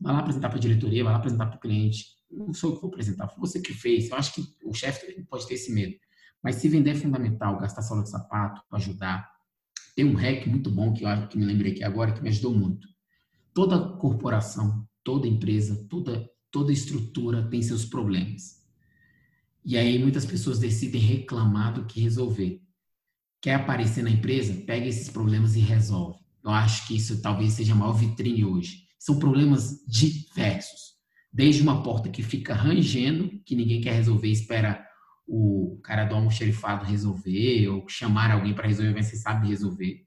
Vai 0.00 0.12
lá 0.12 0.20
apresentar 0.20 0.48
para 0.48 0.58
a 0.58 0.60
diretoria, 0.60 1.04
vai 1.04 1.12
lá 1.12 1.18
apresentar 1.18 1.46
para 1.46 1.56
o 1.56 1.60
cliente. 1.60 2.06
Não 2.30 2.52
sou 2.52 2.70
eu 2.70 2.76
que 2.76 2.82
vou 2.82 2.90
apresentar, 2.90 3.28
foi 3.28 3.40
você 3.40 3.60
que 3.60 3.74
fez. 3.74 4.10
Eu 4.10 4.16
acho 4.16 4.34
que 4.34 4.42
o 4.64 4.72
chefe 4.72 5.22
pode 5.28 5.46
ter 5.46 5.54
esse 5.54 5.72
medo. 5.72 5.94
Mas 6.42 6.56
se 6.56 6.68
vender 6.68 6.90
é 6.90 6.94
fundamental, 6.94 7.58
gastar 7.58 7.82
sola 7.82 8.02
de 8.02 8.10
sapato, 8.10 8.62
ajudar. 8.72 9.30
Tem 9.94 10.04
um 10.04 10.14
hack 10.14 10.46
muito 10.46 10.70
bom 10.70 10.92
que 10.92 11.04
eu 11.04 11.28
que 11.28 11.36
me 11.36 11.44
lembrei 11.44 11.72
aqui 11.72 11.84
agora, 11.84 12.12
que 12.12 12.22
me 12.22 12.30
ajudou 12.30 12.54
muito. 12.54 12.88
Toda 13.52 13.96
corporação, 13.98 14.88
toda 15.04 15.28
empresa, 15.28 15.86
toda, 15.88 16.30
toda 16.50 16.72
estrutura 16.72 17.48
tem 17.50 17.60
seus 17.60 17.84
problemas. 17.84 18.59
E 19.70 19.78
aí 19.78 20.00
muitas 20.00 20.26
pessoas 20.26 20.58
decidem 20.58 21.00
reclamar 21.00 21.72
do 21.72 21.84
que 21.84 22.00
resolver. 22.00 22.60
Quer 23.40 23.54
aparecer 23.54 24.02
na 24.02 24.10
empresa? 24.10 24.52
Pega 24.66 24.84
esses 24.84 25.08
problemas 25.08 25.54
e 25.54 25.60
resolve. 25.60 26.18
Eu 26.42 26.50
acho 26.50 26.88
que 26.88 26.96
isso 26.96 27.22
talvez 27.22 27.52
seja 27.52 27.72
a 27.72 27.76
maior 27.76 27.92
vitrine 27.92 28.44
hoje. 28.44 28.88
São 28.98 29.20
problemas 29.20 29.84
diversos. 29.86 30.96
Desde 31.32 31.62
uma 31.62 31.84
porta 31.84 32.08
que 32.08 32.20
fica 32.20 32.52
rangendo, 32.52 33.30
que 33.46 33.54
ninguém 33.54 33.80
quer 33.80 33.92
resolver, 33.92 34.26
espera 34.26 34.84
o 35.24 35.78
cara 35.84 36.04
do 36.04 36.16
almoxerifado 36.16 36.84
resolver, 36.84 37.68
ou 37.68 37.88
chamar 37.88 38.32
alguém 38.32 38.52
para 38.52 38.66
resolver, 38.66 38.92
mas 38.92 39.06
você 39.06 39.18
sabe 39.18 39.46
resolver, 39.46 40.04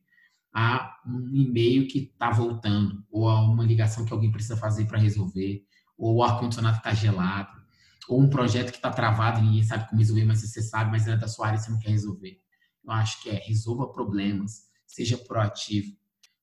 a 0.53 0.93
um 1.07 1.33
e-mail 1.33 1.87
que 1.87 1.99
está 1.99 2.29
voltando, 2.31 3.01
ou 3.09 3.29
a 3.29 3.41
uma 3.41 3.63
ligação 3.63 4.03
que 4.03 4.11
alguém 4.11 4.29
precisa 4.29 4.57
fazer 4.57 4.87
para 4.87 4.99
resolver, 4.99 5.63
ou 5.97 6.15
o 6.17 6.23
ar-condicionado 6.23 6.79
está 6.79 6.93
gelado 6.93 7.62
ou 8.07 8.21
um 8.21 8.29
projeto 8.29 8.71
que 8.71 8.77
está 8.77 8.91
travado 8.91 9.39
e 9.39 9.43
ninguém 9.43 9.63
sabe 9.63 9.87
como 9.87 9.99
resolver, 9.99 10.25
mas 10.25 10.41
você 10.41 10.61
sabe, 10.61 10.91
mas 10.91 11.07
é 11.07 11.15
da 11.15 11.27
sua 11.27 11.47
área 11.47 11.57
e 11.57 11.61
você 11.61 11.71
não 11.71 11.79
quer 11.79 11.89
resolver. 11.89 12.39
Eu 12.83 12.91
acho 12.91 13.21
que 13.21 13.29
é 13.29 13.35
resolva 13.35 13.91
problemas, 13.91 14.63
seja 14.85 15.17
proativo, 15.17 15.95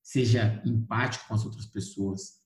seja 0.03 0.62
empático 0.64 1.29
com 1.29 1.35
as 1.35 1.44
outras 1.44 1.66
pessoas, 1.66 2.40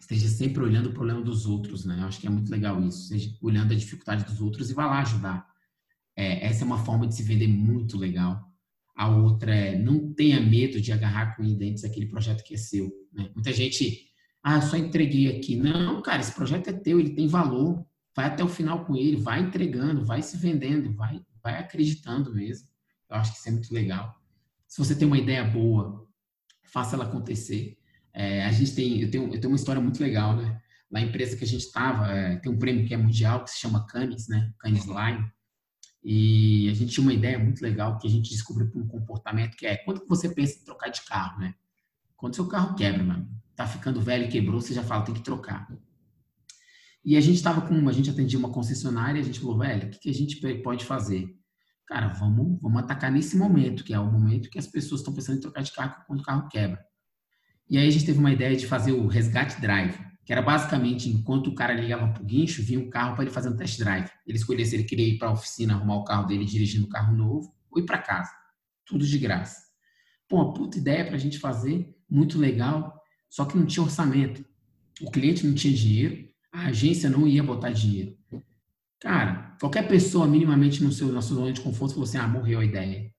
esteja 0.00 0.28
sempre 0.28 0.62
olhando 0.62 0.90
o 0.90 0.92
problema 0.92 1.22
dos 1.22 1.46
outros, 1.46 1.84
né? 1.84 1.98
Eu 2.00 2.06
acho 2.06 2.20
que 2.20 2.26
é 2.26 2.30
muito 2.30 2.50
legal 2.50 2.80
isso, 2.82 3.08
seja 3.08 3.30
olhando 3.42 3.72
a 3.72 3.76
dificuldade 3.76 4.24
dos 4.24 4.40
outros 4.40 4.70
e 4.70 4.74
vá 4.74 4.86
lá 4.86 5.00
ajudar. 5.00 5.46
É, 6.16 6.46
essa 6.46 6.64
é 6.64 6.66
uma 6.66 6.84
forma 6.84 7.06
de 7.06 7.14
se 7.14 7.22
vender 7.22 7.48
muito 7.48 7.96
legal. 7.98 8.50
A 8.96 9.08
outra 9.08 9.54
é 9.54 9.78
não 9.78 10.12
tenha 10.14 10.40
medo 10.40 10.80
de 10.80 10.92
agarrar 10.92 11.36
com 11.36 11.42
dentes 11.54 11.84
aquele 11.84 12.06
projeto 12.06 12.44
que 12.44 12.54
é 12.54 12.58
seu. 12.58 12.90
Né? 13.12 13.30
Muita 13.34 13.52
gente, 13.52 14.06
ah, 14.42 14.56
eu 14.56 14.62
só 14.62 14.76
entreguei 14.76 15.36
aqui. 15.36 15.56
Não, 15.56 16.00
cara, 16.00 16.20
esse 16.20 16.32
projeto 16.32 16.68
é 16.68 16.72
teu, 16.72 17.00
ele 17.00 17.14
tem 17.14 17.26
valor 17.26 17.84
vai 18.14 18.26
até 18.26 18.44
o 18.44 18.48
final 18.48 18.84
com 18.84 18.96
ele, 18.96 19.16
vai 19.16 19.40
entregando, 19.40 20.04
vai 20.04 20.22
se 20.22 20.36
vendendo, 20.36 20.94
vai, 20.94 21.20
vai 21.42 21.58
acreditando 21.58 22.34
mesmo. 22.34 22.68
Eu 23.10 23.16
acho 23.16 23.32
que 23.32 23.38
isso 23.38 23.48
é 23.48 23.52
muito 23.52 23.72
legal. 23.74 24.14
Se 24.66 24.78
você 24.78 24.94
tem 24.94 25.06
uma 25.06 25.18
ideia 25.18 25.44
boa, 25.44 26.06
faça 26.64 26.96
ela 26.96 27.04
acontecer. 27.04 27.76
É, 28.12 28.44
a 28.44 28.52
gente 28.52 28.74
tem, 28.74 29.00
eu 29.00 29.10
tenho, 29.10 29.24
eu 29.24 29.40
tenho 29.40 29.48
uma 29.48 29.56
história 29.56 29.80
muito 29.80 30.00
legal, 30.00 30.36
né? 30.36 30.60
Na 30.90 31.00
empresa 31.00 31.36
que 31.36 31.44
a 31.44 31.46
gente 31.46 31.62
estava, 31.62 32.08
é, 32.08 32.36
tem 32.36 32.50
um 32.50 32.58
prêmio 32.58 32.86
que 32.86 32.94
é 32.94 32.96
mundial 32.96 33.42
que 33.42 33.50
se 33.50 33.58
chama 33.58 33.86
Canis, 33.86 34.28
né? 34.28 34.52
Canis 34.58 34.86
Line. 34.86 35.30
E 36.02 36.68
a 36.68 36.74
gente 36.74 36.92
tinha 36.92 37.02
uma 37.02 37.14
ideia 37.14 37.38
muito 37.38 37.62
legal 37.62 37.98
que 37.98 38.06
a 38.06 38.10
gente 38.10 38.30
descobriu 38.30 38.70
por 38.70 38.80
um 38.80 38.86
comportamento 38.86 39.56
que 39.56 39.66
é 39.66 39.76
quanto 39.76 40.02
que 40.02 40.08
você 40.08 40.28
pensa 40.28 40.60
em 40.60 40.64
trocar 40.64 40.90
de 40.90 41.02
carro, 41.02 41.40
né? 41.40 41.54
Quando 42.16 42.34
seu 42.34 42.46
carro 42.46 42.74
quebra, 42.74 43.02
mano, 43.02 43.28
tá 43.56 43.66
ficando 43.66 44.00
velho 44.00 44.30
quebrou, 44.30 44.60
você 44.60 44.74
já 44.74 44.82
fala 44.82 45.04
tem 45.04 45.14
que 45.14 45.22
trocar. 45.22 45.66
E 47.04 47.16
a 47.16 47.20
gente 47.20 47.36
estava 47.36 47.60
com, 47.60 47.88
a 47.88 47.92
gente 47.92 48.08
atendia 48.08 48.38
uma 48.38 48.50
concessionária, 48.50 49.20
a 49.20 49.24
gente 49.24 49.38
falou, 49.38 49.58
velho, 49.58 49.88
o 49.88 49.90
que, 49.90 49.98
que 49.98 50.10
a 50.10 50.14
gente 50.14 50.40
pode 50.62 50.84
fazer? 50.84 51.28
Cara, 51.86 52.08
vamos, 52.08 52.58
vamos 52.62 52.82
atacar 52.82 53.12
nesse 53.12 53.36
momento, 53.36 53.84
que 53.84 53.92
é 53.92 53.98
o 53.98 54.10
momento 54.10 54.48
que 54.48 54.58
as 54.58 54.66
pessoas 54.66 55.02
estão 55.02 55.12
pensando 55.12 55.36
em 55.36 55.40
trocar 55.40 55.62
de 55.62 55.72
carro 55.72 56.02
quando 56.06 56.20
o 56.20 56.22
carro 56.22 56.48
quebra. 56.48 56.82
E 57.68 57.76
aí 57.76 57.86
a 57.86 57.90
gente 57.90 58.06
teve 58.06 58.18
uma 58.18 58.32
ideia 58.32 58.56
de 58.56 58.66
fazer 58.66 58.92
o 58.92 59.06
resgate 59.06 59.60
drive, 59.60 59.98
que 60.24 60.32
era 60.32 60.40
basicamente, 60.40 61.10
enquanto 61.10 61.48
o 61.48 61.54
cara 61.54 61.74
ligava 61.74 62.08
para 62.10 62.22
o 62.22 62.24
guincho, 62.24 62.62
vinha 62.62 62.80
um 62.80 62.88
carro 62.88 63.14
para 63.14 63.24
ele 63.24 63.32
fazer 63.32 63.50
um 63.50 63.56
test 63.56 63.78
drive. 63.78 64.08
Ele 64.26 64.38
escolhia 64.38 64.64
se 64.64 64.74
ele 64.74 64.84
queria 64.84 65.06
ir 65.06 65.18
para 65.18 65.28
a 65.28 65.32
oficina, 65.32 65.74
arrumar 65.74 65.96
o 65.96 66.04
carro 66.04 66.26
dele 66.26 66.46
dirigindo 66.46 66.86
o 66.86 66.88
carro 66.88 67.14
novo, 67.14 67.54
ou 67.70 67.78
ir 67.78 67.84
para 67.84 67.98
casa. 67.98 68.30
Tudo 68.86 69.06
de 69.06 69.18
graça. 69.18 69.60
Pô, 70.26 70.36
uma 70.36 70.54
puta 70.54 70.78
ideia 70.78 71.04
para 71.04 71.16
a 71.16 71.18
gente 71.18 71.38
fazer, 71.38 71.94
muito 72.08 72.38
legal, 72.38 72.98
só 73.28 73.44
que 73.44 73.58
não 73.58 73.66
tinha 73.66 73.82
orçamento. 73.82 74.42
O 75.02 75.10
cliente 75.10 75.46
não 75.46 75.54
tinha 75.54 75.74
dinheiro, 75.74 76.23
a 76.54 76.66
agência 76.66 77.10
não 77.10 77.26
ia 77.26 77.42
botar 77.42 77.70
dinheiro. 77.70 78.16
Cara, 79.00 79.56
qualquer 79.60 79.88
pessoa 79.88 80.26
minimamente 80.26 80.82
no 80.82 80.92
seu, 80.92 81.12
na 81.12 81.20
zona 81.20 81.52
de 81.52 81.60
conforto 81.60 81.94
falou 81.94 82.08
assim: 82.08 82.16
ah, 82.16 82.28
morreu 82.28 82.60
a 82.60 82.64
ideia. 82.64 83.10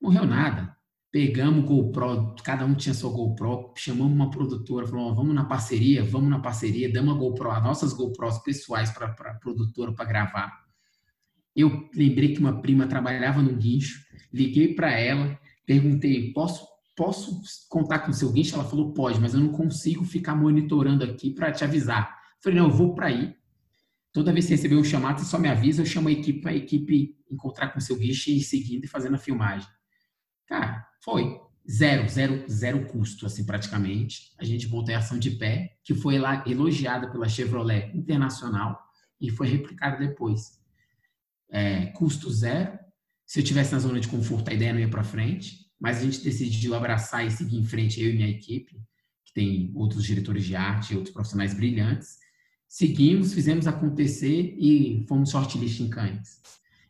Morreu 0.00 0.26
nada. 0.26 0.74
Pegamos 1.12 1.64
o 1.64 1.66
GoPro, 1.66 2.36
cada 2.42 2.64
um 2.64 2.74
tinha 2.74 2.94
sua 2.94 3.10
GoPro, 3.10 3.74
chamamos 3.76 4.14
uma 4.14 4.30
produtora, 4.30 4.86
falou: 4.86 5.14
vamos 5.14 5.34
na 5.34 5.44
parceria, 5.44 6.02
vamos 6.02 6.30
na 6.30 6.38
parceria, 6.38 6.90
damos 6.90 7.14
a 7.14 7.18
GoPro, 7.18 7.50
as 7.50 7.62
nossas 7.62 7.92
GoPros 7.92 8.38
pessoais 8.38 8.90
para 8.90 9.08
a 9.08 9.34
produtora 9.34 9.92
para 9.92 10.06
gravar. 10.06 10.50
Eu 11.54 11.90
lembrei 11.94 12.32
que 12.32 12.40
uma 12.40 12.62
prima 12.62 12.86
trabalhava 12.86 13.42
no 13.42 13.54
guincho, 13.56 14.00
liguei 14.32 14.74
para 14.74 14.90
ela, 14.92 15.38
perguntei: 15.66 16.32
posso, 16.32 16.66
posso 16.96 17.42
contar 17.68 17.98
com 18.00 18.10
o 18.10 18.14
seu 18.14 18.32
guincho? 18.32 18.54
Ela 18.54 18.64
falou: 18.64 18.94
pode, 18.94 19.20
mas 19.20 19.34
eu 19.34 19.40
não 19.40 19.50
consigo 19.50 20.02
ficar 20.04 20.34
monitorando 20.34 21.04
aqui 21.04 21.30
para 21.30 21.52
te 21.52 21.62
avisar. 21.62 22.19
Falei, 22.42 22.58
não, 22.58 22.68
eu 22.68 22.74
vou 22.74 22.94
para 22.94 23.06
aí. 23.06 23.34
Toda 24.12 24.32
vez 24.32 24.46
que 24.46 24.52
receber 24.52 24.76
um 24.76 24.84
chamado, 24.84 25.20
você 25.20 25.26
só 25.26 25.38
me 25.38 25.48
avisa, 25.48 25.82
eu 25.82 25.86
chamo 25.86 26.08
a 26.08 26.12
equipe 26.12 26.40
para 26.40 26.50
a 26.50 26.56
equipe 26.56 27.16
encontrar 27.30 27.68
com 27.68 27.78
o 27.78 27.82
seu 27.82 27.96
guiche 27.96 28.36
e 28.36 28.42
seguindo 28.42 28.84
e 28.84 28.88
fazendo 28.88 29.14
a 29.14 29.18
filmagem. 29.18 29.68
Cara, 30.46 30.84
foi. 31.04 31.38
Zero, 31.70 32.08
zero, 32.08 32.44
zero 32.50 32.86
custo, 32.86 33.26
assim, 33.26 33.44
praticamente. 33.44 34.32
A 34.38 34.44
gente 34.44 34.66
voltou 34.66 34.92
em 34.92 34.96
ação 34.96 35.18
de 35.18 35.32
pé, 35.32 35.76
que 35.84 35.94
foi 35.94 36.18
lá 36.18 36.42
elogiada 36.46 37.08
pela 37.10 37.28
Chevrolet 37.28 37.92
Internacional 37.94 38.80
e 39.20 39.30
foi 39.30 39.46
replicada 39.46 39.98
depois. 39.98 40.58
É, 41.48 41.86
custo 41.86 42.30
zero. 42.30 42.76
Se 43.26 43.38
eu 43.38 43.44
tivesse 43.44 43.72
na 43.72 43.78
zona 43.78 44.00
de 44.00 44.08
conforto, 44.08 44.50
a 44.50 44.54
ideia 44.54 44.72
não 44.72 44.80
ia 44.80 44.88
para 44.88 45.04
frente, 45.04 45.70
mas 45.78 45.98
a 45.98 46.02
gente 46.02 46.24
decidiu 46.24 46.74
abraçar 46.74 47.24
e 47.24 47.30
seguir 47.30 47.58
em 47.58 47.64
frente, 47.64 48.02
eu 48.02 48.10
e 48.10 48.14
minha 48.14 48.28
equipe, 48.28 48.72
que 49.24 49.32
tem 49.32 49.70
outros 49.76 50.04
diretores 50.04 50.44
de 50.44 50.56
arte, 50.56 50.96
outros 50.96 51.12
profissionais 51.12 51.54
brilhantes, 51.54 52.18
seguimos, 52.70 53.34
fizemos 53.34 53.66
acontecer 53.66 54.54
e 54.56 55.04
fomos 55.08 55.30
shortlist 55.30 55.80
em 55.80 55.90
Cannes. 55.90 56.40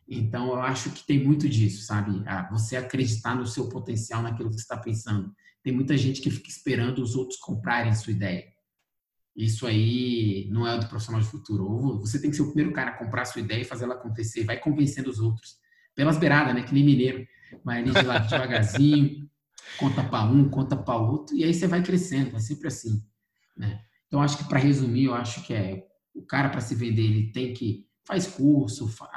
Então, 0.07 0.49
eu 0.49 0.61
acho 0.61 0.91
que 0.91 1.03
tem 1.03 1.23
muito 1.23 1.49
disso, 1.49 1.83
sabe? 1.83 2.23
Você 2.51 2.77
acreditar 2.77 3.35
no 3.35 3.47
seu 3.47 3.67
potencial, 3.67 4.21
naquilo 4.21 4.49
que 4.49 4.55
você 4.55 4.61
está 4.61 4.77
pensando. 4.77 5.33
Tem 5.63 5.73
muita 5.73 5.97
gente 5.97 6.21
que 6.21 6.29
fica 6.29 6.49
esperando 6.49 7.01
os 7.01 7.15
outros 7.15 7.39
comprarem 7.39 7.91
a 7.91 7.95
sua 7.95 8.13
ideia. 8.13 8.45
Isso 9.35 9.65
aí 9.65 10.47
não 10.51 10.67
é 10.67 10.75
o 10.75 10.79
do 10.79 10.87
profissional 10.87 11.19
de 11.19 11.27
futuro. 11.27 11.97
você 11.99 12.21
tem 12.21 12.29
que 12.29 12.35
ser 12.35 12.43
o 12.43 12.47
primeiro 12.47 12.71
cara 12.73 12.91
a 12.91 12.97
comprar 12.97 13.23
a 13.23 13.25
sua 13.25 13.41
ideia 13.41 13.61
e 13.61 13.65
fazer 13.65 13.85
ela 13.85 13.95
acontecer. 13.95 14.43
Vai 14.43 14.59
convencendo 14.59 15.09
os 15.09 15.19
outros. 15.19 15.57
Pelas 15.95 16.17
beiradas, 16.17 16.53
né? 16.53 16.61
Que 16.61 16.75
nem 16.75 16.85
mineiro. 16.85 17.25
Vai 17.63 17.79
ali 17.79 17.91
de 17.91 18.03
lá 18.03 18.19
devagarzinho, 18.29 19.27
conta 19.79 20.03
para 20.03 20.25
um, 20.25 20.47
conta 20.47 20.75
para 20.75 20.95
outro, 20.95 21.35
e 21.35 21.43
aí 21.43 21.53
você 21.53 21.65
vai 21.65 21.81
crescendo. 21.81 22.35
É 22.35 22.39
sempre 22.39 22.67
assim, 22.67 23.03
né? 23.57 23.83
Então, 24.11 24.21
acho 24.21 24.37
que 24.37 24.43
para 24.43 24.59
resumir, 24.59 25.05
eu 25.05 25.13
acho 25.13 25.41
que 25.41 25.53
é 25.53 25.87
o 26.13 26.21
cara 26.21 26.49
para 26.49 26.59
se 26.59 26.75
vender, 26.75 27.03
ele 27.03 27.31
tem 27.31 27.53
que 27.53 27.87
faz 28.05 28.27
curso, 28.27 28.89
faz, 28.89 29.09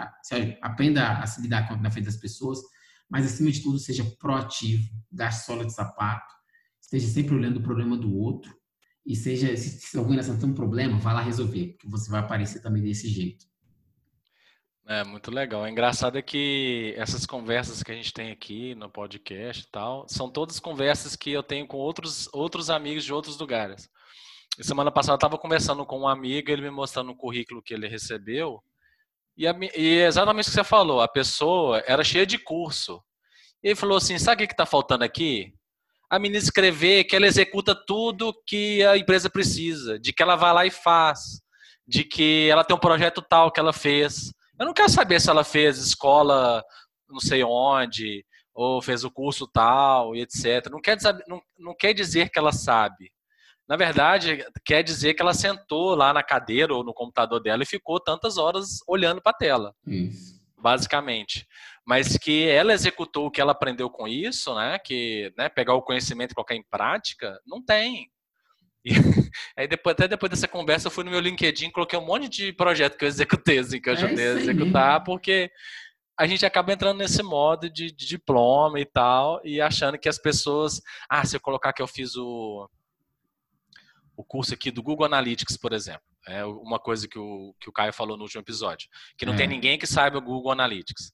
aprenda 0.62 1.18
a 1.18 1.26
se 1.26 1.42
lidar 1.42 1.82
na 1.82 1.90
frente 1.90 2.04
das 2.04 2.16
pessoas, 2.16 2.60
mas 3.10 3.26
acima 3.26 3.50
de 3.50 3.60
tudo 3.60 3.76
seja 3.76 4.04
proativo, 4.20 4.84
gaste 5.10 5.46
sola 5.46 5.66
de 5.66 5.74
sapato, 5.74 6.32
esteja 6.80 7.08
sempre 7.08 7.34
olhando 7.34 7.56
o 7.56 7.62
problema 7.62 7.96
do 7.96 8.16
outro 8.16 8.56
e 9.04 9.16
seja, 9.16 9.56
se, 9.56 9.80
se 9.80 9.98
alguém 9.98 10.14
nessa 10.14 10.38
tem 10.38 10.48
um 10.48 10.54
problema, 10.54 10.96
vá 11.00 11.12
lá 11.12 11.22
resolver, 11.22 11.72
porque 11.72 11.88
você 11.88 12.08
vai 12.08 12.20
aparecer 12.20 12.62
também 12.62 12.80
desse 12.80 13.08
jeito. 13.08 13.46
É 14.86 15.02
muito 15.02 15.28
legal. 15.28 15.66
É 15.66 15.70
engraçado 15.70 16.18
é 16.18 16.22
que 16.22 16.94
essas 16.96 17.26
conversas 17.26 17.82
que 17.82 17.90
a 17.90 17.94
gente 17.96 18.12
tem 18.12 18.30
aqui 18.30 18.76
no 18.76 18.88
podcast 18.88 19.64
e 19.64 19.70
tal, 19.72 20.06
são 20.08 20.30
todas 20.30 20.60
conversas 20.60 21.16
que 21.16 21.32
eu 21.32 21.42
tenho 21.42 21.66
com 21.66 21.78
outros, 21.78 22.28
outros 22.32 22.70
amigos 22.70 23.02
de 23.02 23.12
outros 23.12 23.36
lugares. 23.36 23.90
Semana 24.60 24.90
passada 24.90 25.14
eu 25.14 25.16
estava 25.16 25.38
conversando 25.38 25.84
com 25.84 26.00
um 26.00 26.08
amigo, 26.08 26.50
ele 26.50 26.62
me 26.62 26.70
mostrando 26.70 27.10
o 27.10 27.16
currículo 27.16 27.62
que 27.62 27.74
ele 27.74 27.88
recebeu, 27.88 28.62
e, 29.36 29.48
a, 29.48 29.54
e 29.76 29.98
é 29.98 30.06
exatamente 30.06 30.46
o 30.46 30.50
que 30.50 30.54
você 30.54 30.64
falou, 30.64 31.00
a 31.00 31.08
pessoa 31.08 31.82
era 31.86 32.04
cheia 32.04 32.24
de 32.24 32.38
curso. 32.38 33.02
E 33.62 33.68
ele 33.68 33.74
falou 33.76 33.96
assim: 33.96 34.18
sabe 34.18 34.44
o 34.44 34.46
que 34.46 34.52
está 34.52 34.64
faltando 34.64 35.02
aqui? 35.04 35.52
A 36.08 36.18
menina 36.18 36.38
escrever 36.38 37.04
que 37.04 37.16
ela 37.16 37.26
executa 37.26 37.74
tudo 37.74 38.34
que 38.46 38.84
a 38.84 38.96
empresa 38.96 39.28
precisa, 39.28 39.98
de 39.98 40.12
que 40.12 40.22
ela 40.22 40.36
vai 40.36 40.52
lá 40.52 40.66
e 40.66 40.70
faz, 40.70 41.40
de 41.86 42.04
que 42.04 42.48
ela 42.48 42.62
tem 42.62 42.76
um 42.76 42.80
projeto 42.80 43.20
tal 43.22 43.50
que 43.50 43.58
ela 43.58 43.72
fez. 43.72 44.32
Eu 44.58 44.66
não 44.66 44.74
quero 44.74 44.88
saber 44.88 45.20
se 45.20 45.28
ela 45.28 45.42
fez 45.42 45.78
escola 45.78 46.62
não 47.08 47.20
sei 47.20 47.42
onde, 47.44 48.24
ou 48.54 48.80
fez 48.80 49.04
o 49.04 49.10
curso 49.10 49.48
tal, 49.48 50.14
e 50.14 50.20
etc. 50.20 50.68
Não 50.70 50.80
quer, 50.80 50.96
não, 51.26 51.40
não 51.58 51.74
quer 51.74 51.92
dizer 51.92 52.30
que 52.30 52.38
ela 52.38 52.52
sabe. 52.52 53.10
Na 53.68 53.76
verdade, 53.76 54.44
quer 54.64 54.82
dizer 54.82 55.14
que 55.14 55.22
ela 55.22 55.32
sentou 55.32 55.94
lá 55.94 56.12
na 56.12 56.22
cadeira 56.22 56.74
ou 56.74 56.84
no 56.84 56.92
computador 56.92 57.40
dela 57.40 57.62
e 57.62 57.66
ficou 57.66 57.98
tantas 57.98 58.36
horas 58.36 58.80
olhando 58.86 59.22
para 59.22 59.30
a 59.30 59.36
tela. 59.36 59.74
Isso. 59.86 60.34
Basicamente. 60.58 61.46
Mas 61.86 62.16
que 62.18 62.46
ela 62.46 62.72
executou 62.72 63.26
o 63.26 63.30
que 63.30 63.40
ela 63.40 63.52
aprendeu 63.52 63.88
com 63.88 64.06
isso, 64.06 64.54
né? 64.54 64.78
Que 64.78 65.32
né, 65.36 65.48
pegar 65.48 65.74
o 65.74 65.82
conhecimento 65.82 66.32
e 66.32 66.34
colocar 66.34 66.54
em 66.54 66.62
prática, 66.62 67.38
não 67.46 67.62
tem. 67.62 68.10
E, 68.84 68.90
aí 69.56 69.66
depois, 69.66 69.94
até 69.94 70.06
depois 70.06 70.30
dessa 70.30 70.48
conversa, 70.48 70.88
eu 70.88 70.90
fui 70.90 71.04
no 71.04 71.10
meu 71.10 71.20
LinkedIn, 71.20 71.70
coloquei 71.70 71.98
um 71.98 72.04
monte 72.04 72.28
de 72.28 72.52
projeto 72.52 72.98
que 72.98 73.04
eu 73.04 73.08
executei, 73.08 73.58
assim, 73.58 73.80
que 73.80 73.88
eu 73.88 73.94
ajudei 73.94 74.26
é 74.26 74.28
a 74.32 74.34
executar, 74.34 75.04
porque 75.04 75.50
a 76.18 76.26
gente 76.26 76.44
acaba 76.44 76.72
entrando 76.72 76.98
nesse 76.98 77.22
modo 77.22 77.68
de, 77.70 77.90
de, 77.90 78.06
diploma 78.06 78.78
e 78.78 78.84
tal, 78.84 79.40
e 79.42 79.60
achando 79.60 79.98
que 79.98 80.08
as 80.08 80.18
pessoas, 80.18 80.80
ah, 81.08 81.24
se 81.24 81.36
eu 81.36 81.40
colocar 81.40 81.72
que 81.72 81.82
eu 81.82 81.86
fiz 81.86 82.14
o, 82.14 82.68
o 84.16 84.24
curso 84.24 84.54
aqui 84.54 84.70
do 84.70 84.82
Google 84.82 85.06
Analytics, 85.06 85.56
por 85.56 85.72
exemplo, 85.72 86.02
é 86.26 86.44
uma 86.44 86.78
coisa 86.78 87.08
que 87.08 87.18
o, 87.18 87.54
que 87.60 87.68
o 87.68 87.72
Caio 87.72 87.92
falou 87.92 88.16
no 88.16 88.22
último 88.22 88.40
episódio, 88.40 88.88
que 89.16 89.26
não 89.26 89.34
é. 89.34 89.36
tem 89.36 89.48
ninguém 89.48 89.78
que 89.78 89.86
saiba 89.86 90.18
o 90.18 90.22
Google 90.22 90.52
Analytics. 90.52 91.12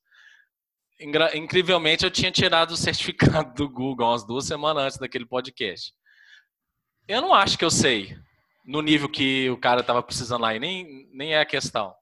Incrivelmente, 1.34 2.05
eu 2.05 2.11
tinha 2.11 2.30
tirado 2.30 2.72
o 2.72 2.76
certificado 2.76 3.55
do 3.55 3.68
Google 3.68 4.09
umas 4.09 4.26
duas 4.26 4.44
semanas 4.46 4.84
antes 4.84 4.98
daquele 4.98 5.24
podcast. 5.24 5.92
Eu 7.09 7.22
não 7.22 7.34
acho 7.34 7.59
que 7.59 7.64
eu 7.64 7.70
sei 7.70 8.16
no 8.64 8.82
nível 8.82 9.09
que 9.09 9.48
o 9.51 9.57
cara 9.57 9.80
estava 9.80 10.03
precisando 10.03 10.42
lá, 10.42 10.55
e 10.55 10.61
nem, 10.61 11.09
nem 11.12 11.34
é 11.34 11.40
a 11.40 11.46
questão. 11.46 11.94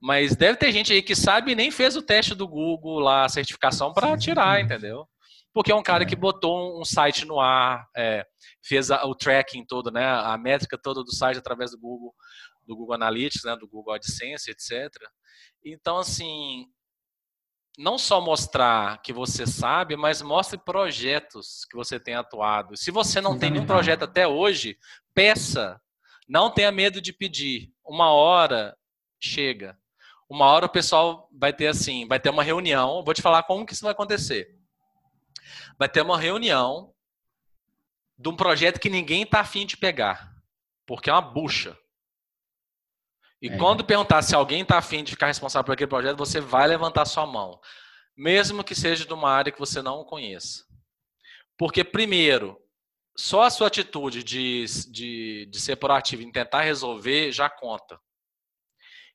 Mas 0.00 0.34
deve 0.34 0.58
ter 0.58 0.72
gente 0.72 0.92
aí 0.92 1.02
que 1.02 1.14
sabe 1.14 1.52
e 1.52 1.54
nem 1.54 1.70
fez 1.70 1.96
o 1.96 2.02
teste 2.02 2.34
do 2.34 2.48
Google 2.48 2.98
lá, 2.98 3.24
a 3.24 3.28
certificação 3.28 3.92
para 3.92 4.16
tirar, 4.16 4.60
entendeu? 4.60 5.08
Porque 5.54 5.70
é 5.70 5.74
um 5.74 5.82
cara 5.82 6.04
que 6.04 6.16
botou 6.16 6.80
um 6.80 6.84
site 6.84 7.24
no 7.24 7.40
ar, 7.40 7.88
é, 7.96 8.26
fez 8.60 8.90
a, 8.90 9.06
o 9.06 9.14
tracking 9.14 9.64
todo, 9.64 9.90
né, 9.90 10.04
a 10.04 10.36
métrica 10.36 10.76
toda 10.76 11.04
do 11.04 11.14
site 11.14 11.38
através 11.38 11.70
do 11.70 11.78
Google, 11.78 12.12
do 12.66 12.76
Google 12.76 12.96
Analytics, 12.96 13.44
né, 13.44 13.56
do 13.56 13.68
Google 13.68 13.94
AdSense, 13.94 14.50
etc. 14.50 14.90
Então, 15.64 15.98
assim, 15.98 16.66
não 17.78 17.96
só 17.98 18.20
mostrar 18.20 19.00
que 19.00 19.12
você 19.12 19.46
sabe, 19.46 19.96
mas 19.96 20.22
mostre 20.22 20.58
projetos 20.58 21.64
que 21.70 21.76
você 21.76 22.00
tem 22.00 22.14
atuado. 22.14 22.76
Se 22.76 22.90
você 22.90 23.20
não 23.20 23.38
tem 23.38 23.50
nenhum 23.50 23.66
projeto 23.66 24.04
até 24.04 24.26
hoje, 24.26 24.76
peça. 25.14 25.80
Não 26.28 26.50
tenha 26.50 26.72
medo 26.72 27.00
de 27.00 27.12
pedir. 27.12 27.72
Uma 27.84 28.10
hora 28.12 28.76
chega. 29.20 29.78
Uma 30.28 30.46
hora 30.46 30.66
o 30.66 30.70
pessoal 30.70 31.28
vai 31.32 31.52
ter 31.52 31.66
assim, 31.66 32.06
vai 32.08 32.18
ter 32.18 32.30
uma 32.30 32.42
reunião. 32.42 33.04
Vou 33.04 33.12
te 33.12 33.22
falar 33.22 33.42
como 33.42 33.66
que 33.66 33.72
isso 33.72 33.82
vai 33.82 33.92
acontecer. 33.92 34.63
Vai 35.78 35.88
ter 35.88 36.02
uma 36.02 36.18
reunião 36.18 36.94
de 38.16 38.28
um 38.28 38.36
projeto 38.36 38.80
que 38.80 38.88
ninguém 38.88 39.22
está 39.22 39.40
afim 39.40 39.66
de 39.66 39.76
pegar, 39.76 40.32
porque 40.86 41.10
é 41.10 41.12
uma 41.12 41.20
bucha. 41.20 41.76
E 43.42 43.48
é. 43.48 43.58
quando 43.58 43.84
perguntar 43.84 44.22
se 44.22 44.34
alguém 44.34 44.62
está 44.62 44.78
afim 44.78 45.04
de 45.04 45.12
ficar 45.12 45.26
responsável 45.26 45.64
por 45.64 45.72
aquele 45.72 45.90
projeto, 45.90 46.16
você 46.16 46.40
vai 46.40 46.66
levantar 46.66 47.04
sua 47.04 47.26
mão. 47.26 47.60
Mesmo 48.16 48.64
que 48.64 48.74
seja 48.74 49.04
de 49.04 49.12
uma 49.12 49.30
área 49.30 49.52
que 49.52 49.58
você 49.58 49.82
não 49.82 50.04
conheça. 50.04 50.64
Porque, 51.58 51.84
primeiro, 51.84 52.58
só 53.16 53.42
a 53.42 53.50
sua 53.50 53.66
atitude 53.66 54.24
de, 54.24 54.64
de, 54.90 55.46
de 55.46 55.60
ser 55.60 55.76
proativo 55.76 56.22
em 56.22 56.32
tentar 56.32 56.62
resolver 56.62 57.32
já 57.32 57.50
conta. 57.50 58.00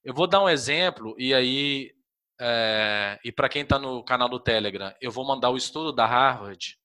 Eu 0.03 0.14
vou 0.14 0.28
dar 0.28 0.43
um 0.43 0.49
exemplo, 0.49 1.16
e 1.18 1.34
aí, 1.34 1.93
é, 2.40 3.20
e 3.24 3.32
para 3.32 3.50
quem 3.50 3.64
está 3.64 3.78
no 3.78 4.04
canal 4.04 4.30
do 4.30 4.40
Telegram, 4.40 4.94
eu 5.02 5.12
vou 5.12 5.26
mandar 5.26 5.50
o 5.50 5.58
estudo 5.58 5.92
da 5.92 6.06
Harvard, 6.06 6.78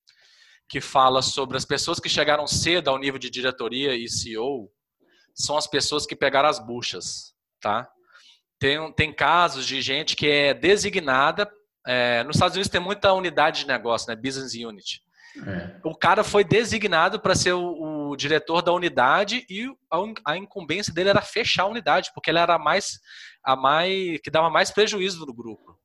que 0.68 0.80
fala 0.80 1.22
sobre 1.22 1.56
as 1.56 1.64
pessoas 1.64 2.00
que 2.00 2.08
chegaram 2.08 2.46
cedo 2.46 2.88
ao 2.88 2.98
nível 2.98 3.18
de 3.18 3.30
diretoria 3.30 3.94
e 3.94 4.08
CEO, 4.08 4.70
são 5.34 5.56
as 5.56 5.66
pessoas 5.66 6.06
que 6.06 6.16
pegaram 6.16 6.48
as 6.48 6.58
buchas 6.58 7.34
tá? 7.64 7.88
Tem, 8.58 8.92
tem 8.92 9.12
casos 9.12 9.66
de 9.66 9.80
gente 9.80 10.14
que 10.14 10.28
é 10.28 10.52
designada. 10.52 11.50
É, 11.86 12.22
nos 12.24 12.36
Estados 12.36 12.56
Unidos 12.56 12.70
tem 12.70 12.80
muita 12.80 13.12
unidade 13.14 13.60
de 13.60 13.66
negócio, 13.66 14.08
né? 14.08 14.14
Business 14.14 14.54
Unit. 14.54 15.02
É. 15.36 15.80
O 15.82 15.96
cara 15.96 16.22
foi 16.22 16.44
designado 16.44 17.18
para 17.18 17.34
ser 17.34 17.52
o, 17.52 18.10
o, 18.10 18.16
diretor 18.16 18.62
da 18.62 18.72
unidade 18.72 19.44
e 19.50 19.66
a, 19.90 20.32
a, 20.32 20.36
incumbência 20.36 20.94
dele 20.94 21.08
era 21.08 21.20
fechar 21.20 21.64
a 21.64 21.68
unidade, 21.68 22.10
porque 22.14 22.30
ele 22.30 22.38
era 22.38 22.54
a 22.54 22.58
mais, 22.58 23.00
a 23.42 23.56
mais 23.56 24.20
que 24.20 24.30
dava 24.30 24.48
mais 24.48 24.70
prejuízo 24.70 25.26
no 25.26 25.34
grupo. 25.34 25.76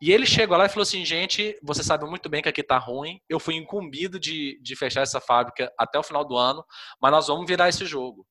E 0.00 0.10
ele 0.10 0.26
chegou 0.26 0.56
lá 0.56 0.66
e 0.66 0.68
falou 0.68 0.82
assim: 0.82 1.04
gente, 1.04 1.56
você 1.62 1.84
sabe 1.84 2.04
muito 2.06 2.28
bem 2.28 2.42
que 2.42 2.48
aqui 2.48 2.64
tá 2.64 2.76
ruim. 2.76 3.20
Eu 3.28 3.38
fui 3.38 3.54
incumbido 3.54 4.18
de, 4.18 4.58
de 4.60 4.74
fechar 4.74 5.02
essa 5.02 5.20
fábrica 5.20 5.72
até 5.78 5.96
o 5.96 6.02
final 6.02 6.24
do 6.24 6.36
ano, 6.36 6.64
mas 7.00 7.12
nós 7.12 7.28
vamos 7.28 7.46
virar 7.46 7.68
esse 7.68 7.86
jogo. 7.86 8.26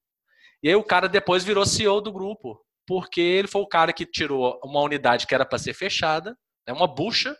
E 0.61 0.67
aí 0.67 0.75
o 0.75 0.83
cara 0.83 1.07
depois 1.07 1.45
virou 1.45 1.65
CEO 1.65 2.01
do 2.01 2.11
grupo, 2.11 2.61
porque 2.85 3.21
ele 3.21 3.47
foi 3.47 3.61
o 3.61 3.67
cara 3.67 3.93
que 3.93 4.05
tirou 4.05 4.59
uma 4.65 4.81
unidade 4.81 5.25
que 5.25 5.33
era 5.33 5.45
para 5.45 5.57
ser 5.57 5.73
fechada, 5.73 6.37
né, 6.67 6.73
uma 6.73 6.87
bucha. 6.87 7.33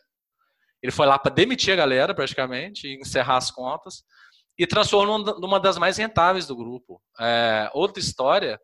Ele 0.82 0.92
foi 0.92 1.06
lá 1.06 1.20
para 1.20 1.34
demitir 1.34 1.74
a 1.74 1.78
galera, 1.78 2.14
praticamente, 2.14 2.88
e 2.88 3.00
encerrar 3.00 3.38
as 3.38 3.52
contas, 3.52 4.04
e 4.58 4.66
transformou 4.66 5.20
numa 5.40 5.60
das 5.60 5.78
mais 5.78 5.98
rentáveis 5.98 6.48
do 6.48 6.56
grupo. 6.56 7.02
É, 7.20 7.70
outra 7.74 8.00
história 8.00 8.60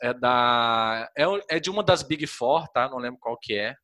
é, 0.00 0.14
da, 0.14 1.10
é, 1.16 1.24
é, 1.56 1.60
de 1.60 1.70
uma 1.70 1.82
das 1.82 2.02
Big 2.02 2.26
Four, 2.26 2.68
tá? 2.68 2.88
Não 2.88 2.98
lembro 2.98 3.18
qual 3.20 3.36
que 3.36 3.54
é. 3.54 3.74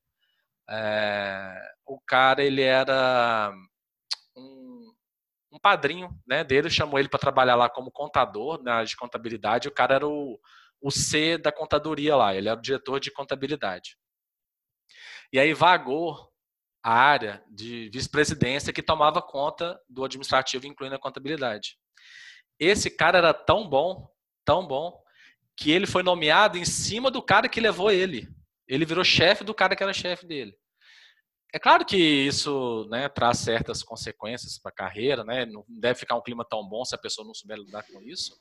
é 0.71 1.55
o 1.87 2.01
cara, 2.07 2.43
ele 2.43 2.63
era 2.63 3.53
um 5.55 5.59
padrinho 5.59 6.11
né, 6.27 6.43
dele 6.43 6.69
chamou 6.69 6.99
ele 6.99 7.09
para 7.09 7.21
trabalhar 7.21 7.55
lá 7.55 7.71
como 7.71 7.91
contador 7.93 8.61
na 8.63 8.83
de 8.83 8.97
contabilidade. 8.97 9.69
O 9.69 9.73
cara 9.73 9.95
era 9.95 10.07
o, 10.07 10.39
o 10.81 10.91
C 10.91 11.39
da 11.39 11.53
contadoria 11.53 12.17
lá, 12.17 12.35
ele 12.35 12.49
era 12.49 12.59
o 12.59 12.63
diretor 12.63 12.99
de 12.99 13.13
contabilidade. 13.13 13.97
E 15.33 15.39
aí 15.39 15.55
vagou 15.55 16.29
a 16.85 16.93
área 16.93 17.43
de 17.49 17.89
vice-presidência 17.89 18.71
que 18.71 18.83
tomava 18.83 19.23
conta 19.23 19.81
do 19.89 20.05
administrativo, 20.05 20.67
incluindo 20.67 20.95
a 20.95 20.99
contabilidade. 20.99 21.79
Esse 22.61 22.91
cara 22.91 23.17
era 23.17 23.33
tão 23.33 23.67
bom, 23.67 24.07
tão 24.45 24.67
bom, 24.67 25.03
que 25.57 25.71
ele 25.71 25.87
foi 25.87 26.03
nomeado 26.03 26.59
em 26.59 26.65
cima 26.67 27.11
do 27.11 27.23
cara 27.23 27.49
que 27.49 27.59
levou 27.59 27.91
ele. 27.91 28.29
Ele 28.69 28.85
virou 28.85 29.03
chefe 29.03 29.43
do 29.43 29.55
cara 29.55 29.75
que 29.75 29.83
era 29.83 29.95
chefe 29.95 30.27
dele. 30.27 30.55
É 31.55 31.59
claro 31.59 31.87
que 31.87 31.97
isso 31.97 32.87
né, 32.91 33.09
traz 33.09 33.39
certas 33.39 33.83
consequências 33.83 34.59
para 34.59 34.71
a 34.71 34.75
carreira, 34.75 35.25
né? 35.25 35.47
não 35.47 35.65
deve 35.67 36.01
ficar 36.01 36.17
um 36.17 36.23
clima 36.23 36.45
tão 36.45 36.69
bom 36.69 36.85
se 36.85 36.95
a 36.95 36.99
pessoa 36.99 37.27
não 37.27 37.33
souber 37.33 37.57
lidar 37.57 37.85
com 37.85 38.03
isso, 38.03 38.37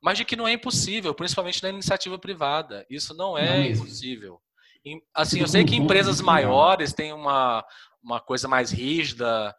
mas 0.00 0.16
de 0.16 0.24
que 0.24 0.36
não 0.36 0.48
é 0.48 0.52
impossível, 0.52 1.12
principalmente 1.12 1.62
na 1.62 1.68
iniciativa 1.68 2.18
privada. 2.18 2.86
Isso 2.88 3.12
não 3.12 3.36
é 3.36 3.58
não 3.58 3.64
impossível. 3.66 4.40
Assim, 5.14 5.40
eu 5.40 5.48
sei 5.48 5.64
que 5.64 5.76
empresas 5.76 6.20
maiores 6.20 6.92
têm 6.92 7.12
uma, 7.12 7.64
uma 8.02 8.20
coisa 8.20 8.48
mais 8.48 8.70
rígida, 8.70 9.54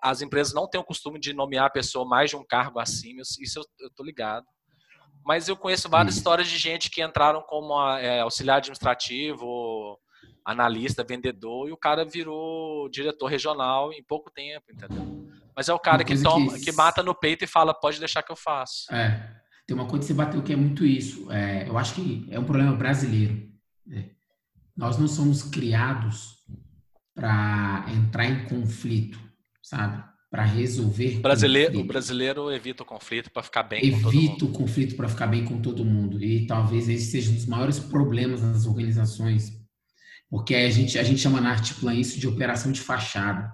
as 0.00 0.22
empresas 0.22 0.54
não 0.54 0.68
têm 0.68 0.80
o 0.80 0.84
costume 0.84 1.18
de 1.18 1.32
nomear 1.32 1.66
a 1.66 1.70
pessoa 1.70 2.06
mais 2.06 2.30
de 2.30 2.36
um 2.36 2.44
cargo 2.44 2.78
acima, 2.78 3.22
isso 3.22 3.58
eu 3.80 3.88
estou 3.88 4.06
ligado. 4.06 4.46
Mas 5.24 5.48
eu 5.48 5.56
conheço 5.56 5.88
várias 5.88 6.16
histórias 6.16 6.48
de 6.48 6.58
gente 6.58 6.90
que 6.90 7.02
entraram 7.02 7.42
como 7.42 7.74
é, 7.96 8.20
auxiliar 8.20 8.58
administrativo, 8.58 9.98
analista, 10.44 11.02
vendedor, 11.02 11.68
e 11.68 11.72
o 11.72 11.76
cara 11.76 12.04
virou 12.04 12.88
diretor 12.90 13.26
regional 13.26 13.92
em 13.92 14.04
pouco 14.04 14.30
tempo, 14.30 14.66
entendeu? 14.70 15.26
Mas 15.56 15.68
é 15.68 15.74
o 15.74 15.78
cara 15.78 16.04
que, 16.04 16.20
toma, 16.22 16.54
que... 16.54 16.66
que 16.66 16.72
mata 16.72 17.02
no 17.02 17.14
peito 17.14 17.44
e 17.44 17.48
fala, 17.48 17.72
pode 17.72 17.98
deixar 17.98 18.22
que 18.22 18.30
eu 18.30 18.36
faço. 18.36 18.92
É. 18.92 19.34
Tem 19.66 19.74
uma 19.74 19.86
coisa 19.86 20.00
que 20.00 20.06
você 20.08 20.14
bateu 20.14 20.42
que 20.42 20.52
é 20.52 20.56
muito 20.56 20.84
isso. 20.84 21.30
É, 21.32 21.66
eu 21.66 21.78
acho 21.78 21.94
que 21.94 22.26
é 22.30 22.38
um 22.38 22.44
problema 22.44 22.76
brasileiro. 22.76 23.48
Né? 23.86 24.10
Nós 24.76 24.98
não 24.98 25.06
somos 25.06 25.42
criados 25.42 26.34
para 27.14 27.86
entrar 27.94 28.26
em 28.26 28.44
conflito, 28.46 29.18
sabe? 29.62 30.02
Para 30.30 30.42
resolver. 30.42 31.18
O 31.18 31.22
brasileiro, 31.22 31.68
conflito. 31.68 31.84
o 31.84 31.88
brasileiro 31.88 32.50
evita 32.50 32.82
o 32.82 32.86
conflito 32.86 33.30
para 33.30 33.42
ficar 33.42 33.62
bem 33.62 33.78
evita 33.78 33.96
com 33.96 34.02
todo 34.02 34.14
mundo. 34.14 34.26
Evita 34.26 34.44
o 34.44 34.52
conflito 34.52 34.96
para 34.96 35.08
ficar 35.08 35.26
bem 35.28 35.44
com 35.44 35.60
todo 35.60 35.84
mundo. 35.84 36.22
E 36.22 36.46
talvez 36.46 36.88
esse 36.88 37.12
seja 37.12 37.30
um 37.30 37.34
dos 37.34 37.46
maiores 37.46 37.78
problemas 37.78 38.40
das 38.40 38.66
organizações. 38.66 39.52
Porque 40.28 40.56
a 40.56 40.70
gente, 40.70 40.98
a 40.98 41.04
gente 41.04 41.20
chama 41.20 41.40
na 41.40 41.50
Artiplan 41.50 41.94
isso 41.94 42.18
de 42.18 42.26
operação 42.26 42.72
de 42.72 42.80
fachada. 42.80 43.52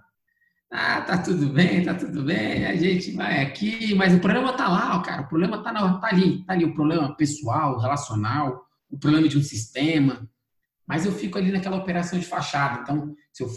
Ah, 0.73 1.03
tá 1.03 1.18
tudo 1.18 1.49
bem, 1.49 1.83
tá 1.83 1.95
tudo 1.95 2.23
bem, 2.23 2.64
a 2.64 2.77
gente 2.77 3.11
vai 3.11 3.43
aqui, 3.43 3.93
mas 3.97 4.14
o 4.14 4.21
problema 4.21 4.53
tá 4.53 4.68
lá, 4.68 4.97
ó, 4.97 5.01
cara, 5.01 5.23
o 5.23 5.29
problema 5.29 5.61
tá, 5.64 5.73
na, 5.73 5.99
tá 5.99 6.07
ali, 6.07 6.45
tá 6.45 6.53
ali, 6.53 6.64
o 6.64 6.73
problema 6.73 7.16
pessoal, 7.16 7.77
relacional, 7.81 8.64
o 8.89 8.97
problema 8.97 9.29
de 9.29 9.37
um 9.37 9.43
sistema, 9.43 10.31
mas 10.91 11.07
eu 11.07 11.12
fico 11.12 11.38
ali 11.38 11.53
naquela 11.53 11.76
operação 11.76 12.18
de 12.18 12.26
fachada. 12.26 12.80
Então, 12.82 13.14
se 13.32 13.45
eu 13.45 13.49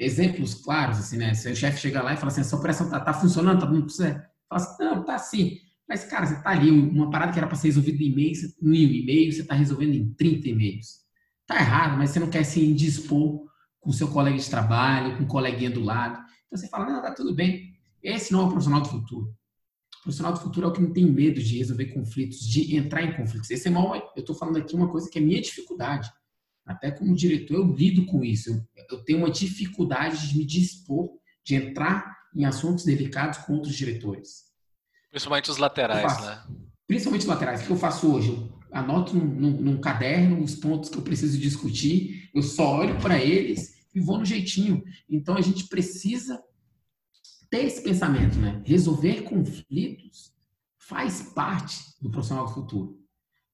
exemplos 0.00 0.52
claros, 0.52 0.98
assim, 0.98 1.16
né? 1.16 1.32
Se 1.32 1.48
o 1.48 1.54
chefe 1.54 1.78
chega 1.78 2.02
lá 2.02 2.12
e 2.12 2.16
fala 2.16 2.32
assim, 2.32 2.40
essa 2.40 2.56
operação 2.56 2.90
tá, 2.90 2.98
tá 2.98 3.12
funcionando, 3.12 3.60
tá 3.60 3.66
dando 3.66 3.88
certo? 3.88 4.28
Fala 4.48 4.60
assim, 4.60 4.82
não, 4.82 5.04
tá 5.04 5.16
sim. 5.16 5.58
Mas, 5.88 6.02
cara, 6.02 6.26
você 6.26 6.42
tá 6.42 6.50
ali, 6.50 6.68
uma 6.72 7.08
parada 7.08 7.30
que 7.32 7.38
era 7.38 7.46
para 7.46 7.54
ser 7.56 7.68
resolvida 7.68 8.02
em 8.02 8.06
e-mail, 8.06 8.32
em 8.62 9.00
e-mail, 9.00 9.32
você 9.32 9.44
tá 9.44 9.54
resolvendo 9.54 9.94
em 9.94 10.12
30 10.14 10.48
e-mails. 10.48 11.04
Tá 11.46 11.54
errado, 11.54 11.96
mas 11.96 12.10
você 12.10 12.18
não 12.18 12.28
quer 12.28 12.42
se 12.42 12.60
indispor 12.64 13.44
com 13.78 13.92
seu 13.92 14.08
colega 14.08 14.36
de 14.36 14.50
trabalho, 14.50 15.18
com 15.18 15.22
o 15.22 15.28
coleguinha 15.28 15.70
do 15.70 15.80
lado. 15.80 16.18
Então 16.48 16.58
você 16.58 16.68
fala, 16.68 16.90
não, 16.90 17.00
tá 17.00 17.14
tudo 17.14 17.32
bem. 17.32 17.74
Esse 18.02 18.32
não 18.32 18.40
é 18.40 18.44
o 18.46 18.48
profissional 18.48 18.80
do 18.80 18.88
futuro. 18.88 19.26
O 20.00 20.02
profissional 20.02 20.32
do 20.32 20.40
futuro 20.40 20.66
é 20.66 20.68
o 20.68 20.72
que 20.72 20.82
não 20.82 20.92
tem 20.92 21.06
medo 21.06 21.40
de 21.40 21.58
resolver 21.58 21.86
conflitos, 21.94 22.40
de 22.40 22.74
entrar 22.76 23.04
em 23.04 23.14
conflitos. 23.14 23.48
Esse 23.52 23.68
é 23.68 23.70
mal, 23.70 23.94
eu 23.94 24.20
estou 24.20 24.34
falando 24.34 24.56
aqui 24.56 24.74
uma 24.74 24.88
coisa 24.88 25.08
que 25.08 25.16
é 25.16 25.22
minha 25.22 25.40
dificuldade. 25.40 26.10
Até 26.70 26.90
como 26.92 27.16
diretor, 27.16 27.54
eu 27.54 27.72
lido 27.72 28.06
com 28.06 28.24
isso. 28.24 28.50
Eu, 28.50 28.84
eu 28.90 29.04
tenho 29.04 29.18
uma 29.18 29.30
dificuldade 29.30 30.28
de 30.28 30.38
me 30.38 30.46
dispor, 30.46 31.10
de 31.44 31.56
entrar 31.56 32.16
em 32.34 32.44
assuntos 32.44 32.84
delicados 32.84 33.38
com 33.38 33.54
outros 33.54 33.74
diretores. 33.74 34.44
Principalmente 35.10 35.50
os 35.50 35.56
laterais, 35.56 36.20
né? 36.20 36.44
Principalmente 36.86 37.22
os 37.22 37.26
laterais. 37.26 37.62
O 37.62 37.66
que 37.66 37.72
eu 37.72 37.76
faço 37.76 38.12
hoje? 38.12 38.28
Eu 38.28 38.60
anoto 38.70 39.16
num, 39.16 39.26
num, 39.26 39.60
num 39.60 39.80
caderno 39.80 40.40
os 40.40 40.54
pontos 40.54 40.88
que 40.88 40.96
eu 40.96 41.02
preciso 41.02 41.36
discutir, 41.38 42.30
eu 42.32 42.42
só 42.42 42.78
olho 42.78 43.00
para 43.00 43.18
eles 43.18 43.74
e 43.92 43.98
vou 43.98 44.18
no 44.18 44.24
jeitinho. 44.24 44.84
Então 45.08 45.36
a 45.36 45.40
gente 45.40 45.66
precisa 45.66 46.40
ter 47.50 47.64
esse 47.64 47.82
pensamento, 47.82 48.38
né? 48.38 48.62
Resolver 48.64 49.22
conflitos 49.22 50.32
faz 50.78 51.20
parte 51.34 51.80
do 52.00 52.10
profissional 52.10 52.46
do 52.46 52.54
futuro. 52.54 52.99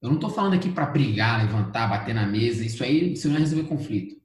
Eu 0.01 0.09
não 0.09 0.15
estou 0.15 0.29
falando 0.29 0.53
aqui 0.53 0.69
para 0.69 0.85
brigar, 0.85 1.43
levantar, 1.43 1.87
bater 1.87 2.13
na 2.13 2.25
mesa. 2.25 2.63
Isso 2.63 2.83
aí 2.83 3.15
você 3.15 3.27
não 3.27 3.35
é 3.35 3.39
resolver 3.39 3.67
conflito. 3.67 4.15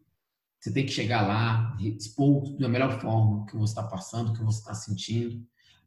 Você 0.60 0.72
tem 0.72 0.86
que 0.86 0.92
chegar 0.92 1.26
lá, 1.26 1.76
expor 1.80 2.56
da 2.56 2.68
melhor 2.68 3.00
forma 3.00 3.42
o 3.42 3.46
que 3.46 3.56
você 3.56 3.72
está 3.72 3.82
passando, 3.82 4.30
o 4.30 4.32
que 4.32 4.44
você 4.44 4.58
está 4.58 4.74
sentindo. 4.74 5.44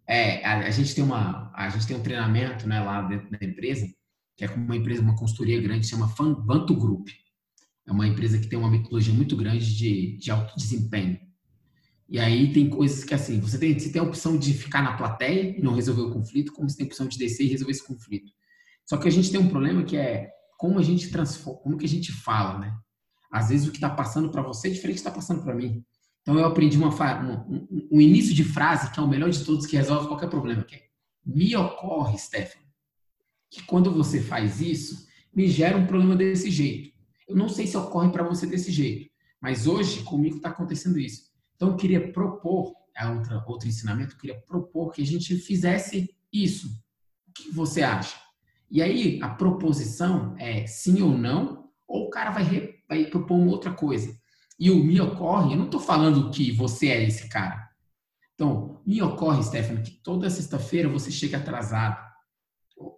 É, 0.08 0.46
a, 0.46 0.68
a, 0.68 0.70
gente 0.70 0.94
tem 0.94 1.04
uma, 1.04 1.52
a 1.56 1.70
gente 1.70 1.88
tem 1.88 1.96
um 1.96 2.04
treinamento, 2.04 2.68
né, 2.68 2.82
lá 2.82 3.02
dentro 3.04 3.30
da 3.32 3.38
empresa, 3.42 3.88
que 4.36 4.44
é 4.44 4.50
uma 4.50 4.76
empresa, 4.76 5.02
uma 5.02 5.16
consultoria 5.16 5.62
grande, 5.62 5.88
chama 5.88 6.14
Banto 6.46 6.76
Group. 6.76 7.08
É 7.88 7.92
uma 7.92 8.08
empresa 8.08 8.38
que 8.38 8.48
tem 8.48 8.58
uma 8.60 8.70
metodologia 8.70 9.14
muito 9.14 9.38
grande 9.38 9.76
de, 9.76 10.18
de 10.18 10.32
alto 10.32 10.56
desempenho. 10.58 11.20
E 12.10 12.20
aí 12.20 12.52
tem 12.52 12.70
coisas 12.70 13.04
que 13.04 13.14
assim, 13.14 13.40
você 13.40 13.58
tem, 13.58 13.78
você 13.78 13.92
tem 13.92 14.02
a 14.02 14.06
opção 14.06 14.38
de 14.38 14.54
ficar 14.54 14.82
na 14.82 14.98
plateia 14.98 15.58
e 15.58 15.62
não 15.62 15.74
resolver 15.74 16.02
o 16.02 16.12
conflito, 16.12 16.52
como 16.52 16.70
você 16.70 16.78
tem 16.78 16.86
a 16.86 16.88
opção 16.88 17.08
de 17.08 17.18
descer 17.18 17.46
e 17.46 17.50
resolver 17.50 17.72
esse 17.72 17.86
conflito. 17.86 18.32
Só 18.86 18.98
que 18.98 19.08
a 19.08 19.12
gente 19.12 19.32
tem 19.32 19.40
um 19.40 19.50
problema 19.50 19.84
que 19.84 19.98
é 19.98 20.30
como 20.58 20.80
a 20.80 20.84
gente 20.84 21.10
transforma, 21.10 21.60
como 21.62 21.78
que 21.78 21.86
a 21.86 21.90
gente 21.90 22.12
fala, 22.12 22.60
né? 22.60 22.78
Às 23.32 23.50
vezes 23.50 23.68
o 23.68 23.72
que 23.72 23.78
está 23.78 23.90
passando 23.90 24.30
para 24.30 24.42
você 24.42 24.68
é 24.68 24.72
diferente 24.72 24.98
do 24.98 25.02
que 25.04 25.08
está 25.08 25.12
passando 25.12 25.44
para 25.44 25.54
mim. 25.54 25.84
Então 26.22 26.40
eu 26.40 26.46
aprendi 26.46 26.78
uma, 26.78 26.90
uma 26.90 27.46
um, 27.48 27.88
um, 27.92 28.02
início 28.02 28.34
de 28.34 28.44
frase 28.44 28.92
que 28.92 29.00
é 29.00 29.04
o 29.04 29.08
melhor 29.08 29.30
de 29.30 29.44
todos 29.44 29.66
que 29.66 29.76
resolve 29.76 30.08
qualquer 30.08 30.30
problema, 30.30 30.64
que 30.64 30.76
é 30.76 30.86
me 31.26 31.56
ocorre, 31.56 32.18
Stefan, 32.18 32.60
que 33.50 33.64
quando 33.64 33.92
você 33.92 34.22
faz 34.22 34.62
isso, 34.62 35.08
me 35.34 35.48
gera 35.48 35.78
um 35.78 35.88
problema 35.88 36.16
desse 36.16 36.52
jeito. 36.52 36.94
Eu 37.28 37.36
não 37.36 37.50
sei 37.50 37.66
se 37.66 37.76
ocorre 37.76 38.12
para 38.12 38.24
você 38.24 38.46
desse 38.46 38.72
jeito, 38.72 39.10
mas 39.42 39.66
hoje 39.66 40.04
comigo 40.04 40.38
está 40.38 40.50
acontecendo 40.50 41.00
isso. 41.00 41.24
Então 41.56 41.70
eu 41.70 41.76
queria 41.76 42.12
propor, 42.12 42.74
é 42.96 43.08
outra, 43.08 43.44
outro 43.48 43.68
ensinamento, 43.68 44.14
eu 44.14 44.20
queria 44.20 44.40
propor 44.42 44.92
que 44.92 45.02
a 45.02 45.06
gente 45.06 45.36
fizesse 45.36 46.16
isso. 46.32 46.68
O 47.28 47.34
que 47.34 47.52
você 47.52 47.82
acha? 47.82 48.25
E 48.70 48.82
aí 48.82 49.20
a 49.22 49.30
proposição 49.30 50.36
é 50.38 50.66
sim 50.66 51.02
ou 51.02 51.18
não, 51.18 51.70
ou 51.88 52.08
o 52.08 52.10
cara 52.10 52.32
vai, 52.32 52.44
re, 52.44 52.84
vai 52.88 53.06
propor 53.06 53.36
uma 53.36 53.52
outra 53.52 53.72
coisa. 53.72 54.16
E 54.60 54.72
o 54.72 54.84
me 54.84 55.00
ocorre, 55.00 55.54
eu 55.54 55.58
não 55.58 55.66
estou 55.66 55.80
falando 55.80 56.32
que 56.32 56.52
você 56.52 56.88
é 56.88 57.04
esse 57.04 57.28
cara. 57.30 57.70
Então, 58.34 58.82
me 58.86 59.02
ocorre, 59.02 59.44
Stefano, 59.44 59.82
que 59.82 59.92
toda 59.92 60.30
sexta-feira 60.30 60.90
você 60.90 61.12
chega 61.12 61.38
atrasado. 61.38 62.04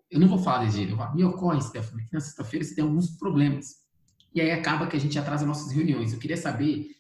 Eu 0.10 0.20
não 0.20 0.28
vou 0.28 0.40
falar 0.40 0.66
desse 0.66 0.78
jeito, 0.78 0.94
eu 0.94 0.98
falo, 0.98 1.16
me 1.16 1.24
ocorre, 1.24 1.62
Stefano, 1.62 2.00
que 2.00 2.14
na 2.14 2.20
sexta-feira 2.20 2.66
você 2.66 2.76
tem 2.76 2.84
alguns 2.84 3.18
problemas. 3.18 3.88
E 4.34 4.42
aí 4.42 4.52
acaba 4.52 4.88
que 4.88 4.96
a 4.96 5.00
gente 5.00 5.18
atrasa 5.18 5.46
nossas 5.46 5.72
reuniões. 5.72 6.14
Eu 6.14 6.20
queria 6.20 6.38
saber 6.38 6.96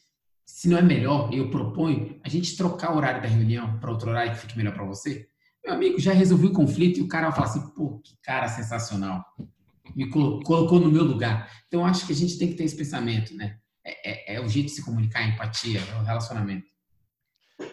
se 0.45 0.69
não 0.69 0.77
é 0.77 0.81
melhor, 0.81 1.33
eu 1.33 1.51
proponho, 1.51 2.19
a 2.23 2.29
gente 2.29 2.55
trocar 2.55 2.93
o 2.93 2.97
horário 2.97 3.21
da 3.21 3.27
reunião 3.27 3.77
para 3.79 3.91
outro 3.91 4.09
horário 4.09 4.31
que 4.31 4.39
fique 4.39 4.57
melhor 4.57 4.73
para 4.73 4.85
você. 4.85 5.27
Meu 5.67 5.75
amigo, 5.75 5.99
já 5.99 6.13
resolvi 6.13 6.47
o 6.47 6.53
conflito 6.53 6.97
e 6.97 7.03
o 7.03 7.09
cara 7.09 7.27
vai 7.27 7.35
falar 7.35 7.47
assim, 7.47 7.73
pô, 7.75 7.99
que 7.99 8.15
cara 8.23 8.47
sensacional. 8.47 9.21
Me 9.93 10.09
colocou 10.09 10.79
no 10.79 10.89
meu 10.89 11.03
lugar. 11.03 11.51
Então, 11.67 11.85
acho 11.85 12.07
que 12.07 12.13
a 12.13 12.15
gente 12.15 12.39
tem 12.39 12.47
que 12.47 12.55
ter 12.55 12.63
esse 12.63 12.77
pensamento, 12.77 13.35
né? 13.35 13.57
É, 13.85 14.35
é, 14.35 14.35
é 14.35 14.41
o 14.41 14.47
jeito 14.47 14.67
de 14.67 14.71
se 14.71 14.85
comunicar, 14.85 15.19
a 15.19 15.27
empatia, 15.27 15.81
é 15.81 15.99
o 15.99 16.03
relacionamento. 16.05 16.67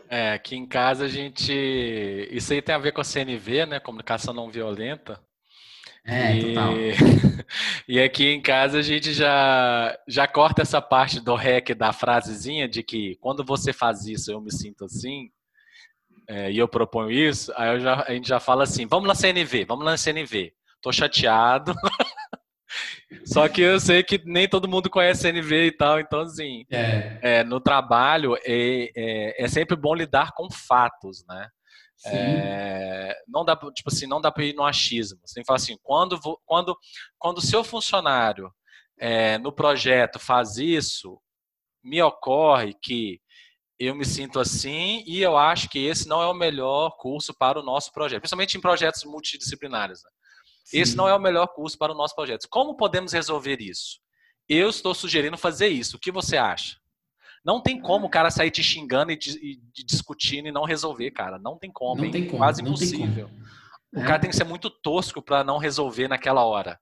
É, 0.09 0.33
aqui 0.33 0.57
em 0.57 0.67
casa 0.67 1.05
a 1.05 1.09
gente. 1.09 1.53
Isso 2.33 2.53
aí 2.53 2.61
tem 2.61 2.75
a 2.75 2.79
ver 2.79 2.91
com 2.91 3.01
a 3.01 3.05
CNV, 3.05 3.67
né? 3.67 3.79
Comunicação 3.79 4.35
não 4.35 4.51
violenta. 4.51 5.21
É, 6.05 6.37
e... 6.37 6.49
total. 6.49 6.73
e 7.87 8.01
aqui 8.01 8.27
em 8.27 8.43
casa 8.43 8.79
a 8.79 8.83
gente 8.83 9.13
já, 9.13 9.97
já 10.09 10.27
corta 10.27 10.63
essa 10.63 10.83
parte 10.83 11.21
do 11.21 11.37
rec 11.37 11.73
da 11.75 11.93
frasezinha 11.93 12.69
de 12.69 12.83
que 12.83 13.15
quando 13.21 13.45
você 13.45 13.73
faz 13.73 14.05
isso 14.05 14.33
eu 14.33 14.41
me 14.41 14.51
sinto 14.51 14.85
assim, 14.85 15.31
é, 16.29 16.51
e 16.51 16.59
eu 16.59 16.67
proponho 16.67 17.11
isso, 17.11 17.53
aí 17.57 17.79
já, 17.81 18.03
a 18.03 18.13
gente 18.13 18.29
já 18.29 18.41
fala 18.41 18.65
assim: 18.65 18.87
vamos 18.87 19.07
na 19.07 19.15
CNV, 19.15 19.65
vamos 19.67 19.85
na 19.85 19.97
CNV. 19.97 20.53
Tô 20.81 20.93
chateado. 20.93 21.75
Só 23.25 23.49
que 23.49 23.61
eu 23.61 23.79
sei 23.79 24.03
que 24.03 24.21
nem 24.25 24.49
todo 24.49 24.69
mundo 24.69 24.91
conhece 24.91 25.23
CNV 25.23 25.67
e 25.67 25.73
tal, 25.73 26.01
então 26.01 26.21
assim, 26.21 26.65
é. 26.71 27.19
É, 27.23 27.45
no 27.45 27.61
trabalho 27.61 28.37
é, 28.45 28.91
é, 28.97 29.45
é, 29.45 29.49
sempre 29.49 29.77
bom 29.77 29.95
lidar 29.95 30.33
com 30.35 30.51
fatos, 30.51 31.25
né? 31.29 31.49
É, 32.07 33.17
não 33.29 33.45
dá, 33.45 33.57
tipo 33.57 33.89
assim, 33.89 34.07
não 34.07 34.21
dá 34.21 34.31
para 34.31 34.45
ir 34.45 34.55
no 34.55 34.65
achismo. 34.65 35.19
Você 35.25 35.35
tem 35.35 35.43
que 35.43 35.47
falar 35.47 35.57
assim, 35.57 35.77
quando 35.83 36.19
quando 36.45 36.77
quando 37.19 37.41
seu 37.41 37.63
funcionário 37.63 38.51
é, 38.99 39.39
no 39.39 39.53
projeto 39.53 40.19
faz 40.19 40.57
isso, 40.57 41.19
me 41.83 42.03
ocorre 42.03 42.75
que 42.83 43.21
eu 43.79 43.95
me 43.95 44.05
sinto 44.05 44.39
assim 44.39 45.03
e 45.07 45.21
eu 45.21 45.37
acho 45.37 45.69
que 45.69 45.85
esse 45.85 46.09
não 46.09 46.23
é 46.23 46.27
o 46.27 46.35
melhor 46.35 46.97
curso 46.99 47.35
para 47.35 47.59
o 47.59 47.63
nosso 47.63 47.93
projeto, 47.93 48.21
principalmente 48.21 48.57
em 48.57 48.61
projetos 48.61 49.05
multidisciplinares. 49.05 50.03
Né? 50.03 50.11
Esse 50.73 50.97
não 50.97 51.09
é 51.09 51.15
o 51.15 51.21
melhor 51.21 51.49
curso 51.49 51.77
para 51.77 51.93
o 51.93 51.97
nosso 51.97 52.15
projeto. 52.15 52.49
Como 52.49 52.77
podemos 52.77 53.13
resolver 53.13 53.61
isso? 53.61 53.99
Eu 54.49 54.69
estou 54.69 54.95
sugerindo 54.95 55.37
fazer 55.37 55.69
isso. 55.69 55.97
O 55.97 56.01
que 56.01 56.13
você 56.13 56.37
acha? 56.37 56.77
Não 57.45 57.61
tem 57.61 57.81
como 57.81 58.07
o 58.07 58.11
cara 58.11 58.31
sair 58.31 58.51
te 58.51 58.63
xingando 58.63 59.13
e, 59.13 59.19
e, 59.43 59.61
e 59.79 59.85
discutindo 59.85 60.49
e 60.49 60.53
não 60.53 60.65
resolver, 60.65 61.11
cara. 61.11 61.39
Não 61.39 61.59
tem 61.59 61.71
como. 61.71 62.03
Não 62.03 62.11
tem 62.11 62.27
como. 62.27 62.39
Quase 62.39 62.63
impossível. 62.63 63.31
O 63.95 64.01
é. 64.01 64.05
cara 64.05 64.19
tem 64.19 64.31
que 64.31 64.37
ser 64.37 64.45
muito 64.45 64.71
tosco 64.71 65.21
para 65.21 65.45
não 65.45 65.59
resolver 65.59 66.09
naquela 66.09 66.45
hora. 66.45 66.81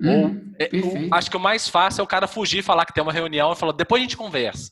Hum, 0.00 0.52
Ou, 0.60 1.14
acho 1.14 1.30
que 1.30 1.36
o 1.36 1.40
mais 1.40 1.68
fácil 1.68 2.00
é 2.00 2.04
o 2.04 2.08
cara 2.08 2.26
fugir 2.26 2.58
e 2.58 2.62
falar 2.62 2.84
que 2.84 2.92
tem 2.92 3.02
uma 3.02 3.12
reunião 3.12 3.52
e 3.52 3.56
falar, 3.56 3.72
depois 3.72 4.00
a 4.00 4.04
gente 4.04 4.16
conversa. 4.16 4.70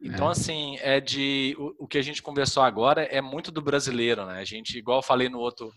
Então, 0.00 0.28
é. 0.28 0.32
assim, 0.32 0.76
é 0.78 0.98
de. 0.98 1.54
O, 1.58 1.84
o, 1.84 1.86
que 1.86 1.98
a 1.98 2.02
gente 2.02 2.22
conversou 2.22 2.62
agora 2.62 3.02
é 3.02 3.20
muito 3.20 3.50
do 3.52 3.60
brasileiro, 3.60 4.24
né? 4.24 4.40
A 4.40 4.44
gente, 4.44 4.78
igual 4.78 4.98
eu 4.98 5.02
falei 5.02 5.28
no 5.28 5.38
outro 5.38 5.70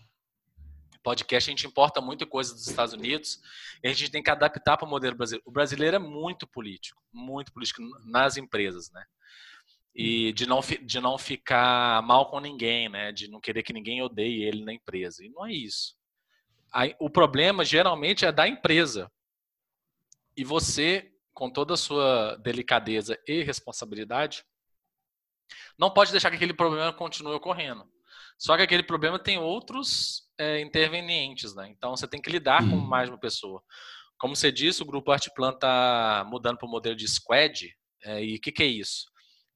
podcast, 1.02 1.50
a 1.50 1.52
gente 1.52 1.66
importa 1.66 2.00
muito 2.00 2.26
coisa 2.26 2.54
dos 2.54 2.66
Estados 2.66 2.94
Unidos 2.94 3.38
e 3.82 3.88
a 3.88 3.92
gente 3.92 4.10
tem 4.10 4.22
que 4.22 4.30
adaptar 4.30 4.78
para 4.78 4.86
o 4.86 4.90
modelo 4.90 5.14
brasileiro. 5.14 5.44
O 5.46 5.52
brasileiro 5.52 5.96
é 5.96 5.98
muito 5.98 6.46
político, 6.46 7.02
muito 7.12 7.52
político 7.52 7.82
nas 8.06 8.38
empresas, 8.38 8.90
né? 8.90 9.04
E 9.94 10.32
de 10.32 10.46
não, 10.46 10.60
de 10.82 11.00
não 11.00 11.18
ficar 11.18 12.02
mal 12.02 12.30
com 12.30 12.40
ninguém, 12.40 12.88
né? 12.88 13.12
De 13.12 13.28
não 13.28 13.40
querer 13.40 13.62
que 13.62 13.74
ninguém 13.74 14.02
odeie 14.02 14.42
ele 14.42 14.64
na 14.64 14.72
empresa. 14.72 15.22
E 15.22 15.28
não 15.28 15.46
é 15.46 15.52
isso. 15.52 15.94
O 16.98 17.10
problema 17.10 17.64
geralmente 17.64 18.24
é 18.24 18.32
da 18.32 18.48
empresa. 18.48 19.12
E 20.36 20.42
você 20.42 21.13
com 21.34 21.50
toda 21.50 21.74
a 21.74 21.76
sua 21.76 22.36
delicadeza 22.36 23.18
e 23.26 23.42
responsabilidade, 23.42 24.44
não 25.78 25.90
pode 25.90 26.12
deixar 26.12 26.30
que 26.30 26.36
aquele 26.36 26.54
problema 26.54 26.92
continue 26.92 27.34
ocorrendo. 27.34 27.84
Só 28.38 28.56
que 28.56 28.62
aquele 28.62 28.82
problema 28.82 29.18
tem 29.18 29.38
outros 29.38 30.22
é, 30.38 30.60
intervenientes, 30.60 31.54
né? 31.54 31.68
Então 31.68 31.96
você 31.96 32.06
tem 32.08 32.20
que 32.20 32.30
lidar 32.30 32.60
com 32.68 32.76
mais 32.76 33.08
uma 33.08 33.18
pessoa. 33.18 33.62
Como 34.18 34.34
você 34.34 34.50
disse, 34.50 34.82
o 34.82 34.86
Grupo 34.86 35.10
Artplan 35.10 35.52
está 35.52 36.24
mudando 36.28 36.58
para 36.58 36.66
o 36.66 36.70
modelo 36.70 36.96
de 36.96 37.06
squad. 37.06 37.74
É, 38.02 38.24
e 38.24 38.36
o 38.36 38.40
que, 38.40 38.52
que, 38.52 38.62
é 38.62 38.66
isso? 38.66 39.06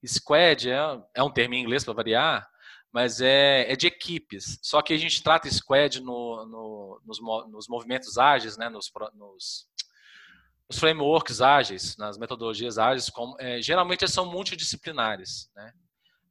Squad 0.06 0.70
é, 0.70 0.78
é 1.14 1.22
um 1.22 1.30
termo 1.30 1.54
em 1.54 1.62
inglês 1.62 1.84
para 1.84 1.94
variar, 1.94 2.48
mas 2.92 3.20
é, 3.20 3.70
é, 3.70 3.76
de 3.76 3.86
equipes. 3.86 4.58
Só 4.62 4.80
que 4.82 4.92
a 4.92 4.96
gente 4.96 5.22
trata 5.22 5.50
squad 5.50 6.00
no, 6.00 6.46
no, 6.46 7.02
nos, 7.04 7.18
nos, 7.50 7.68
movimentos 7.68 8.16
ágeis, 8.18 8.56
né, 8.56 8.68
nos, 8.68 8.90
nos, 9.14 9.66
nos, 10.68 10.78
frameworks 10.78 11.40
ágeis, 11.40 11.96
nas 11.96 12.18
metodologias 12.18 12.78
ágeis, 12.78 13.10
como, 13.10 13.36
é, 13.40 13.60
geralmente 13.60 14.06
são 14.08 14.30
multidisciplinares. 14.30 15.50
Né? 15.54 15.72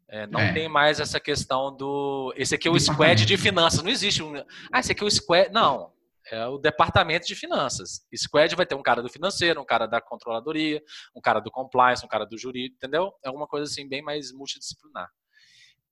É, 0.09 0.27
não 0.27 0.39
é. 0.39 0.53
tem 0.53 0.69
mais 0.69 0.99
essa 0.99 1.19
questão 1.19 1.75
do. 1.75 2.33
Esse 2.37 2.55
aqui 2.55 2.67
é 2.67 2.71
o 2.71 2.79
squad 2.79 3.25
de 3.25 3.37
finanças. 3.37 3.83
Não 3.83 3.91
existe 3.91 4.23
um. 4.23 4.35
Ah, 4.71 4.79
esse 4.79 4.91
aqui 4.91 5.03
é 5.03 5.07
o 5.07 5.11
squad. 5.11 5.51
Não. 5.51 5.91
É 6.29 6.45
o 6.45 6.57
departamento 6.57 7.25
de 7.25 7.35
finanças. 7.35 8.05
Squad 8.13 8.53
vai 8.55 8.65
ter 8.65 8.75
um 8.75 8.83
cara 8.83 9.01
do 9.01 9.09
financeiro, 9.09 9.61
um 9.61 9.65
cara 9.65 9.85
da 9.85 10.01
controladoria, 10.01 10.81
um 11.15 11.21
cara 11.21 11.39
do 11.39 11.49
compliance, 11.49 12.05
um 12.05 12.09
cara 12.09 12.25
do 12.25 12.37
jurídico, 12.37 12.75
entendeu? 12.75 13.13
É 13.23 13.29
alguma 13.29 13.47
coisa 13.47 13.65
assim 13.71 13.87
bem 13.87 14.01
mais 14.01 14.33
multidisciplinar. 14.33 15.09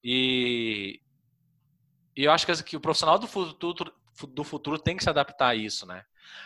E, 0.03 0.99
e 2.17 2.25
eu 2.25 2.31
acho 2.33 2.45
que 2.63 2.75
o 2.75 2.81
profissional 2.81 3.17
do 3.17 3.27
futuro, 3.27 3.93
do 4.29 4.43
futuro 4.43 4.77
tem 4.77 4.97
que 4.97 5.03
se 5.03 5.09
adaptar 5.09 5.49
a 5.49 5.55
isso, 5.55 5.85
né? 5.85 6.03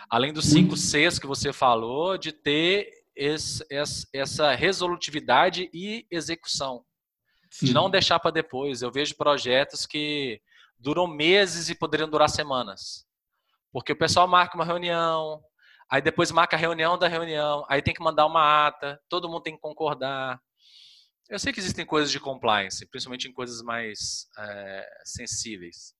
Além 0.09 0.33
dos 0.33 0.45
cinco 0.45 0.75
Cs 0.75 1.19
que 1.19 1.27
você 1.27 1.53
falou, 1.53 2.17
de 2.17 2.31
ter 2.31 2.91
esse, 3.15 3.65
essa 4.13 4.55
resolutividade 4.55 5.69
e 5.73 6.05
execução. 6.09 6.83
Sim. 7.49 7.67
de 7.67 7.73
não 7.73 7.89
deixar 7.89 8.19
para 8.19 8.31
depois. 8.31 8.81
Eu 8.81 8.91
vejo 8.91 9.15
projetos 9.15 9.85
que 9.85 10.41
duram 10.77 11.07
meses 11.07 11.69
e 11.69 11.75
poderiam 11.75 12.09
durar 12.09 12.29
semanas. 12.29 13.05
Porque 13.71 13.91
o 13.91 13.97
pessoal 13.97 14.27
marca 14.27 14.55
uma 14.55 14.65
reunião, 14.65 15.43
aí 15.89 16.01
depois 16.01 16.31
marca 16.31 16.55
a 16.55 16.59
reunião 16.59 16.97
da 16.97 17.07
reunião, 17.07 17.65
aí 17.67 17.81
tem 17.81 17.93
que 17.93 18.03
mandar 18.03 18.25
uma 18.25 18.67
ata, 18.67 18.99
todo 19.09 19.27
mundo 19.27 19.43
tem 19.43 19.55
que 19.55 19.61
concordar. 19.61 20.39
Eu 21.29 21.37
sei 21.37 21.53
que 21.53 21.59
existem 21.59 21.85
coisas 21.85 22.11
de 22.11 22.19
compliance, 22.19 22.87
principalmente 22.87 23.27
em 23.27 23.33
coisas 23.33 23.61
mais 23.61 24.27
é, 24.37 24.89
sensíveis. 25.03 25.93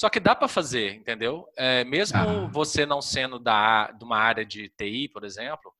Só 0.00 0.08
que 0.08 0.18
dá 0.18 0.34
para 0.34 0.48
fazer, 0.48 0.94
entendeu? 0.94 1.46
É, 1.58 1.84
mesmo 1.84 2.16
ah. 2.16 2.48
você 2.50 2.86
não 2.86 3.02
sendo 3.02 3.38
da, 3.38 3.90
de 3.90 4.02
uma 4.02 4.16
área 4.16 4.46
de 4.46 4.70
TI, 4.70 5.10
por 5.10 5.24
exemplo, 5.24 5.70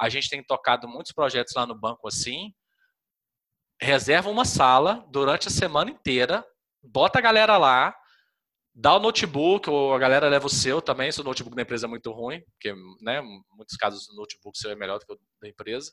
a 0.00 0.08
gente 0.08 0.28
tem 0.28 0.42
tocado 0.42 0.88
muitos 0.88 1.12
projetos 1.12 1.54
lá 1.54 1.64
no 1.64 1.76
banco 1.78 2.08
assim, 2.08 2.52
reserva 3.80 4.30
uma 4.30 4.44
sala 4.44 5.06
durante 5.12 5.46
a 5.46 5.50
semana 5.52 5.92
inteira, 5.92 6.44
bota 6.82 7.20
a 7.20 7.22
galera 7.22 7.56
lá, 7.56 7.96
dá 8.74 8.96
o 8.96 8.98
notebook, 8.98 9.70
ou 9.70 9.94
a 9.94 9.98
galera 10.00 10.28
leva 10.28 10.48
o 10.48 10.50
seu 10.50 10.82
também, 10.82 11.12
se 11.12 11.20
o 11.20 11.24
notebook 11.24 11.54
da 11.54 11.62
empresa 11.62 11.86
é 11.86 11.88
muito 11.88 12.10
ruim, 12.10 12.42
porque, 12.50 12.74
né, 13.00 13.20
em 13.20 13.44
muitos 13.52 13.76
casos 13.76 14.08
o 14.08 14.16
notebook 14.16 14.58
seu 14.58 14.72
é 14.72 14.74
melhor 14.74 14.98
do 14.98 15.06
que 15.06 15.12
o 15.12 15.18
da 15.40 15.48
empresa. 15.48 15.92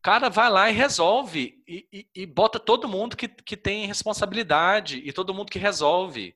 O 0.00 0.02
cara 0.02 0.30
vai 0.30 0.48
lá 0.48 0.70
e 0.70 0.72
resolve, 0.72 1.62
e, 1.68 1.86
e, 1.92 2.22
e 2.22 2.26
bota 2.26 2.58
todo 2.58 2.88
mundo 2.88 3.14
que, 3.14 3.28
que 3.28 3.54
tem 3.54 3.86
responsabilidade, 3.86 5.02
e 5.04 5.12
todo 5.12 5.34
mundo 5.34 5.50
que 5.50 5.58
resolve. 5.58 6.34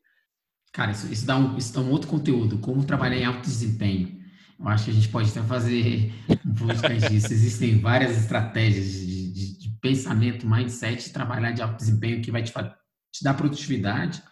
Cara, 0.71 0.91
isso, 0.91 1.11
isso, 1.11 1.27
dá 1.27 1.35
um, 1.39 1.57
isso 1.57 1.73
dá 1.73 1.81
um 1.81 1.91
outro 1.91 2.07
conteúdo, 2.07 2.59
como 2.59 2.85
trabalhar 2.85 3.17
em 3.17 3.25
alto 3.25 3.41
desempenho. 3.41 4.21
Eu 4.61 4.69
acho 4.69 4.85
que 4.85 4.91
a 4.91 4.95
gente 4.95 5.09
pode 5.09 5.31
até 5.31 5.41
fazer 5.45 6.12
um 6.45 6.55
podcast 6.55 7.09
disso. 7.09 7.33
Existem 7.33 7.81
várias 7.81 8.19
estratégias 8.19 8.85
de, 8.85 9.33
de, 9.33 9.59
de 9.59 9.69
pensamento, 9.81 10.47
mindset, 10.47 11.03
de 11.03 11.11
trabalhar 11.11 11.53
de 11.53 11.62
alto 11.62 11.79
desempenho 11.79 12.21
que 12.21 12.31
vai 12.31 12.43
te, 12.43 12.53
te 12.53 13.25
dar 13.25 13.33
produtividade, 13.33 14.23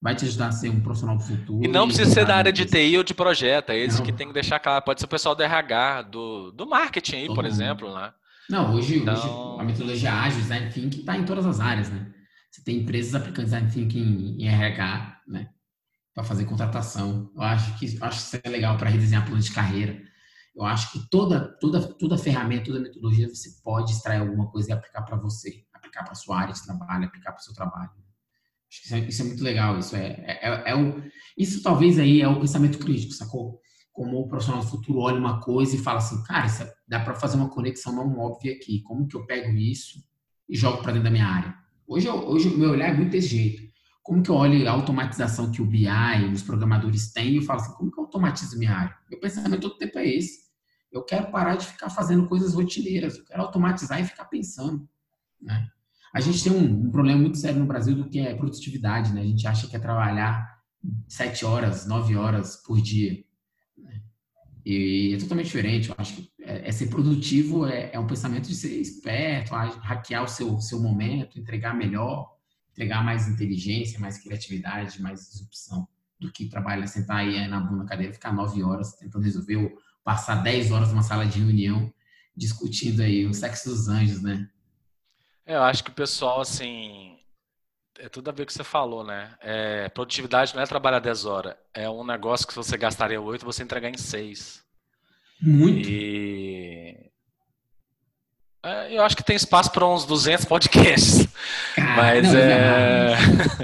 vai 0.00 0.16
te 0.16 0.24
ajudar 0.24 0.48
a 0.48 0.52
ser 0.52 0.70
um 0.70 0.80
profissional 0.80 1.16
do 1.16 1.22
futuro. 1.22 1.64
E 1.64 1.68
não 1.68 1.86
precisa 1.86 2.10
ser 2.10 2.26
da 2.26 2.34
área 2.34 2.52
de 2.52 2.64
TI 2.66 2.98
ou 2.98 3.04
de 3.04 3.14
projeto, 3.14 3.70
é 3.70 3.78
esse 3.78 3.98
não. 3.98 4.06
que 4.06 4.12
tem 4.12 4.26
que 4.26 4.34
deixar 4.34 4.58
claro. 4.58 4.84
Pode 4.84 4.98
ser 4.98 5.06
o 5.06 5.08
pessoal 5.08 5.36
do 5.36 5.42
RH, 5.44 6.02
do, 6.02 6.50
do 6.50 6.66
marketing 6.66 7.14
aí, 7.14 7.26
Todo 7.28 7.36
por 7.36 7.44
mundo. 7.44 7.52
exemplo, 7.52 7.94
né? 7.94 8.12
Não, 8.48 8.74
hoje, 8.74 8.98
então... 8.98 9.14
hoje 9.14 9.60
a 9.60 9.64
metodologia 9.64 10.12
ágil, 10.12 10.40
design 10.40 10.70
thinking, 10.70 11.00
está 11.00 11.16
em 11.16 11.24
todas 11.24 11.46
as 11.46 11.60
áreas, 11.60 11.90
né? 11.90 12.12
Você 12.50 12.62
tem 12.62 12.78
empresas 12.78 13.14
aplicando 13.14 13.46
design 13.46 13.70
thinking 13.70 14.36
em 14.38 14.46
RH, 14.46 15.22
né? 15.26 15.48
Para 16.14 16.24
fazer 16.24 16.44
contratação. 16.44 17.30
Eu 17.34 17.42
acho 17.42 17.78
que 17.78 17.98
acho 18.00 18.30
que 18.30 18.36
isso 18.36 18.40
é 18.44 18.48
legal 18.50 18.76
para 18.76 18.90
redesenhar 18.90 19.24
plano 19.24 19.40
de 19.40 19.52
carreira. 19.52 19.98
Eu 20.54 20.64
acho 20.64 20.92
que 20.92 21.08
toda, 21.08 21.56
toda, 21.58 21.80
toda 21.94 22.18
ferramenta, 22.18 22.66
toda 22.66 22.80
metodologia 22.80 23.28
você 23.28 23.50
pode 23.64 23.92
extrair 23.92 24.20
alguma 24.20 24.50
coisa 24.50 24.70
e 24.70 24.72
aplicar 24.72 25.02
para 25.02 25.16
você, 25.16 25.64
aplicar 25.72 26.04
para 26.04 26.14
sua 26.14 26.38
área 26.38 26.52
de 26.52 26.62
trabalho, 26.62 27.06
aplicar 27.06 27.32
para 27.32 27.40
o 27.40 27.42
seu 27.42 27.54
trabalho. 27.54 27.90
Acho 28.70 28.80
que 28.80 28.86
isso 28.86 28.94
é, 28.94 28.98
isso 29.00 29.22
é, 29.22 29.24
muito 29.24 29.42
legal. 29.42 29.78
Isso 29.78 29.96
é, 29.96 30.08
é, 30.26 30.70
é 30.70 30.76
o, 30.76 31.02
isso 31.38 31.62
talvez 31.62 31.98
aí 31.98 32.20
é 32.20 32.28
o 32.28 32.38
pensamento 32.38 32.78
crítico, 32.78 33.14
sacou? 33.14 33.61
Como 33.92 34.18
o 34.18 34.28
profissional 34.28 34.62
do 34.62 34.68
futuro 34.68 35.00
olha 35.00 35.18
uma 35.18 35.40
coisa 35.40 35.76
e 35.76 35.78
fala 35.78 35.98
assim, 35.98 36.22
cara, 36.24 36.46
é, 36.46 36.72
dá 36.88 37.00
para 37.00 37.14
fazer 37.14 37.36
uma 37.36 37.50
conexão 37.50 37.94
não 37.94 38.18
óbvia 38.18 38.54
aqui. 38.54 38.82
Como 38.82 39.06
que 39.06 39.16
eu 39.16 39.26
pego 39.26 39.54
isso 39.56 39.98
e 40.48 40.56
jogo 40.56 40.82
para 40.82 40.92
dentro 40.92 41.04
da 41.04 41.10
minha 41.10 41.26
área? 41.26 41.54
Hoje, 41.86 42.08
hoje 42.08 42.48
o 42.48 42.56
meu 42.56 42.70
olhar 42.70 42.88
é 42.88 42.94
muito 42.94 43.10
desse 43.10 43.28
jeito. 43.28 43.62
Como 44.02 44.22
que 44.22 44.30
eu 44.30 44.34
olho 44.34 44.68
a 44.68 44.72
automatização 44.72 45.50
que 45.50 45.62
o 45.62 45.66
BI, 45.66 45.86
os 46.32 46.42
programadores 46.42 47.12
têm 47.12 47.32
e 47.32 47.36
eu 47.36 47.42
falo 47.42 47.60
assim, 47.60 47.72
como 47.74 47.90
que 47.90 47.98
eu 47.98 48.04
automatizo 48.04 48.58
minha 48.58 48.74
área? 48.74 48.96
Meu 49.10 49.20
pensamento 49.20 49.60
todo 49.60 49.78
tempo 49.78 49.98
é 49.98 50.08
esse. 50.08 50.42
Eu 50.90 51.04
quero 51.04 51.30
parar 51.30 51.56
de 51.56 51.66
ficar 51.66 51.88
fazendo 51.88 52.26
coisas 52.26 52.54
rotineiras, 52.54 53.16
eu 53.16 53.24
quero 53.24 53.42
automatizar 53.42 54.00
e 54.00 54.04
ficar 54.04 54.24
pensando. 54.24 54.88
Né? 55.40 55.68
A 56.14 56.20
gente 56.20 56.42
tem 56.44 56.52
um, 56.52 56.86
um, 56.86 56.90
problema 56.90 57.20
muito 57.20 57.38
sério 57.38 57.58
no 57.58 57.66
Brasil 57.66 57.96
do 57.96 58.08
que 58.08 58.20
é 58.20 58.34
produtividade, 58.34 59.12
né? 59.14 59.22
A 59.22 59.26
gente 59.26 59.46
acha 59.46 59.66
que 59.66 59.74
é 59.74 59.78
trabalhar 59.78 60.60
sete 61.08 61.44
horas, 61.44 61.86
nove 61.86 62.16
horas 62.16 62.56
por 62.56 62.80
dia. 62.80 63.24
E 64.64 65.14
é 65.14 65.18
totalmente 65.18 65.46
diferente. 65.46 65.88
Eu 65.88 65.94
acho 65.98 66.14
que 66.14 66.32
é, 66.40 66.68
é 66.68 66.72
ser 66.72 66.88
produtivo 66.88 67.66
é, 67.66 67.90
é, 67.92 67.98
um 67.98 68.06
pensamento 68.06 68.48
de 68.48 68.54
ser 68.54 68.80
esperto, 68.80 69.54
hackear 69.54 70.24
o 70.24 70.28
seu, 70.28 70.60
seu 70.60 70.80
momento, 70.80 71.38
entregar 71.38 71.74
melhor, 71.74 72.36
entregar 72.70 73.04
mais 73.04 73.28
inteligência, 73.28 73.98
mais 73.98 74.18
criatividade, 74.18 75.02
mais 75.02 75.28
disrupção 75.28 75.88
do 76.18 76.30
que 76.30 76.46
trabalhar, 76.46 76.86
sentar 76.86 77.18
aí 77.18 77.46
na 77.48 77.60
bunda 77.60 77.84
cadeira, 77.84 78.12
ficar 78.12 78.32
nove 78.32 78.62
horas 78.62 78.94
tentando 78.94 79.24
resolver 79.24 79.56
o 79.56 79.72
passar 80.04 80.36
10 80.36 80.70
horas 80.70 80.90
numa 80.90 81.02
sala 81.02 81.26
de 81.26 81.38
reunião 81.38 81.92
discutindo 82.36 83.00
aí 83.02 83.26
o 83.26 83.34
sexo 83.34 83.68
dos 83.68 83.88
anjos, 83.88 84.22
né? 84.22 84.48
É, 85.44 85.56
eu 85.56 85.62
acho 85.62 85.84
que 85.84 85.90
o 85.90 85.94
pessoal, 85.94 86.40
assim, 86.40 87.18
é 88.02 88.08
tudo 88.08 88.28
a 88.28 88.32
ver 88.32 88.38
com 88.38 88.42
o 88.42 88.46
que 88.46 88.52
você 88.52 88.64
falou, 88.64 89.04
né? 89.04 89.32
É, 89.40 89.88
produtividade 89.90 90.54
não 90.56 90.62
é 90.62 90.66
trabalhar 90.66 90.98
10 90.98 91.24
horas, 91.24 91.54
é 91.72 91.88
um 91.88 92.04
negócio 92.04 92.46
que 92.46 92.54
você 92.54 92.76
gastaria 92.76 93.20
8, 93.20 93.44
você 93.44 93.62
entregar 93.62 93.88
em 93.88 93.96
6. 93.96 94.60
Muito. 95.40 95.88
E... 95.88 97.10
É, 98.64 98.96
eu 98.96 99.04
acho 99.04 99.16
que 99.16 99.22
tem 99.22 99.36
espaço 99.36 99.70
para 99.70 99.86
uns 99.86 100.04
200 100.04 100.44
podcasts. 100.46 101.28
Cara, 101.76 101.96
Mas 101.96 102.34
é... 102.34 103.14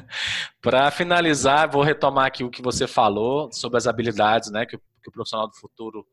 para 0.62 0.88
finalizar, 0.92 1.68
vou 1.68 1.82
retomar 1.82 2.26
aqui 2.26 2.44
o 2.44 2.50
que 2.50 2.62
você 2.62 2.86
falou 2.86 3.52
sobre 3.52 3.76
as 3.76 3.88
habilidades 3.88 4.52
né, 4.52 4.66
que, 4.66 4.78
que 4.78 5.08
o 5.08 5.12
profissional 5.12 5.48
do 5.48 5.56
futuro 5.56 6.06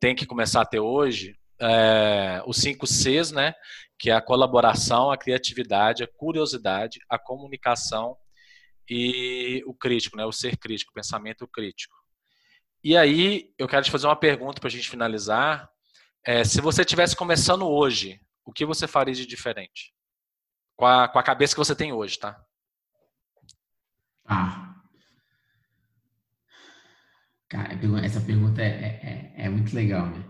tem 0.00 0.14
que 0.14 0.24
começar 0.24 0.62
a 0.62 0.66
ter 0.66 0.80
hoje. 0.80 1.36
É, 1.58 2.42
os 2.46 2.56
cinco 2.56 2.86
Cs, 2.86 3.32
né, 3.32 3.54
que 3.98 4.10
é 4.10 4.14
a 4.14 4.20
colaboração, 4.20 5.10
a 5.10 5.16
criatividade, 5.16 6.04
a 6.04 6.08
curiosidade, 6.08 7.00
a 7.08 7.18
comunicação 7.18 8.16
e 8.88 9.62
o 9.66 9.74
crítico, 9.74 10.16
né, 10.16 10.24
o 10.24 10.32
ser 10.32 10.56
crítico, 10.56 10.90
o 10.90 10.94
pensamento 10.94 11.46
crítico. 11.48 11.94
E 12.84 12.96
aí, 12.96 13.52
eu 13.58 13.66
quero 13.66 13.84
te 13.84 13.90
fazer 13.90 14.06
uma 14.06 14.14
pergunta 14.14 14.60
para 14.60 14.68
a 14.68 14.70
gente 14.70 14.88
finalizar. 14.88 15.68
É, 16.24 16.44
se 16.44 16.60
você 16.60 16.82
estivesse 16.82 17.16
começando 17.16 17.66
hoje, 17.66 18.20
o 18.44 18.52
que 18.52 18.64
você 18.64 18.86
faria 18.86 19.14
de 19.14 19.26
diferente? 19.26 19.92
Com 20.76 20.86
a, 20.86 21.08
com 21.08 21.18
a 21.18 21.22
cabeça 21.22 21.54
que 21.54 21.58
você 21.58 21.74
tem 21.74 21.92
hoje, 21.92 22.18
tá? 22.18 22.40
Ah. 24.24 24.74
Cara, 27.48 27.74
essa 28.04 28.20
pergunta 28.20 28.60
é, 28.60 28.66
é, 28.66 29.34
é, 29.36 29.46
é 29.46 29.48
muito 29.48 29.74
legal, 29.74 30.06
né? 30.06 30.24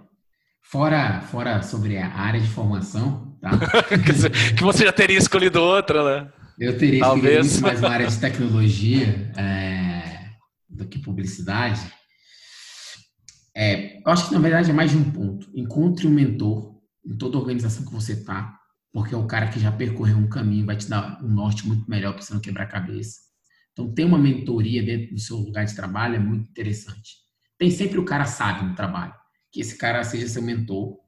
Fora, 0.62 1.20
fora 1.22 1.62
sobre 1.62 1.96
a 1.98 2.08
área 2.08 2.40
de 2.40 2.48
formação, 2.48 3.25
tá? 3.50 3.58
que 4.56 4.62
você 4.62 4.84
já 4.84 4.92
teria 4.92 5.18
escolhido 5.18 5.60
outra, 5.60 6.22
né? 6.22 6.32
Eu 6.58 6.76
teria 6.76 7.00
Talvez. 7.00 7.46
escolhido 7.46 7.52
muito 7.52 7.62
mais 7.62 7.78
uma 7.80 7.90
área 7.90 8.06
de 8.06 8.18
tecnologia 8.20 9.32
é, 9.36 10.30
do 10.68 10.86
que 10.86 10.98
publicidade. 10.98 11.80
É, 13.54 13.98
eu 13.98 14.12
acho 14.12 14.28
que, 14.28 14.34
na 14.34 14.40
verdade, 14.40 14.70
é 14.70 14.74
mais 14.74 14.90
de 14.90 14.96
um 14.96 15.10
ponto. 15.10 15.48
Encontre 15.54 16.06
um 16.06 16.10
mentor 16.10 16.76
em 17.04 17.16
toda 17.16 17.38
organização 17.38 17.84
que 17.84 17.92
você 17.92 18.14
está, 18.14 18.58
porque 18.92 19.14
é 19.14 19.18
o 19.18 19.26
cara 19.26 19.48
que 19.48 19.60
já 19.60 19.70
percorreu 19.70 20.16
um 20.16 20.28
caminho, 20.28 20.66
vai 20.66 20.76
te 20.76 20.88
dar 20.88 21.22
um 21.22 21.28
norte 21.28 21.66
muito 21.66 21.88
melhor 21.88 22.12
para 22.12 22.22
você 22.22 22.34
não 22.34 22.40
quebrar 22.40 22.64
a 22.64 22.68
cabeça. 22.68 23.20
Então, 23.72 23.92
ter 23.92 24.04
uma 24.04 24.18
mentoria 24.18 24.82
dentro 24.82 25.14
do 25.14 25.20
seu 25.20 25.36
lugar 25.36 25.64
de 25.66 25.74
trabalho 25.74 26.16
é 26.16 26.18
muito 26.18 26.48
interessante. 26.50 27.16
Tem 27.58 27.70
sempre 27.70 27.98
o 27.98 28.04
cara 28.04 28.24
sábio 28.24 28.68
no 28.68 28.74
trabalho, 28.74 29.14
que 29.52 29.60
esse 29.60 29.76
cara 29.76 30.02
seja 30.02 30.26
seu 30.28 30.42
mentor. 30.42 30.98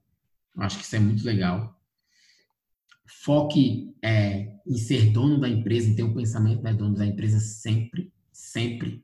Eu 0.54 0.62
acho 0.62 0.78
que 0.78 0.84
isso 0.84 0.96
é 0.96 0.98
muito 0.98 1.24
legal. 1.24 1.77
Foque 3.08 3.94
é, 4.02 4.52
em 4.66 4.76
ser 4.76 5.10
dono 5.10 5.40
da 5.40 5.48
empresa, 5.48 5.88
em 5.88 5.94
ter 5.94 6.02
um 6.02 6.14
pensamento 6.14 6.62
né, 6.62 6.72
dono 6.74 6.94
da 6.94 7.06
empresa 7.06 7.40
sempre, 7.40 8.12
sempre. 8.30 9.02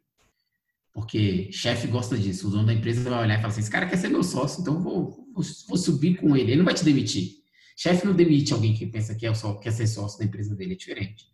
Porque 0.92 1.50
chefe 1.50 1.88
gosta 1.88 2.16
disso. 2.16 2.48
O 2.48 2.50
dono 2.50 2.66
da 2.66 2.74
empresa 2.74 3.08
vai 3.08 3.24
olhar 3.24 3.34
e 3.34 3.38
falar 3.38 3.48
assim: 3.48 3.60
esse 3.60 3.70
cara 3.70 3.86
quer 3.86 3.96
ser 3.96 4.08
meu 4.08 4.22
sócio, 4.22 4.60
então 4.60 4.82
vou, 4.82 5.26
vou, 5.34 5.44
vou 5.68 5.76
subir 5.76 6.16
com 6.16 6.36
ele. 6.36 6.52
Ele 6.52 6.58
não 6.58 6.64
vai 6.64 6.74
te 6.74 6.84
demitir. 6.84 7.42
Chefe 7.76 8.06
não 8.06 8.14
demite 8.14 8.52
alguém 8.52 8.74
que 8.74 8.86
pensa 8.86 9.14
que 9.14 9.26
é 9.26 9.34
só, 9.34 9.54
quer 9.54 9.72
ser 9.72 9.86
sócio 9.86 10.18
da 10.18 10.24
empresa 10.24 10.54
dele, 10.54 10.74
é 10.74 10.76
diferente. 10.76 11.26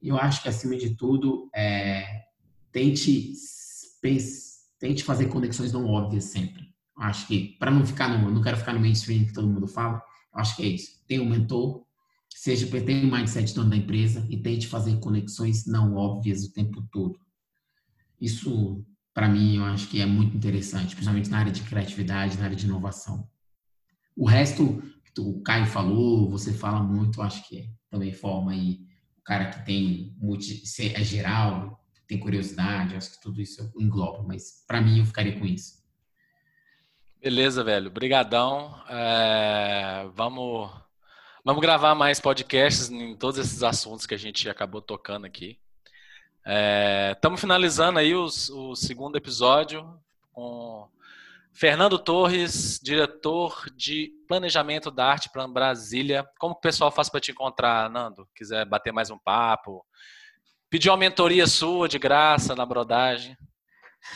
E 0.00 0.08
eu 0.08 0.16
acho 0.16 0.42
que, 0.42 0.48
acima 0.48 0.76
de 0.76 0.94
tudo, 0.94 1.50
é, 1.52 2.22
tente, 2.70 3.32
pense, 4.00 4.58
tente 4.78 5.02
fazer 5.02 5.26
conexões 5.26 5.72
não 5.72 5.86
óbvias 5.86 6.24
sempre. 6.24 6.62
Eu 6.96 7.02
acho 7.02 7.26
que, 7.26 7.56
para 7.58 7.70
não 7.70 7.84
ficar 7.84 8.08
no. 8.08 8.30
Não 8.30 8.42
quero 8.42 8.56
ficar 8.56 8.72
no 8.72 8.80
mainstream 8.80 9.24
que 9.24 9.32
todo 9.32 9.48
mundo 9.48 9.66
fala, 9.66 10.00
acho 10.38 10.56
que 10.56 10.62
é 10.62 10.66
isso. 10.66 11.02
Tem 11.06 11.20
um 11.20 11.28
mentor, 11.28 11.84
seja 12.28 12.66
tenha 12.80 13.04
um 13.04 13.10
mindset 13.10 13.54
dono 13.54 13.70
da 13.70 13.76
empresa 13.76 14.26
e 14.30 14.36
tente 14.36 14.66
fazer 14.66 14.98
conexões 15.00 15.66
não 15.66 15.94
óbvias 15.94 16.44
o 16.44 16.52
tempo 16.52 16.82
todo. 16.92 17.18
Isso, 18.20 18.84
para 19.12 19.28
mim, 19.28 19.56
eu 19.56 19.64
acho 19.64 19.88
que 19.88 20.00
é 20.00 20.06
muito 20.06 20.36
interessante, 20.36 20.94
principalmente 20.94 21.30
na 21.30 21.38
área 21.38 21.52
de 21.52 21.62
criatividade, 21.62 22.38
na 22.38 22.44
área 22.44 22.56
de 22.56 22.66
inovação. 22.66 23.28
O 24.16 24.26
resto, 24.26 24.82
o 25.18 25.40
Caio 25.42 25.66
falou, 25.66 26.28
você 26.30 26.52
fala 26.52 26.82
muito, 26.82 27.22
acho 27.22 27.46
que 27.48 27.58
é, 27.58 27.68
também 27.90 28.12
forma 28.12 28.52
aí 28.52 28.80
o 29.18 29.22
cara 29.22 29.50
que 29.50 29.64
tem 29.64 30.14
multi, 30.18 30.62
é 30.94 31.04
geral, 31.04 31.84
tem 32.06 32.18
curiosidade, 32.18 32.96
acho 32.96 33.12
que 33.12 33.20
tudo 33.20 33.40
isso 33.40 33.70
engloba, 33.78 34.22
mas 34.22 34.64
para 34.66 34.80
mim 34.80 35.00
eu 35.00 35.06
ficaria 35.06 35.38
com 35.38 35.44
isso. 35.44 35.78
Beleza, 37.20 37.64
velho. 37.64 37.88
Obrigadão. 37.88 38.80
É, 38.88 40.08
vamos, 40.14 40.70
vamos 41.44 41.60
gravar 41.60 41.94
mais 41.96 42.20
podcasts 42.20 42.90
em 42.90 43.16
todos 43.16 43.38
esses 43.38 43.62
assuntos 43.64 44.06
que 44.06 44.14
a 44.14 44.18
gente 44.18 44.48
acabou 44.48 44.80
tocando 44.80 45.26
aqui. 45.26 45.58
Estamos 47.12 47.38
é, 47.38 47.40
finalizando 47.40 47.98
aí 47.98 48.14
os, 48.14 48.48
o 48.50 48.76
segundo 48.76 49.16
episódio 49.16 50.00
com 50.32 50.88
Fernando 51.52 51.98
Torres, 51.98 52.78
diretor 52.80 53.68
de 53.74 54.12
planejamento 54.28 54.88
da 54.88 55.04
arte 55.06 55.28
para 55.28 55.48
Brasília. 55.48 56.24
Como 56.38 56.54
o 56.54 56.60
pessoal 56.60 56.92
faz 56.92 57.08
para 57.08 57.20
te 57.20 57.32
encontrar, 57.32 57.90
Nando? 57.90 58.28
Quiser 58.32 58.64
bater 58.64 58.92
mais 58.92 59.10
um 59.10 59.18
papo, 59.18 59.84
pedir 60.70 60.88
uma 60.88 60.96
mentoria 60.96 61.48
sua 61.48 61.88
de 61.88 61.98
graça 61.98 62.54
na 62.54 62.64
brodagem. 62.64 63.36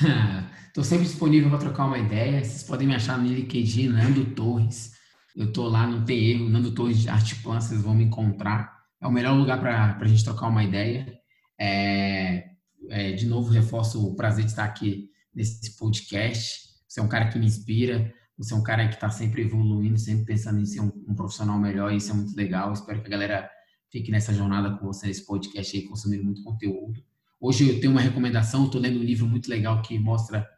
Estou 0.69 0.83
sempre 0.85 1.05
disponível 1.05 1.51
para 1.51 1.59
trocar 1.59 1.87
uma 1.87 1.99
ideia. 1.99 2.43
Vocês 2.43 2.63
podem 2.63 2.89
me 2.89 2.95
achar 2.95 3.19
no 3.19 3.29
LinkedIn, 3.29 3.89
Nando 3.89 4.25
Torres. 4.35 4.93
Eu 5.37 5.47
estou 5.47 5.69
lá, 5.69 5.87
não 5.87 6.05
tem 6.05 6.31
erro, 6.31 6.49
Nando 6.49 6.73
Torres 6.73 6.99
de 6.99 7.09
Arte 7.09 7.37
Plan, 7.37 7.61
vocês 7.61 7.83
vão 7.83 7.95
me 7.95 8.05
encontrar. 8.05 8.73
É 9.01 9.07
o 9.07 9.13
melhor 9.13 9.37
lugar 9.37 9.61
para 9.61 9.99
a 9.99 10.07
gente 10.07 10.25
trocar 10.25 10.49
uma 10.49 10.63
ideia. 10.65 11.13
É, 11.59 12.45
é, 12.91 13.13
de 13.13 13.27
novo, 13.27 13.51
reforço 13.51 14.05
o 14.07 14.15
prazer 14.15 14.45
de 14.45 14.51
estar 14.51 14.65
aqui 14.65 15.11
nesse 15.35 15.77
podcast. 15.77 16.71
Você 16.87 17.01
é 17.01 17.03
um 17.03 17.09
cara 17.09 17.29
que 17.29 17.39
me 17.39 17.47
inspira, 17.47 18.13
você 18.37 18.53
é 18.53 18.57
um 18.57 18.63
cara 18.63 18.89
que 18.89 18.95
está 18.95 19.11
sempre 19.11 19.43
evoluindo, 19.43 19.99
sempre 19.99 20.25
pensando 20.27 20.61
em 20.61 20.67
ser 20.67 20.81
um, 20.81 20.93
um, 21.09 21.15
profissional 21.15 21.59
melhor, 21.59 21.93
isso 21.93 22.11
é 22.11 22.15
muito 22.15 22.37
legal. 22.37 22.73
Espero 22.73 23.01
que 23.01 23.09
a 23.09 23.11
galera 23.11 23.51
fique 23.91 24.11
nessa 24.11 24.33
jornada 24.33 24.77
com 24.77 24.87
você, 24.87 25.07
nesse 25.07 25.25
podcast 25.25 25.77
aí, 25.77 25.85
consumindo 25.85 26.25
muito 26.25 26.43
conteúdo. 26.43 27.03
Hoje 27.45 27.69
eu 27.69 27.81
tenho 27.81 27.91
uma 27.91 28.01
recomendação, 28.01 28.67
estou 28.67 28.81
lendo 28.81 29.01
um 29.01 29.03
livro 29.03 29.27
muito 29.27 29.51
legal 29.51 29.83
que 29.83 29.99
mostra 29.99 30.49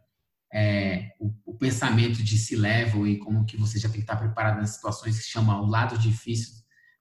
é, 0.52 1.12
o, 1.18 1.32
o, 1.46 1.56
pensamento 1.56 2.22
de 2.22 2.36
se 2.36 2.54
level 2.54 3.06
e 3.06 3.16
como 3.16 3.46
que 3.46 3.56
você 3.56 3.78
já 3.78 3.88
tem 3.88 3.96
que 3.96 4.02
estar 4.02 4.16
preparado 4.16 4.58
nas 4.58 4.74
situações 4.74 5.18
que 5.18 5.24
chama 5.24 5.58
O 5.62 5.64
Lado 5.64 5.96
Difícil 5.96 6.52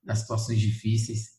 das 0.01 0.19
Situações 0.19 0.61
Difíceis. 0.61 1.31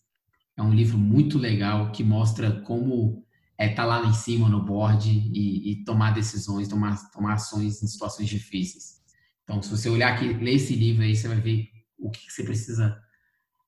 É 0.58 0.62
um 0.62 0.74
livro 0.74 0.98
muito 0.98 1.38
legal 1.38 1.90
que 1.90 2.04
mostra 2.04 2.60
como 2.60 3.24
é 3.56 3.70
estar 3.70 3.84
tá 3.84 3.88
lá 3.88 4.06
em 4.06 4.12
cima 4.12 4.46
no 4.46 4.62
board 4.62 5.08
e, 5.08 5.72
e, 5.72 5.84
tomar 5.86 6.10
decisões, 6.10 6.68
tomar, 6.68 7.10
tomar 7.12 7.32
ações 7.32 7.82
em 7.82 7.86
situações 7.86 8.28
difíceis. 8.28 9.00
Então, 9.42 9.62
se 9.62 9.70
você 9.70 9.88
olhar 9.88 10.12
aqui, 10.12 10.30
ler 10.34 10.56
esse 10.56 10.74
livro 10.74 11.02
aí, 11.02 11.16
você 11.16 11.28
vai 11.28 11.40
ver 11.40 11.70
o 11.98 12.10
que 12.10 12.30
você 12.30 12.44
precisa 12.44 12.94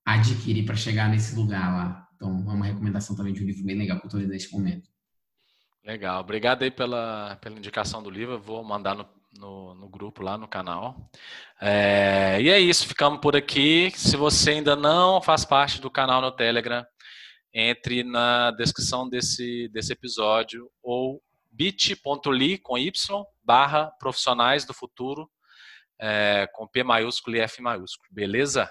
adquirir 0.05 0.65
para 0.65 0.75
chegar 0.75 1.09
nesse 1.09 1.35
lugar 1.35 1.75
lá. 1.75 2.06
Então, 2.17 2.29
é 2.49 2.53
uma 2.53 2.65
recomendação 2.65 3.15
também 3.15 3.31
de 3.31 3.41
um 3.41 3.47
livro 3.47 3.63
bem 3.63 3.77
legal 3.77 3.97
que 3.97 4.05
eu 4.05 4.07
estou 4.07 4.19
lendo 4.19 4.31
neste 4.31 4.51
momento. 4.51 4.89
Legal. 5.85 6.19
Obrigado 6.19 6.63
aí 6.63 6.71
pela, 6.71 7.37
pela 7.37 7.57
indicação 7.57 8.03
do 8.03 8.09
livro. 8.09 8.33
Eu 8.33 8.41
vou 8.41 8.61
mandar 8.61 8.93
no 8.93 9.07
no, 9.37 9.75
no 9.75 9.89
grupo 9.89 10.23
lá 10.23 10.37
no 10.37 10.47
canal. 10.47 11.09
É, 11.61 12.39
e 12.41 12.49
é 12.49 12.59
isso, 12.59 12.87
ficamos 12.87 13.19
por 13.19 13.35
aqui. 13.35 13.91
Se 13.95 14.17
você 14.17 14.51
ainda 14.51 14.75
não 14.75 15.21
faz 15.21 15.45
parte 15.45 15.79
do 15.79 15.89
canal 15.89 16.21
no 16.21 16.31
Telegram, 16.31 16.85
entre 17.53 18.03
na 18.03 18.51
descrição 18.51 19.07
desse, 19.07 19.69
desse 19.69 19.93
episódio 19.93 20.69
ou 20.81 21.21
bit.ly 21.51 22.57
com 22.59 22.77
y 22.77 22.91
barra 23.43 23.91
profissionais 23.99 24.65
do 24.65 24.73
futuro 24.73 25.29
é, 25.99 26.47
com 26.53 26.67
P 26.67 26.83
maiúsculo 26.83 27.35
e 27.35 27.39
F 27.39 27.61
maiúsculo, 27.61 28.07
beleza? 28.11 28.69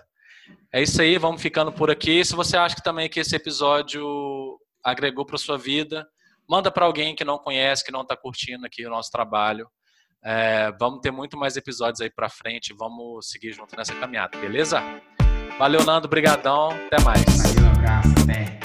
É 0.72 0.82
isso 0.82 1.00
aí, 1.00 1.18
vamos 1.18 1.40
ficando 1.40 1.72
por 1.72 1.90
aqui. 1.90 2.24
Se 2.24 2.34
você 2.34 2.56
acha 2.56 2.74
que 2.74 2.82
também 2.82 3.08
que 3.08 3.20
esse 3.20 3.34
episódio 3.34 4.58
agregou 4.84 5.24
para 5.24 5.38
sua 5.38 5.56
vida, 5.56 6.06
manda 6.48 6.70
para 6.70 6.84
alguém 6.84 7.14
que 7.14 7.24
não 7.24 7.38
conhece, 7.38 7.84
que 7.84 7.92
não 7.92 8.02
está 8.02 8.16
curtindo 8.16 8.66
aqui 8.66 8.86
o 8.86 8.90
nosso 8.90 9.10
trabalho. 9.10 9.68
É, 10.24 10.72
vamos 10.78 11.00
ter 11.00 11.10
muito 11.10 11.36
mais 11.36 11.56
episódios 11.56 12.00
aí 12.00 12.10
para 12.10 12.28
frente. 12.28 12.74
Vamos 12.76 13.28
seguir 13.30 13.52
junto 13.52 13.76
nessa 13.76 13.94
caminhada, 13.94 14.38
beleza? 14.38 14.82
Valeu, 15.58 15.84
Nando. 15.84 16.08
Brigadão. 16.08 16.70
Até 16.70 17.02
mais. 17.02 17.24
Valeu, 17.24 17.70
abraço. 17.70 18.08
Até. 18.22 18.55